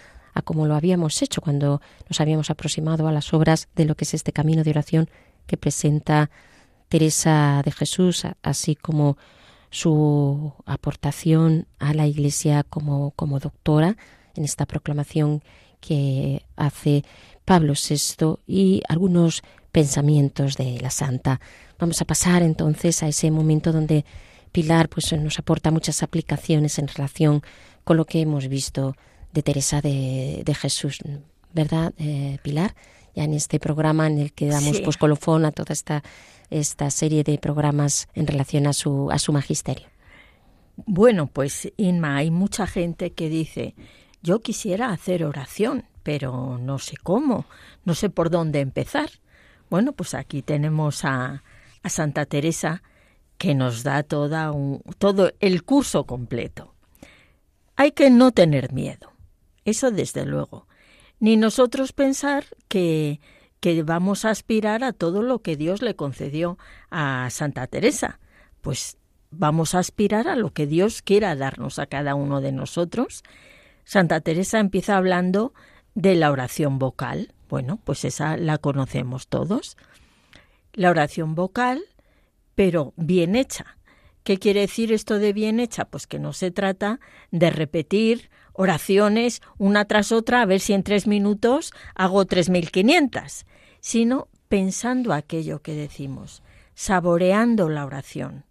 como 0.41 0.67
lo 0.67 0.75
habíamos 0.75 1.21
hecho 1.21 1.41
cuando 1.41 1.81
nos 2.07 2.21
habíamos 2.21 2.49
aproximado 2.49 3.07
a 3.07 3.11
las 3.11 3.33
obras 3.33 3.67
de 3.75 3.85
lo 3.85 3.95
que 3.95 4.05
es 4.05 4.13
este 4.13 4.31
camino 4.31 4.63
de 4.63 4.71
oración 4.71 5.09
que 5.45 5.57
presenta 5.57 6.29
Teresa 6.89 7.61
de 7.63 7.71
Jesús, 7.71 8.23
así 8.41 8.75
como 8.75 9.17
su 9.69 10.53
aportación 10.65 11.67
a 11.77 11.93
la 11.93 12.07
Iglesia 12.07 12.63
como, 12.63 13.11
como 13.11 13.39
doctora 13.39 13.95
en 14.35 14.43
esta 14.43 14.65
proclamación 14.65 15.43
que 15.79 16.43
hace 16.55 17.03
Pablo 17.45 17.73
VI 17.73 18.39
y 18.47 18.81
algunos 18.87 19.43
pensamientos 19.71 20.57
de 20.57 20.79
la 20.81 20.89
Santa. 20.89 21.39
Vamos 21.77 22.01
a 22.01 22.05
pasar 22.05 22.41
entonces 22.41 23.03
a 23.03 23.07
ese 23.07 23.31
momento 23.31 23.71
donde 23.71 24.05
Pilar 24.51 24.89
pues, 24.89 25.13
nos 25.13 25.37
aporta 25.37 25.71
muchas 25.71 26.01
aplicaciones 26.01 26.79
en 26.79 26.87
relación 26.87 27.43
con 27.83 27.97
lo 27.97 28.05
que 28.05 28.21
hemos 28.21 28.47
visto 28.47 28.95
de 29.34 29.43
Teresa 29.43 29.82
de, 29.82 30.41
de 30.45 30.55
Jesús, 30.55 30.99
¿verdad, 31.53 31.93
eh, 31.97 32.38
Pilar? 32.43 32.75
Ya 33.15 33.23
en 33.23 33.34
este 33.34 33.59
programa 33.59 34.07
en 34.07 34.19
el 34.19 34.34
que 34.34 34.47
damos 34.47 34.77
Sí. 34.77 34.82
pues 34.84 34.97
colofón 34.97 35.45
a 35.45 35.51
toda 35.51 35.73
esta, 35.73 36.03
esta 36.49 36.89
serie 36.91 37.23
de 37.23 37.38
programas 37.38 38.07
en 38.13 38.27
relación 38.27 38.67
a 38.67 38.73
su, 38.73 39.09
a 39.11 39.19
su 39.19 39.34
magisterio. 39.34 39.88
Bueno, 40.86 41.27
pues 41.27 41.71
Inma, 41.77 42.15
hay 42.17 42.32
mucha 42.32 42.65
gente 42.67 43.11
que 43.11 43.27
dice, 43.30 43.75
yo 44.23 44.39
quisiera 44.41 44.91
hacer 44.91 45.23
oración, 45.25 45.86
pero 46.03 46.57
no 46.59 46.80
sé 46.80 46.95
cómo, 46.97 47.45
no 47.84 47.95
sé 47.95 48.09
por 48.09 48.30
dónde 48.30 48.61
empezar. 48.61 49.09
Bueno, 49.69 49.91
pues 49.91 50.13
aquí 50.13 50.41
tenemos 50.41 51.03
a, 51.03 51.43
a 51.84 51.89
Santa 51.89 52.25
Teresa 52.25 52.82
que 53.38 53.55
nos 53.55 53.84
da 53.84 54.03
toda 54.03 54.51
un- 54.51 54.82
todo 54.97 55.32
el 55.39 55.63
curso 55.63 56.05
completo. 56.05 56.73
Hay 57.75 57.91
que 57.91 58.09
no 58.09 58.32
tener 58.32 58.71
miedo, 58.73 59.09
eso 59.66 59.91
desde 59.91 60.26
luego, 60.26 60.68
ni 61.20 61.38
nosotros 61.38 61.93
pensar 61.93 62.45
que, 62.68 63.20
que 63.60 63.84
vamos 63.84 64.26
a 64.26 64.30
aspirar 64.30 64.84
a 64.84 64.93
todo 64.93 65.22
lo 65.22 65.39
que 65.39 65.55
Dios 65.55 65.82
le 65.82 65.95
concedió 65.95 66.57
a 66.89 67.28
Santa 67.30 67.68
Teresa. 67.68 68.20
Pues 68.62 68.97
vamos 69.32 69.76
a 69.76 69.80
aspirar 69.80 70.28
a 70.28 70.36
lo 70.36 70.53
que 70.53 70.68
Dios 70.68 71.01
quiera 71.01 71.36
darnos 71.36 71.80
a 71.80 71.86
cada 71.86 72.16
uno 72.16 72.41
de 72.41 72.51
nosotros. 72.51 73.24
Santa 73.84 74.22
Teresa 74.22 74.60
empieza 74.60 74.97
hablando 74.97 75.53
de 75.95 76.16
la 76.16 76.32
oración 76.32 76.80
vocal. 76.80 77.34
Bueno, 77.49 77.80
pues 77.84 78.05
esa 78.05 78.38
la 78.38 78.57
conocemos 78.57 79.28
todos. 79.28 79.78
La 80.74 80.89
oración 80.89 81.36
vocal, 81.36 81.82
pero 82.55 82.93
bien 82.95 83.36
hecha. 83.36 83.78
¿Qué 84.24 84.38
quiere 84.38 84.62
decir 84.62 84.93
esto 84.93 85.18
de 85.18 85.34
bien 85.34 85.60
hecha? 85.60 85.86
Pues 85.86 86.05
que 86.05 86.20
no 86.20 86.34
se 86.34 86.51
trata 86.51 86.99
de 87.32 87.49
repetir 87.49 88.30
oraciones 88.60 89.41
una 89.57 89.86
tras 89.86 90.12
otra 90.12 90.41
a 90.41 90.45
ver 90.45 90.60
si 90.60 90.74
en 90.74 90.84
tres 90.84 91.07
minutos 91.07 91.72
hago 91.95 92.26
3.500, 92.26 93.45
sino 93.80 94.28
pensando 94.49 95.14
aquello 95.14 95.62
que 95.62 95.74
decimos, 95.74 96.43
saboreando 96.76 97.70
la 97.70 97.86
oración. 97.86 98.43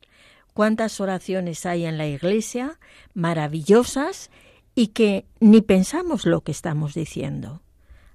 ¿Cuántas 0.54 1.02
oraciones 1.02 1.66
hay 1.66 1.84
en 1.84 1.98
la 1.98 2.06
iglesia 2.06 2.78
maravillosas 3.12 4.30
y 4.74 4.88
que 4.88 5.26
ni 5.40 5.60
pensamos 5.60 6.24
lo 6.24 6.40
que 6.40 6.52
estamos 6.52 6.94
diciendo? 6.94 7.60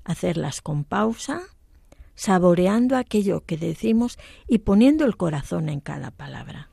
Hacerlas 0.03 0.63
con 0.63 0.85
pausa, 0.85 1.43
saboreando 2.15 2.97
aquello 2.97 3.45
que 3.45 3.55
decimos 3.55 4.17
y 4.47 4.57
poniendo 4.57 5.05
el 5.05 5.15
corazón 5.15 5.69
en 5.69 5.79
cada 5.79 6.09
palabra. 6.09 6.69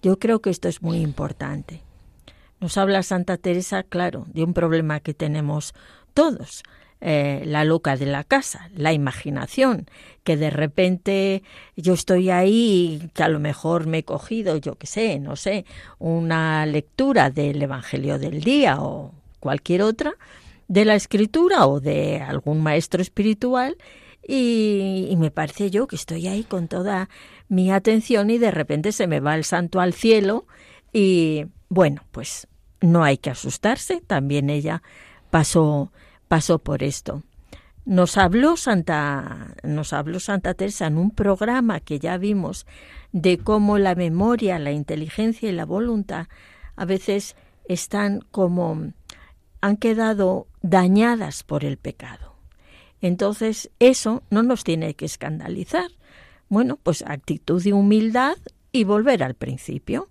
Yo 0.00 0.20
creo 0.20 0.40
que 0.40 0.50
esto 0.50 0.68
es 0.68 0.80
muy 0.80 0.98
importante. 0.98 1.82
Nos 2.60 2.76
habla 2.76 3.02
Santa 3.02 3.38
Teresa, 3.38 3.82
claro, 3.82 4.26
de 4.28 4.44
un 4.44 4.52
problema 4.52 5.00
que 5.00 5.14
tenemos 5.14 5.72
todos, 6.12 6.62
eh, 7.00 7.42
la 7.46 7.64
loca 7.64 7.96
de 7.96 8.04
la 8.04 8.22
casa, 8.22 8.68
la 8.76 8.92
imaginación, 8.92 9.86
que 10.24 10.36
de 10.36 10.50
repente 10.50 11.42
yo 11.74 11.94
estoy 11.94 12.28
ahí, 12.28 13.10
que 13.14 13.22
a 13.22 13.28
lo 13.28 13.40
mejor 13.40 13.86
me 13.86 13.98
he 13.98 14.04
cogido, 14.04 14.58
yo 14.58 14.74
qué 14.74 14.86
sé, 14.86 15.18
no 15.18 15.36
sé, 15.36 15.64
una 15.98 16.66
lectura 16.66 17.30
del 17.30 17.62
Evangelio 17.62 18.18
del 18.18 18.42
día 18.42 18.82
o 18.82 19.14
cualquier 19.40 19.80
otra, 19.80 20.12
de 20.68 20.84
la 20.84 20.96
escritura 20.96 21.66
o 21.66 21.80
de 21.80 22.20
algún 22.20 22.62
maestro 22.62 23.00
espiritual, 23.00 23.78
y, 24.28 25.08
y 25.08 25.16
me 25.16 25.30
parece 25.30 25.70
yo 25.70 25.86
que 25.86 25.96
estoy 25.96 26.28
ahí 26.28 26.44
con 26.44 26.68
toda 26.68 27.08
mi 27.48 27.72
atención 27.72 28.28
y 28.28 28.36
de 28.36 28.50
repente 28.50 28.92
se 28.92 29.06
me 29.06 29.20
va 29.20 29.34
el 29.34 29.44
santo 29.44 29.80
al 29.80 29.94
cielo 29.94 30.46
y 30.92 31.46
bueno, 31.70 32.02
pues 32.12 32.46
no 32.80 33.04
hay 33.04 33.18
que 33.18 33.30
asustarse, 33.30 34.00
también 34.06 34.50
ella 34.50 34.82
pasó 35.30 35.92
pasó 36.28 36.60
por 36.60 36.84
esto. 36.84 37.24
Nos 37.84 38.16
habló 38.16 38.56
Santa 38.56 39.54
nos 39.64 39.92
habló 39.92 40.20
Santa 40.20 40.54
Teresa 40.54 40.86
en 40.86 40.96
un 40.96 41.10
programa 41.10 41.80
que 41.80 41.98
ya 41.98 42.18
vimos 42.18 42.66
de 43.10 43.38
cómo 43.38 43.78
la 43.78 43.94
memoria, 43.94 44.58
la 44.60 44.70
inteligencia 44.70 45.48
y 45.48 45.52
la 45.52 45.64
voluntad 45.64 46.28
a 46.76 46.84
veces 46.84 47.34
están 47.64 48.20
como 48.30 48.92
han 49.60 49.76
quedado 49.76 50.46
dañadas 50.62 51.42
por 51.42 51.64
el 51.64 51.78
pecado. 51.78 52.36
Entonces, 53.00 53.70
eso 53.78 54.22
no 54.30 54.42
nos 54.42 54.62
tiene 54.62 54.94
que 54.94 55.06
escandalizar. 55.06 55.90
Bueno, 56.48 56.78
pues 56.80 57.02
actitud 57.02 57.62
de 57.62 57.72
humildad 57.72 58.36
y 58.72 58.84
volver 58.84 59.22
al 59.22 59.34
principio 59.34 60.09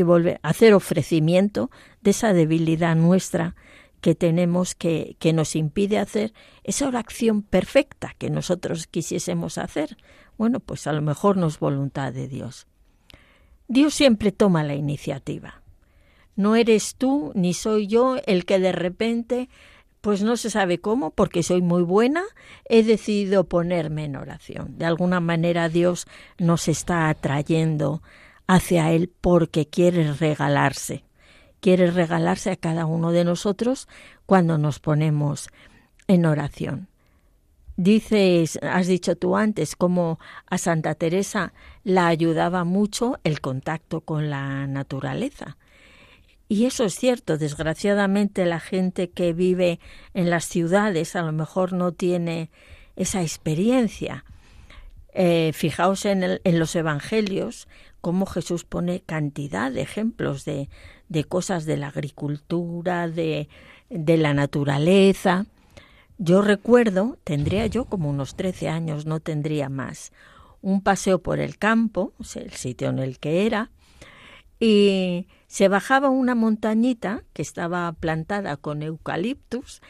y 0.00 0.02
volver 0.02 0.40
a 0.42 0.50
hacer 0.50 0.74
ofrecimiento 0.74 1.70
de 2.02 2.10
esa 2.10 2.32
debilidad 2.32 2.96
nuestra 2.96 3.54
que 4.00 4.14
tenemos 4.14 4.74
que, 4.74 5.16
que 5.18 5.32
nos 5.32 5.54
impide 5.54 5.98
hacer 5.98 6.32
esa 6.64 6.88
oración 6.88 7.42
perfecta 7.42 8.14
que 8.18 8.30
nosotros 8.30 8.86
quisiésemos 8.86 9.58
hacer. 9.58 9.96
Bueno, 10.38 10.58
pues 10.60 10.86
a 10.86 10.92
lo 10.92 11.02
mejor 11.02 11.36
no 11.36 11.46
es 11.46 11.58
voluntad 11.58 12.12
de 12.12 12.26
Dios. 12.26 12.66
Dios 13.68 13.94
siempre 13.94 14.32
toma 14.32 14.64
la 14.64 14.74
iniciativa. 14.74 15.62
No 16.34 16.56
eres 16.56 16.94
tú 16.96 17.32
ni 17.34 17.52
soy 17.52 17.86
yo 17.86 18.16
el 18.26 18.46
que 18.46 18.58
de 18.58 18.72
repente, 18.72 19.50
pues 20.00 20.22
no 20.22 20.38
se 20.38 20.48
sabe 20.48 20.78
cómo, 20.78 21.10
porque 21.10 21.42
soy 21.42 21.60
muy 21.60 21.82
buena, 21.82 22.24
he 22.68 22.82
decidido 22.82 23.44
ponerme 23.44 24.06
en 24.06 24.16
oración. 24.16 24.78
De 24.78 24.86
alguna 24.86 25.20
manera 25.20 25.68
Dios 25.68 26.06
nos 26.38 26.68
está 26.68 27.10
atrayendo 27.10 28.02
hacia 28.50 28.90
Él 28.90 29.12
porque 29.20 29.68
quiere 29.68 30.12
regalarse, 30.12 31.04
quiere 31.60 31.88
regalarse 31.92 32.50
a 32.50 32.56
cada 32.56 32.84
uno 32.84 33.12
de 33.12 33.22
nosotros 33.22 33.86
cuando 34.26 34.58
nos 34.58 34.80
ponemos 34.80 35.50
en 36.08 36.26
oración. 36.26 36.88
Dices, 37.76 38.58
has 38.60 38.88
dicho 38.88 39.14
tú 39.14 39.36
antes, 39.36 39.76
como 39.76 40.18
a 40.46 40.58
Santa 40.58 40.96
Teresa 40.96 41.52
la 41.84 42.08
ayudaba 42.08 42.64
mucho 42.64 43.20
el 43.22 43.40
contacto 43.40 44.00
con 44.00 44.30
la 44.30 44.66
naturaleza. 44.66 45.56
Y 46.48 46.66
eso 46.66 46.82
es 46.82 46.96
cierto, 46.96 47.38
desgraciadamente 47.38 48.46
la 48.46 48.58
gente 48.58 49.10
que 49.10 49.32
vive 49.32 49.78
en 50.12 50.28
las 50.28 50.44
ciudades 50.44 51.14
a 51.14 51.22
lo 51.22 51.30
mejor 51.30 51.72
no 51.72 51.92
tiene 51.92 52.50
esa 52.96 53.22
experiencia. 53.22 54.24
Eh, 55.12 55.50
fijaos 55.54 56.04
en, 56.04 56.40
en, 56.44 56.58
los 56.60 56.76
evangelios 56.76 57.66
cómo 58.00 58.26
Jesús 58.26 58.64
pone 58.64 59.00
cantidad 59.00 59.72
de 59.72 59.82
ejemplos 59.82 60.44
de, 60.44 60.68
cosas 61.28 61.64
de 61.64 61.76
la 61.76 61.88
agricultura, 61.88 63.08
de, 63.08 63.48
de 63.88 64.16
la 64.16 64.34
naturaleza. 64.34 65.46
Yo 66.18 66.42
recuerdo, 66.42 67.18
tendría 67.24 67.66
yo 67.66 67.86
como 67.86 68.08
unos 68.08 68.36
13 68.36 68.68
años, 68.68 69.06
no 69.06 69.20
tendría 69.20 69.68
más, 69.68 70.12
un 70.62 70.82
paseo 70.82 71.20
por 71.20 71.40
el 71.40 71.58
campo, 71.58 72.12
el 72.36 72.52
sitio 72.52 72.90
en 72.90 72.98
el 72.98 73.18
que 73.18 73.46
era, 73.46 73.70
y 74.58 75.26
se 75.46 75.68
bajaba 75.68 76.10
una 76.10 76.34
montañita 76.34 77.24
que 77.32 77.42
estaba 77.42 77.90
plantada 77.94 78.56
con 78.58 78.82
eucaliptus 78.82 79.80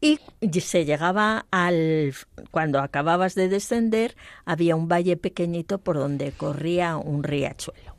y 0.00 0.20
se 0.60 0.84
llegaba 0.84 1.46
al 1.50 2.14
cuando 2.50 2.80
acababas 2.80 3.34
de 3.34 3.48
descender 3.48 4.16
había 4.44 4.76
un 4.76 4.88
valle 4.88 5.16
pequeñito 5.16 5.78
por 5.78 5.96
donde 5.96 6.32
corría 6.32 6.96
un 6.96 7.24
riachuelo. 7.24 7.96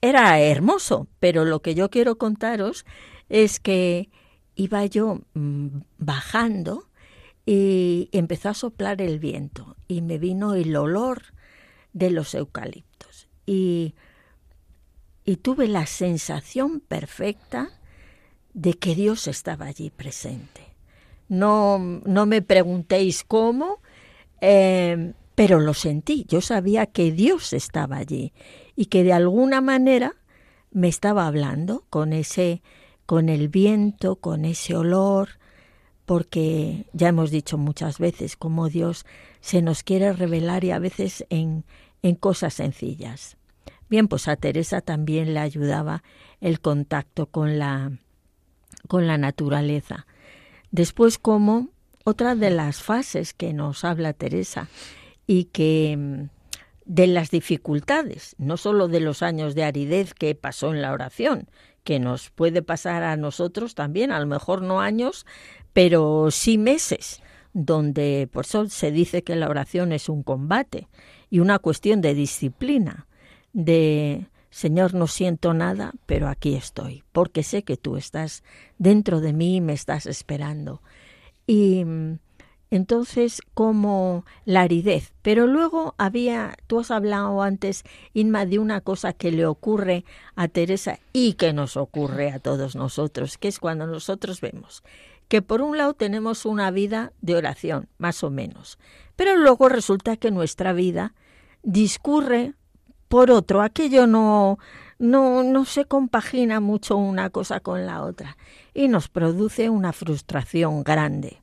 Era 0.00 0.38
hermoso, 0.40 1.08
pero 1.18 1.44
lo 1.44 1.60
que 1.60 1.74
yo 1.74 1.90
quiero 1.90 2.18
contaros 2.18 2.84
es 3.28 3.58
que 3.58 4.10
iba 4.54 4.84
yo 4.86 5.20
mm, 5.34 5.68
bajando 5.98 6.88
y 7.46 8.10
empezó 8.12 8.50
a 8.50 8.54
soplar 8.54 9.00
el 9.00 9.18
viento 9.18 9.76
y 9.88 10.02
me 10.02 10.18
vino 10.18 10.54
el 10.54 10.76
olor 10.76 11.22
de 11.92 12.10
los 12.10 12.34
eucaliptos 12.34 13.28
y 13.46 13.94
y 15.28 15.36
tuve 15.36 15.68
la 15.68 15.84
sensación 15.84 16.80
perfecta 16.80 17.68
de 18.54 18.72
que 18.72 18.94
Dios 18.94 19.26
estaba 19.26 19.66
allí 19.66 19.90
presente. 19.90 20.67
No, 21.28 21.78
no 21.78 22.26
me 22.26 22.42
preguntéis 22.42 23.24
cómo, 23.24 23.80
eh, 24.40 25.12
pero 25.34 25.60
lo 25.60 25.74
sentí. 25.74 26.24
Yo 26.28 26.40
sabía 26.40 26.86
que 26.86 27.12
Dios 27.12 27.52
estaba 27.52 27.96
allí 27.96 28.32
y 28.74 28.86
que 28.86 29.04
de 29.04 29.12
alguna 29.12 29.60
manera 29.60 30.16
me 30.70 30.88
estaba 30.88 31.26
hablando 31.26 31.84
con 31.90 32.12
ese, 32.12 32.62
con 33.06 33.28
el 33.28 33.48
viento, 33.48 34.16
con 34.16 34.44
ese 34.44 34.76
olor, 34.76 35.30
porque 36.06 36.86
ya 36.92 37.08
hemos 37.08 37.30
dicho 37.30 37.58
muchas 37.58 37.98
veces 37.98 38.36
cómo 38.36 38.68
Dios 38.68 39.04
se 39.40 39.60
nos 39.62 39.82
quiere 39.82 40.12
revelar 40.12 40.64
y 40.64 40.70
a 40.70 40.78
veces 40.78 41.26
en, 41.28 41.64
en 42.02 42.14
cosas 42.14 42.54
sencillas. 42.54 43.36
Bien, 43.90 44.08
pues 44.08 44.28
a 44.28 44.36
Teresa 44.36 44.80
también 44.80 45.34
le 45.34 45.40
ayudaba 45.40 46.02
el 46.40 46.60
contacto 46.60 47.26
con 47.26 47.58
la, 47.58 47.92
con 48.86 49.06
la 49.06 49.18
naturaleza. 49.18 50.06
Después, 50.70 51.18
como 51.18 51.68
otra 52.04 52.34
de 52.34 52.50
las 52.50 52.82
fases 52.82 53.32
que 53.32 53.52
nos 53.52 53.84
habla 53.84 54.12
Teresa 54.12 54.68
y 55.26 55.44
que 55.44 55.96
mm, 55.96 56.28
de 56.84 57.06
las 57.06 57.30
dificultades, 57.30 58.34
no 58.38 58.56
solo 58.56 58.88
de 58.88 59.00
los 59.00 59.22
años 59.22 59.54
de 59.54 59.64
aridez 59.64 60.14
que 60.14 60.34
pasó 60.34 60.72
en 60.72 60.80
la 60.82 60.92
oración, 60.92 61.48
que 61.84 61.98
nos 61.98 62.30
puede 62.30 62.62
pasar 62.62 63.02
a 63.02 63.16
nosotros 63.16 63.74
también, 63.74 64.10
a 64.10 64.20
lo 64.20 64.26
mejor 64.26 64.62
no 64.62 64.80
años, 64.80 65.26
pero 65.72 66.30
sí 66.30 66.58
meses, 66.58 67.22
donde 67.52 68.28
por 68.32 68.44
eso 68.44 68.68
se 68.68 68.90
dice 68.90 69.22
que 69.22 69.36
la 69.36 69.48
oración 69.48 69.92
es 69.92 70.08
un 70.08 70.22
combate 70.22 70.88
y 71.30 71.40
una 71.40 71.58
cuestión 71.58 72.00
de 72.00 72.14
disciplina 72.14 73.06
de 73.52 74.26
Señor, 74.58 74.92
no 74.92 75.06
siento 75.06 75.54
nada, 75.54 75.92
pero 76.06 76.26
aquí 76.26 76.56
estoy, 76.56 77.04
porque 77.12 77.44
sé 77.44 77.62
que 77.62 77.76
tú 77.76 77.96
estás 77.96 78.42
dentro 78.76 79.20
de 79.20 79.32
mí 79.32 79.54
y 79.54 79.60
me 79.60 79.72
estás 79.72 80.04
esperando. 80.06 80.82
Y 81.46 81.84
mm, 81.84 82.18
entonces, 82.72 83.40
como 83.54 84.24
la 84.44 84.62
aridez. 84.62 85.12
Pero 85.22 85.46
luego 85.46 85.94
había, 85.96 86.56
tú 86.66 86.80
has 86.80 86.90
hablado 86.90 87.40
antes, 87.40 87.84
Inma, 88.14 88.46
de 88.46 88.58
una 88.58 88.80
cosa 88.80 89.12
que 89.12 89.30
le 89.30 89.46
ocurre 89.46 90.04
a 90.34 90.48
Teresa 90.48 90.98
y 91.12 91.34
que 91.34 91.52
nos 91.52 91.76
ocurre 91.76 92.32
a 92.32 92.40
todos 92.40 92.74
nosotros, 92.74 93.38
que 93.38 93.46
es 93.46 93.60
cuando 93.60 93.86
nosotros 93.86 94.40
vemos 94.40 94.82
que 95.28 95.40
por 95.40 95.60
un 95.60 95.76
lado 95.76 95.92
tenemos 95.94 96.46
una 96.46 96.70
vida 96.70 97.12
de 97.20 97.36
oración, 97.36 97.88
más 97.98 98.24
o 98.24 98.30
menos, 98.30 98.78
pero 99.14 99.36
luego 99.36 99.68
resulta 99.68 100.16
que 100.16 100.30
nuestra 100.30 100.72
vida 100.72 101.12
discurre 101.62 102.54
por 103.08 103.30
otro, 103.30 103.62
aquello 103.62 104.06
no, 104.06 104.58
no, 104.98 105.42
no 105.42 105.64
se 105.64 105.86
compagina 105.86 106.60
mucho 106.60 106.96
una 106.96 107.30
cosa 107.30 107.60
con 107.60 107.86
la 107.86 108.02
otra 108.02 108.36
y 108.74 108.88
nos 108.88 109.08
produce 109.08 109.70
una 109.70 109.92
frustración 109.92 110.84
grande, 110.84 111.40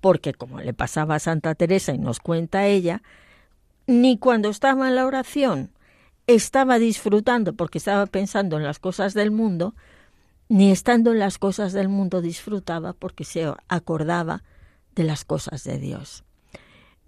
porque 0.00 0.32
como 0.32 0.60
le 0.60 0.72
pasaba 0.74 1.16
a 1.16 1.20
Santa 1.20 1.54
Teresa 1.54 1.92
y 1.92 1.98
nos 1.98 2.20
cuenta 2.20 2.66
ella, 2.66 3.02
ni 3.86 4.18
cuando 4.18 4.50
estaba 4.50 4.88
en 4.88 4.94
la 4.94 5.06
oración 5.06 5.72
estaba 6.26 6.78
disfrutando 6.78 7.54
porque 7.54 7.78
estaba 7.78 8.06
pensando 8.06 8.58
en 8.58 8.62
las 8.62 8.78
cosas 8.78 9.14
del 9.14 9.30
mundo, 9.30 9.74
ni 10.48 10.70
estando 10.70 11.12
en 11.12 11.18
las 11.18 11.38
cosas 11.38 11.72
del 11.72 11.88
mundo 11.88 12.20
disfrutaba 12.20 12.92
porque 12.92 13.24
se 13.24 13.52
acordaba 13.68 14.44
de 14.94 15.04
las 15.04 15.24
cosas 15.24 15.64
de 15.64 15.78
Dios. 15.78 16.24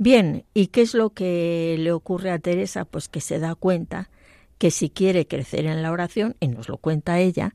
Bien, 0.02 0.46
¿y 0.54 0.68
qué 0.68 0.80
es 0.80 0.94
lo 0.94 1.10
que 1.10 1.76
le 1.78 1.92
ocurre 1.92 2.30
a 2.30 2.38
Teresa? 2.38 2.86
Pues 2.86 3.10
que 3.10 3.20
se 3.20 3.38
da 3.38 3.54
cuenta 3.54 4.08
que 4.56 4.70
si 4.70 4.88
quiere 4.88 5.26
crecer 5.26 5.66
en 5.66 5.82
la 5.82 5.92
oración, 5.92 6.36
y 6.40 6.48
nos 6.48 6.70
lo 6.70 6.78
cuenta 6.78 7.18
ella, 7.18 7.54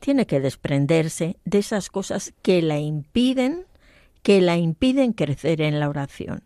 tiene 0.00 0.26
que 0.26 0.40
desprenderse 0.40 1.36
de 1.44 1.58
esas 1.58 1.88
cosas 1.88 2.34
que 2.42 2.62
la 2.62 2.80
impiden, 2.80 3.64
que 4.24 4.40
la 4.40 4.56
impiden 4.56 5.12
crecer 5.12 5.60
en 5.60 5.78
la 5.78 5.88
oración. 5.88 6.42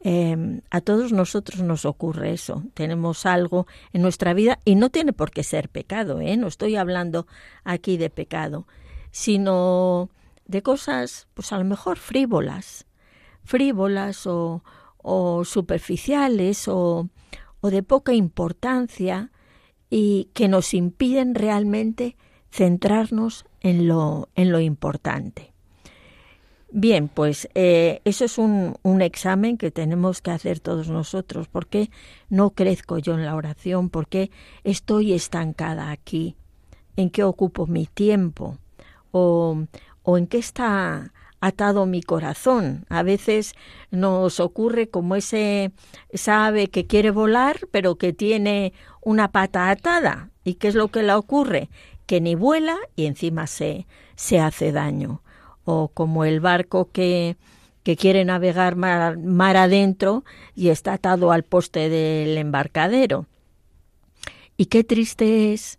Em, 0.00 0.62
a 0.70 0.80
todos 0.80 1.12
nosotros 1.12 1.62
nos 1.62 1.84
ocurre 1.84 2.32
eso. 2.32 2.64
Tenemos 2.74 3.26
algo 3.26 3.68
en 3.92 4.02
nuestra 4.02 4.34
vida 4.34 4.58
y 4.64 4.74
no 4.74 4.90
tiene 4.90 5.12
por 5.12 5.30
qué 5.30 5.44
ser 5.44 5.68
pecado, 5.68 6.20
¿eh? 6.20 6.36
No 6.36 6.48
estoy 6.48 6.74
hablando 6.74 7.28
aquí 7.62 7.96
de 7.96 8.10
pecado, 8.10 8.66
sino 9.12 10.10
de 10.46 10.62
cosas, 10.62 11.28
pues 11.34 11.52
a 11.52 11.58
lo 11.58 11.64
mejor 11.64 11.96
frívolas, 11.96 12.85
frívolas 13.46 14.26
o, 14.26 14.62
superficiales 15.44 16.66
o, 16.68 17.08
o 17.60 17.70
de 17.70 17.82
poca 17.82 18.12
importancia 18.12 19.30
y 19.88 20.30
que 20.34 20.48
nos 20.48 20.74
impiden 20.74 21.34
realmente 21.34 22.16
centrarnos 22.50 23.46
en 23.60 23.86
lo, 23.86 24.28
en 24.34 24.50
lo 24.50 24.60
importante. 24.60 25.52
Bien, 26.70 27.08
pues 27.08 27.48
eh, 27.54 28.00
eso 28.04 28.24
es 28.24 28.38
un, 28.38 28.76
un, 28.82 29.00
examen 29.00 29.56
que 29.56 29.70
tenemos 29.70 30.20
que 30.20 30.32
hacer 30.32 30.58
todos 30.58 30.88
nosotros. 30.88 31.48
¿Por 31.48 31.68
qué 31.68 31.90
no 32.28 32.50
crezco 32.50 32.98
yo 32.98 33.14
en 33.14 33.24
la 33.24 33.36
oración? 33.36 33.88
¿Por 33.88 34.08
qué 34.08 34.30
estoy 34.64 35.12
estancada 35.12 35.90
aquí? 35.90 36.34
¿En 36.96 37.10
qué 37.10 37.22
ocupo 37.22 37.66
mi 37.66 37.86
tiempo? 37.86 38.58
¿O, 39.12 39.64
o 40.02 40.18
en 40.18 40.26
qué 40.26 40.38
está 40.38 41.12
atado 41.46 41.86
mi 41.86 42.02
corazón. 42.02 42.84
A 42.88 43.02
veces 43.02 43.54
nos 43.90 44.40
ocurre 44.40 44.88
como 44.88 45.16
ese 45.16 45.72
esa 46.08 46.46
ave 46.46 46.68
que 46.68 46.86
quiere 46.86 47.10
volar, 47.10 47.60
pero 47.70 47.96
que 47.96 48.12
tiene 48.12 48.72
una 49.02 49.32
pata 49.32 49.70
atada. 49.70 50.30
¿Y 50.44 50.54
qué 50.54 50.68
es 50.68 50.74
lo 50.74 50.88
que 50.88 51.02
le 51.02 51.12
ocurre? 51.12 51.68
Que 52.06 52.20
ni 52.20 52.34
vuela 52.34 52.76
y 52.94 53.06
encima 53.06 53.46
se, 53.46 53.86
se 54.14 54.38
hace 54.40 54.72
daño. 54.72 55.22
O 55.64 55.88
como 55.88 56.24
el 56.24 56.40
barco 56.40 56.90
que, 56.92 57.36
que 57.82 57.96
quiere 57.96 58.24
navegar 58.24 58.76
mar, 58.76 59.18
mar 59.18 59.56
adentro 59.56 60.24
y 60.54 60.68
está 60.68 60.94
atado 60.94 61.32
al 61.32 61.42
poste 61.42 61.88
del 61.88 62.38
embarcadero. 62.38 63.26
Y 64.56 64.66
qué 64.66 64.84
triste 64.84 65.52
es 65.52 65.78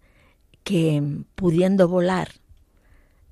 que 0.63 1.01
pudiendo 1.35 1.87
volar 1.87 2.29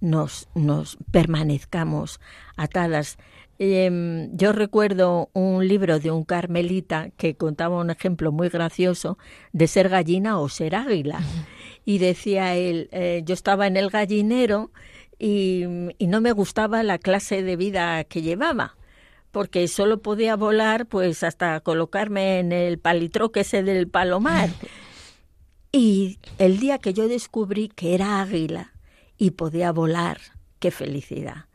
nos, 0.06 0.48
nos 0.56 0.98
permanezcamos 1.12 2.20
atadas. 2.56 3.18
Em, 3.58 4.36
yo 4.36 4.52
recuerdo 4.52 5.30
un 5.34 5.68
libro 5.68 6.00
de 6.00 6.12
un 6.12 6.24
carmelita 6.24 7.10
que 7.18 7.36
contaba 7.36 7.80
un 7.80 7.90
ejemplo 7.90 8.32
muy 8.32 8.50
gracioso 8.50 9.18
de 9.54 9.68
ser 9.68 9.90
gallina 9.90 10.40
o 10.40 10.50
ser 10.50 10.76
águila. 10.76 11.20
Y 11.86 12.00
decía 12.00 12.56
él, 12.56 12.90
eh, 12.92 13.22
yo 13.26 13.34
estaba 13.34 13.68
en 13.68 13.78
el 13.78 13.90
gallinero 13.90 14.72
y, 15.20 15.66
y 15.98 16.08
no 16.08 16.22
me 16.22 16.32
gustaba 16.32 16.84
la 16.84 16.98
clase 16.98 17.44
de 17.44 17.56
vida 17.56 18.04
que 18.04 18.22
llevaba 18.22 18.76
porque 19.32 19.68
solo 19.68 20.02
podía 20.02 20.38
volar 20.38 20.86
pues 20.86 21.22
hasta 21.22 21.60
colocarme 21.60 22.40
en 22.40 22.54
el 22.54 22.80
palitroque 22.80 23.42
ese 23.42 23.64
del 23.64 23.88
palomar. 23.88 24.50
Y 25.78 26.20
el 26.38 26.58
día 26.58 26.78
que 26.78 26.94
yo 26.94 27.10
descubrí 27.10 27.68
que 27.68 27.96
era 27.96 28.22
águila 28.22 28.75
y 29.18 29.32
podía 29.32 29.72
volar, 29.72 30.20
qué 30.60 30.72
felicidad. 30.72 31.46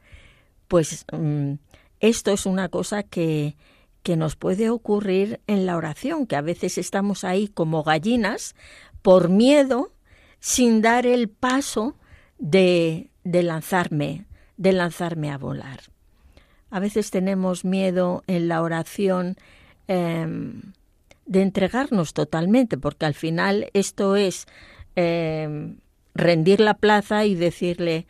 Pues 0.69 1.05
mm, 1.13 1.55
esto 2.01 2.33
es 2.33 2.47
una 2.47 2.69
cosa 2.69 3.03
que, 3.03 3.57
que 4.03 4.17
nos 4.17 4.37
puede 4.37 4.71
ocurrir 4.71 5.41
en 5.47 5.67
la 5.67 5.77
oración, 5.77 6.27
que 6.27 6.37
a 6.37 6.41
veces 6.41 6.79
estamos 6.79 7.25
ahí 7.25 7.49
como 7.49 7.83
gallinas 7.83 8.55
por 9.03 9.29
miedo, 9.29 9.93
sin 10.39 10.81
dar 10.81 11.07
el 11.07 11.29
paso 11.29 11.97
de, 12.39 13.11
de 13.25 13.43
lanzarme, 13.43 14.27
de 14.57 14.73
lanzarme 14.73 15.31
a 15.31 15.39
volar. 15.39 15.81
A 16.71 16.81
veces 16.81 17.11
tenemos 17.11 17.65
miedo 17.65 18.23
en 18.27 18.49
la 18.49 18.63
oración 18.63 19.37
em, 19.89 20.73
de 21.27 21.43
entregarnos 21.43 22.15
totalmente, 22.15 22.79
porque 22.79 23.07
al 23.07 23.15
final 23.15 23.71
esto 23.75 24.17
es 24.17 24.47
em, 24.97 25.79
rendir 26.21 26.61
la 26.61 26.75
plaza 26.75 27.25
y 27.25 27.35
decirle, 27.35 28.07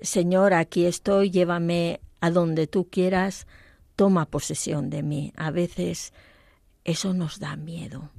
Señor, 0.00 0.54
aquí 0.54 0.86
estoy, 0.86 1.30
llévame 1.30 2.00
a 2.20 2.30
donde 2.30 2.66
tú 2.66 2.88
quieras, 2.88 3.46
toma 3.96 4.26
posesión 4.26 4.90
de 4.90 5.02
mí. 5.02 5.32
A 5.36 5.50
veces 5.50 6.12
eso 6.84 7.14
nos 7.14 7.40
da 7.40 7.56
miedo. 7.56 8.10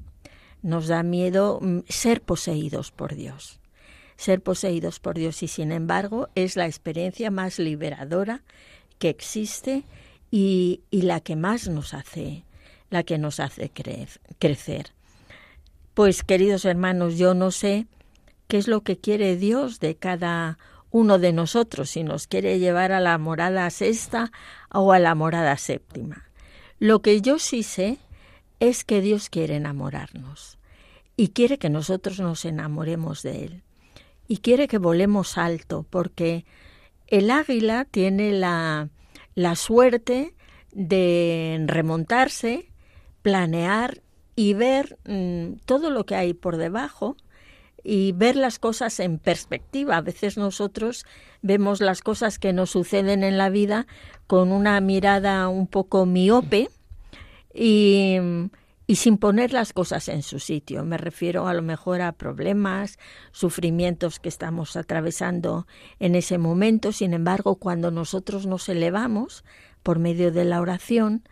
Nos 0.61 0.87
da 0.87 1.03
miedo 1.03 1.59
mm, 1.61 1.79
ser 1.87 2.21
poseídos 2.21 2.91
por 2.91 3.15
Dios. 3.15 3.59
Ser 4.17 4.41
poseídos 4.41 4.99
por 4.99 5.15
Dios 5.15 5.43
y 5.43 5.47
sin 5.47 5.71
embargo 5.71 6.29
es 6.33 6.55
la 6.55 6.65
experiencia 6.65 7.29
más 7.29 7.59
liberadora 7.59 8.41
que 8.97 9.09
existe 9.09 9.83
y, 10.31 10.81
la 10.91 11.21
que 11.21 11.35
más 11.35 11.69
nos 11.69 11.93
hace, 11.93 12.43
la 12.89 13.03
que 13.03 13.19
nos 13.19 13.39
hace 13.39 13.71
crecer. 14.39 14.93
Pues 15.93 16.23
queridos 16.23 16.65
hermanos, 16.65 17.17
yo 17.17 17.35
no 17.35 17.51
sé 17.51 17.85
qué 18.47 18.57
es 18.57 18.67
lo 18.67 18.81
que 18.81 18.97
quiere 18.97 19.35
Dios 19.35 19.79
de 19.79 19.95
cada 19.95 20.57
uno 20.89 21.19
de 21.19 21.33
nosotros, 21.33 21.91
si 21.91 22.03
nos 22.03 22.27
quiere 22.27 22.59
llevar 22.59 22.91
a 22.91 22.99
la 22.99 23.17
morada 23.17 23.69
sexta 23.69 24.31
o 24.71 24.93
a 24.93 24.99
la 24.99 25.15
morada 25.15 25.57
séptima. 25.57 26.29
Lo 26.79 27.01
que 27.01 27.21
yo 27.21 27.39
sí 27.39 27.63
sé 27.63 27.97
es 28.59 28.83
que 28.83 29.01
Dios 29.01 29.29
quiere 29.29 29.55
enamorarnos 29.55 30.57
y 31.15 31.29
quiere 31.29 31.57
que 31.57 31.69
nosotros 31.69 32.19
nos 32.19 32.45
enamoremos 32.45 33.23
de 33.23 33.45
Él 33.45 33.63
y 34.27 34.37
quiere 34.37 34.67
que 34.67 34.77
volemos 34.77 35.37
alto 35.37 35.85
porque 35.89 36.45
el 37.07 37.31
águila 37.31 37.85
tiene 37.85 38.31
la, 38.31 38.89
la 39.35 39.55
suerte 39.55 40.35
de 40.71 41.63
remontarse, 41.65 42.71
planear 43.21 44.01
y 44.35 44.53
ver 44.53 44.97
mm, 45.05 45.59
todo 45.65 45.89
lo 45.89 46.05
que 46.05 46.15
hay 46.15 46.33
por 46.33 46.57
debajo 46.57 47.17
y 47.89 48.11
ver 48.11 48.35
las 48.35 48.59
cosas 48.59 48.99
en 48.99 49.17
perspectiva. 49.17 49.95
A 49.95 50.01
veces 50.01 50.35
nosotros 50.37 51.05
vemos 51.41 51.79
las 51.79 52.01
cosas 52.01 52.37
que 52.37 52.51
nos 52.51 52.71
suceden 52.71 53.23
en 53.23 53.37
la 53.37 53.49
vida 53.49 53.87
con 54.27 54.51
una 54.51 54.81
mirada 54.81 55.47
un 55.47 55.67
poco 55.67 56.05
miope 56.05 56.67
y, 57.53 58.17
y 58.87 58.95
sin 58.97 59.17
poner 59.17 59.53
las 59.53 59.71
cosas 59.71 60.09
en 60.09 60.21
su 60.21 60.39
sitio. 60.39 60.83
Me 60.83 60.97
refiero 60.97 61.47
a 61.47 61.53
lo 61.53 61.61
mejor 61.61 62.01
a 62.01 62.11
problemas, 62.11 62.99
sufrimientos 63.31 64.19
que 64.19 64.27
estamos 64.27 64.75
atravesando 64.75 65.65
en 65.99 66.15
ese 66.15 66.37
momento. 66.37 66.91
Sin 66.91 67.13
embargo, 67.13 67.55
cuando 67.55 67.89
nosotros 67.89 68.45
nos 68.47 68.67
elevamos 68.67 69.45
por 69.81 69.97
medio 69.97 70.33
de 70.33 70.43
la 70.43 70.59
oración, 70.59 71.23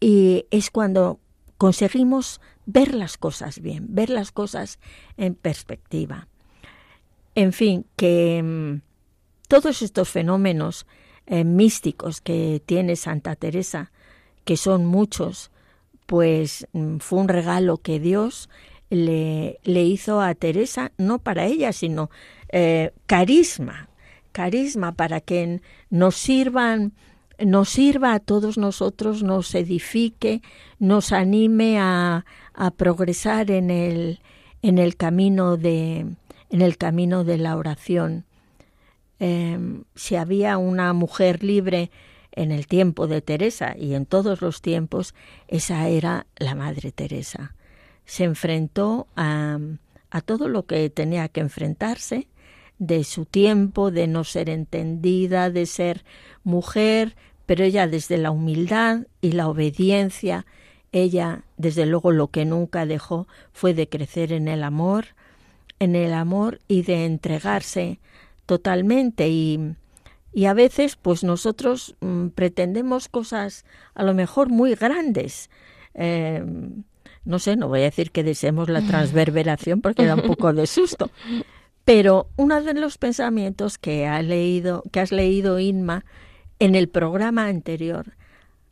y 0.00 0.46
es 0.50 0.72
cuando 0.72 1.20
conseguimos 1.58 2.40
ver 2.70 2.94
las 2.94 3.16
cosas 3.16 3.60
bien, 3.60 3.86
ver 3.88 4.10
las 4.10 4.30
cosas 4.30 4.78
en 5.16 5.34
perspectiva. 5.34 6.28
En 7.34 7.54
fin, 7.54 7.86
que 7.96 8.42
mm, 8.42 8.82
todos 9.48 9.80
estos 9.80 10.10
fenómenos 10.10 10.86
eh, 11.26 11.44
místicos 11.44 12.20
que 12.20 12.62
tiene 12.64 12.96
Santa 12.96 13.36
Teresa, 13.36 13.90
que 14.44 14.58
son 14.58 14.84
muchos, 14.84 15.50
pues 16.04 16.68
mm, 16.72 16.98
fue 16.98 17.20
un 17.20 17.28
regalo 17.28 17.78
que 17.78 18.00
Dios 18.00 18.50
le, 18.90 19.58
hizo 19.64 20.20
a 20.20 20.34
Teresa, 20.34 20.92
no 20.98 21.20
para 21.20 21.46
ella, 21.46 21.72
sino 21.72 22.10
eh, 22.50 22.92
carisma, 23.06 23.88
carisma 24.32 24.92
para 24.92 25.22
que 25.22 25.62
nos 25.88 26.16
sirvan 26.16 26.92
nos 27.44 27.68
sirva 27.68 28.14
a 28.14 28.20
todos 28.20 28.58
nosotros, 28.58 29.22
nos 29.22 29.54
edifique, 29.54 30.42
nos 30.78 31.12
anime 31.12 31.78
a, 31.78 32.24
a 32.58 32.72
progresar 32.72 33.50
en 33.50 33.70
el, 33.70 34.20
en 34.62 34.78
el 34.78 34.96
camino 34.96 35.56
de 35.56 36.06
en 36.50 36.62
el 36.62 36.76
camino 36.76 37.24
de 37.24 37.38
la 37.38 37.56
oración. 37.56 38.24
Em, 39.18 39.84
si 39.94 40.16
había 40.16 40.58
una 40.58 40.92
mujer 40.92 41.42
libre 41.42 41.90
en 42.32 42.52
el 42.52 42.66
tiempo 42.66 43.06
de 43.06 43.20
Teresa 43.20 43.76
y 43.76 43.94
en 43.94 44.06
todos 44.06 44.40
los 44.40 44.62
tiempos, 44.62 45.14
esa 45.48 45.88
era 45.88 46.26
la 46.36 46.54
Madre 46.54 46.92
Teresa. 46.92 47.54
Se 48.04 48.24
enfrentó 48.24 49.06
a, 49.16 49.58
a 50.10 50.20
todo 50.20 50.48
lo 50.48 50.66
que 50.66 50.88
tenía 50.88 51.28
que 51.28 51.40
enfrentarse 51.40 52.28
de 52.78 53.02
su 53.04 53.24
tiempo, 53.24 53.90
de 53.90 54.06
no 54.06 54.24
ser 54.24 54.48
entendida, 54.48 55.50
de 55.50 55.66
ser 55.66 56.04
mujer, 56.44 57.16
pero 57.44 57.64
ella 57.64 57.88
desde 57.88 58.18
la 58.18 58.30
humildad 58.30 59.06
y 59.20 59.32
la 59.32 59.48
obediencia, 59.48 60.46
ella 60.92 61.44
desde 61.56 61.86
luego 61.86 62.12
lo 62.12 62.28
que 62.28 62.44
nunca 62.44 62.86
dejó 62.86 63.26
fue 63.52 63.74
de 63.74 63.88
crecer 63.88 64.32
en 64.32 64.48
el 64.48 64.62
amor, 64.62 65.06
en 65.78 65.94
el 65.94 66.12
amor 66.12 66.60
y 66.68 66.82
de 66.82 67.04
entregarse 67.04 68.00
totalmente 68.46 69.28
y, 69.28 69.74
y 70.32 70.46
a 70.46 70.54
veces 70.54 70.96
pues 70.96 71.24
nosotros 71.24 71.96
mm, 72.00 72.28
pretendemos 72.28 73.08
cosas 73.08 73.64
a 73.94 74.02
lo 74.02 74.14
mejor 74.14 74.48
muy 74.48 74.74
grandes. 74.74 75.50
Eh, 75.94 76.44
no 77.24 77.38
sé, 77.38 77.56
no 77.56 77.68
voy 77.68 77.80
a 77.80 77.84
decir 77.84 78.10
que 78.10 78.24
deseemos 78.24 78.70
la 78.70 78.80
transverberación 78.80 79.82
porque 79.82 80.06
da 80.06 80.14
un 80.14 80.22
poco 80.26 80.52
de 80.52 80.66
susto. 80.66 81.10
Pero 81.84 82.28
uno 82.36 82.62
de 82.62 82.74
los 82.74 82.98
pensamientos 82.98 83.78
que 83.78 84.06
ha 84.06 84.20
leído, 84.22 84.82
que 84.92 85.00
has 85.00 85.12
leído, 85.12 85.58
Inma, 85.58 86.04
en 86.58 86.74
el 86.74 86.88
programa 86.88 87.46
anterior, 87.46 88.14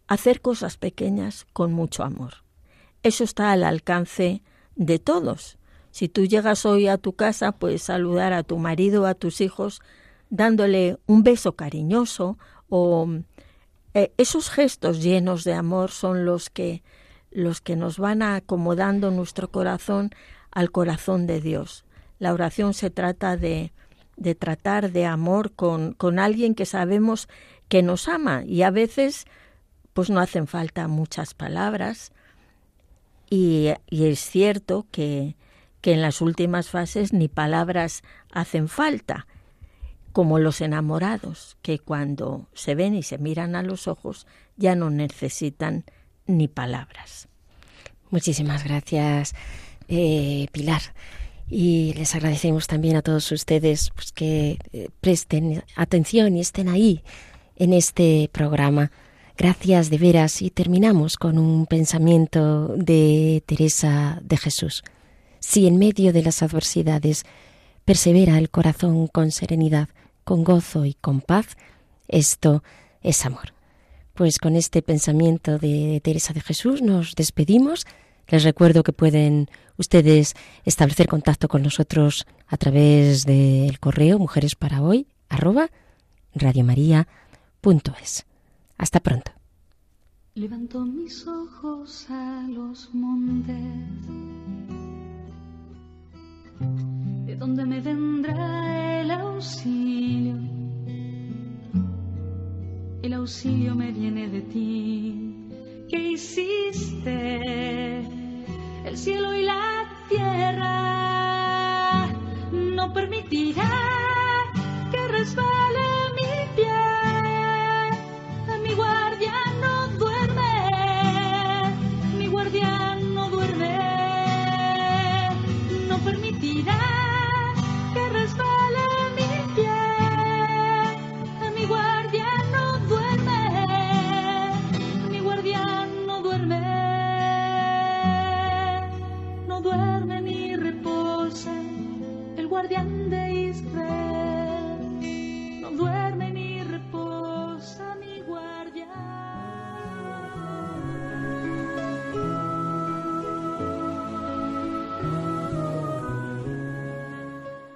hacer 0.09 0.41
cosas 0.41 0.77
pequeñas 0.77 1.47
con 1.53 1.73
mucho 1.73 2.03
amor. 2.03 2.45
Eso 3.03 3.25
está 3.25 3.53
al 3.53 3.65
alcance 3.65 4.43
de 4.75 4.99
todos. 4.99 5.59
Si 5.91 6.09
tú 6.09 6.27
llegas 6.27 6.67
hoy 6.67 6.89
a 6.89 6.99
tu 6.99 7.15
casa, 7.15 7.53
puedes 7.53 7.83
saludar 7.83 8.33
a 8.33 8.43
tu 8.43 8.59
marido 8.59 9.07
a 9.07 9.15
tus 9.15 9.41
hijos 9.41 9.81
dándole 10.29 10.99
un 11.07 11.23
beso 11.23 11.53
cariñoso 11.53 12.37
o 12.69 13.09
eh, 13.95 14.13
esos 14.19 14.51
gestos 14.51 15.03
llenos 15.03 15.45
de 15.45 15.55
amor 15.55 15.91
son 15.91 16.25
los 16.25 16.51
que 16.51 16.83
los 17.31 17.61
que 17.61 17.77
nos 17.77 17.99
van 17.99 18.23
acomodando 18.23 19.11
nuestro 19.11 19.51
corazón 19.51 20.11
al 20.51 20.71
corazón 20.71 21.27
de 21.27 21.41
Dios. 21.41 21.85
La 22.19 22.33
oración 22.33 22.73
se 22.73 22.89
trata 22.89 23.37
de, 23.37 23.73
de 24.17 24.35
tratar 24.35 24.91
de 24.91 25.05
amor 25.05 25.53
con, 25.53 25.93
con 25.93 26.19
alguien 26.19 26.55
que 26.55 26.65
sabemos 26.65 27.29
que 27.69 27.83
nos 27.83 28.09
ama 28.09 28.43
y 28.47 28.63
a 28.63 28.71
veces 28.71 29.27
pues 29.97 30.11
no 30.11 30.21
hacen 30.21 30.47
falta 30.47 30.89
muchas 30.89 31.33
palabras 31.33 32.13
y, 33.31 33.73
es 33.91 34.21
cierto 34.21 34.85
que, 34.91 35.37
que 35.81 35.95
en 35.95 36.03
las 36.03 36.21
últimas 36.21 36.69
fases 36.69 37.15
ni 37.15 37.29
palabras 37.29 38.03
hacen 38.31 38.69
falta, 38.69 39.27
como 40.13 40.39
los 40.39 40.61
enamorados, 40.61 41.57
que 41.63 41.79
cuando 41.79 42.47
se 42.53 42.75
ven 42.75 42.95
y 42.95 43.03
se 43.03 43.17
miran 43.17 43.57
a 43.57 43.63
los 43.63 43.89
ojos 43.89 44.27
ya 44.59 44.77
no 44.77 44.91
necesitan 44.91 45.85
ni 46.27 46.47
palabras. 46.47 47.29
Muchísimas 48.11 48.65
gracias, 48.65 49.35
eh, 49.89 50.49
Pilar. 50.53 50.83
Y 51.49 51.95
les 51.95 52.15
agradecemos 52.15 52.67
también 52.67 52.97
a 52.97 53.03
todos 53.03 53.33
ustedes 53.33 53.93
pues, 53.95 54.13
que 54.13 54.59
eh, 54.75 54.91
presten 55.01 55.65
atención 55.75 56.37
y 56.37 56.41
estén 56.41 56.69
ahí 56.69 57.03
en 57.57 57.73
este 57.73 58.29
programa. 58.31 58.91
Gracias 59.39 59.91
de 59.91 59.99
veras 59.99 60.41
y 60.41 60.49
terminamos 60.49 61.19
con 61.19 61.37
un 61.37 61.67
pensamiento 61.67 62.69
de 62.69 63.43
Teresa 63.45 64.19
de 64.25 64.39
Jesús. 64.39 64.83
Si 65.41 65.67
en 65.67 65.77
medio 65.77 66.15
de 66.15 66.23
las 66.23 66.43
adversidades 66.43 67.25
persevera 67.85 68.39
el 68.39 68.49
corazón 68.49 69.09
con 69.09 69.31
serenidad, 69.31 69.91
con 70.25 70.43
gozo 70.43 70.87
y 70.87 70.95
con 70.95 71.21
paz, 71.21 71.59
esto 72.09 72.63
es 73.03 73.27
amor. 73.27 73.53
Pues 74.15 74.39
con 74.39 74.57
este 74.57 74.81
pensamiento 74.81 75.59
de 75.59 76.01
Teresa 76.03 76.33
de 76.33 76.41
Jesús 76.41 76.81
nos 76.81 77.15
despedimos. 77.15 77.85
Les 78.29 78.43
recuerdo 78.43 78.83
que 78.85 78.95
pueden 78.95 79.51
ustedes 79.77 80.33
establecer 80.65 81.09
contacto 81.09 81.47
con 81.47 81.63
nosotros 81.63 82.27
a 82.47 82.57
través 82.57 83.27
del 83.27 83.79
correo 83.81 84.19
mujeres 84.19 84.57
hasta 88.79 89.01
pronto. 89.01 89.33
Levanto 90.35 90.85
mis 90.85 91.27
ojos 91.27 92.11
a 92.11 92.47
los 92.49 92.95
montes 92.95 93.57
¿Dónde 97.39 97.67
me 97.67 97.81
vendrá 97.81 99.03
el 99.03 99.11
auxilio? 99.11 100.37
El 103.03 103.13
auxilio 103.13 103.75
me 103.75 103.93
viene 103.93 104.29
de 104.29 104.41
ti. 104.41 105.35
¿Qué 105.91 106.13
hiciste? 106.13 108.01
El 108.87 108.97
cielo 108.97 109.37
y 109.37 109.45
la 109.45 109.85
tierra 110.09 112.07
no 112.53 112.93
permitirá 112.93 113.71
que 114.91 115.09
resbale 115.09 115.96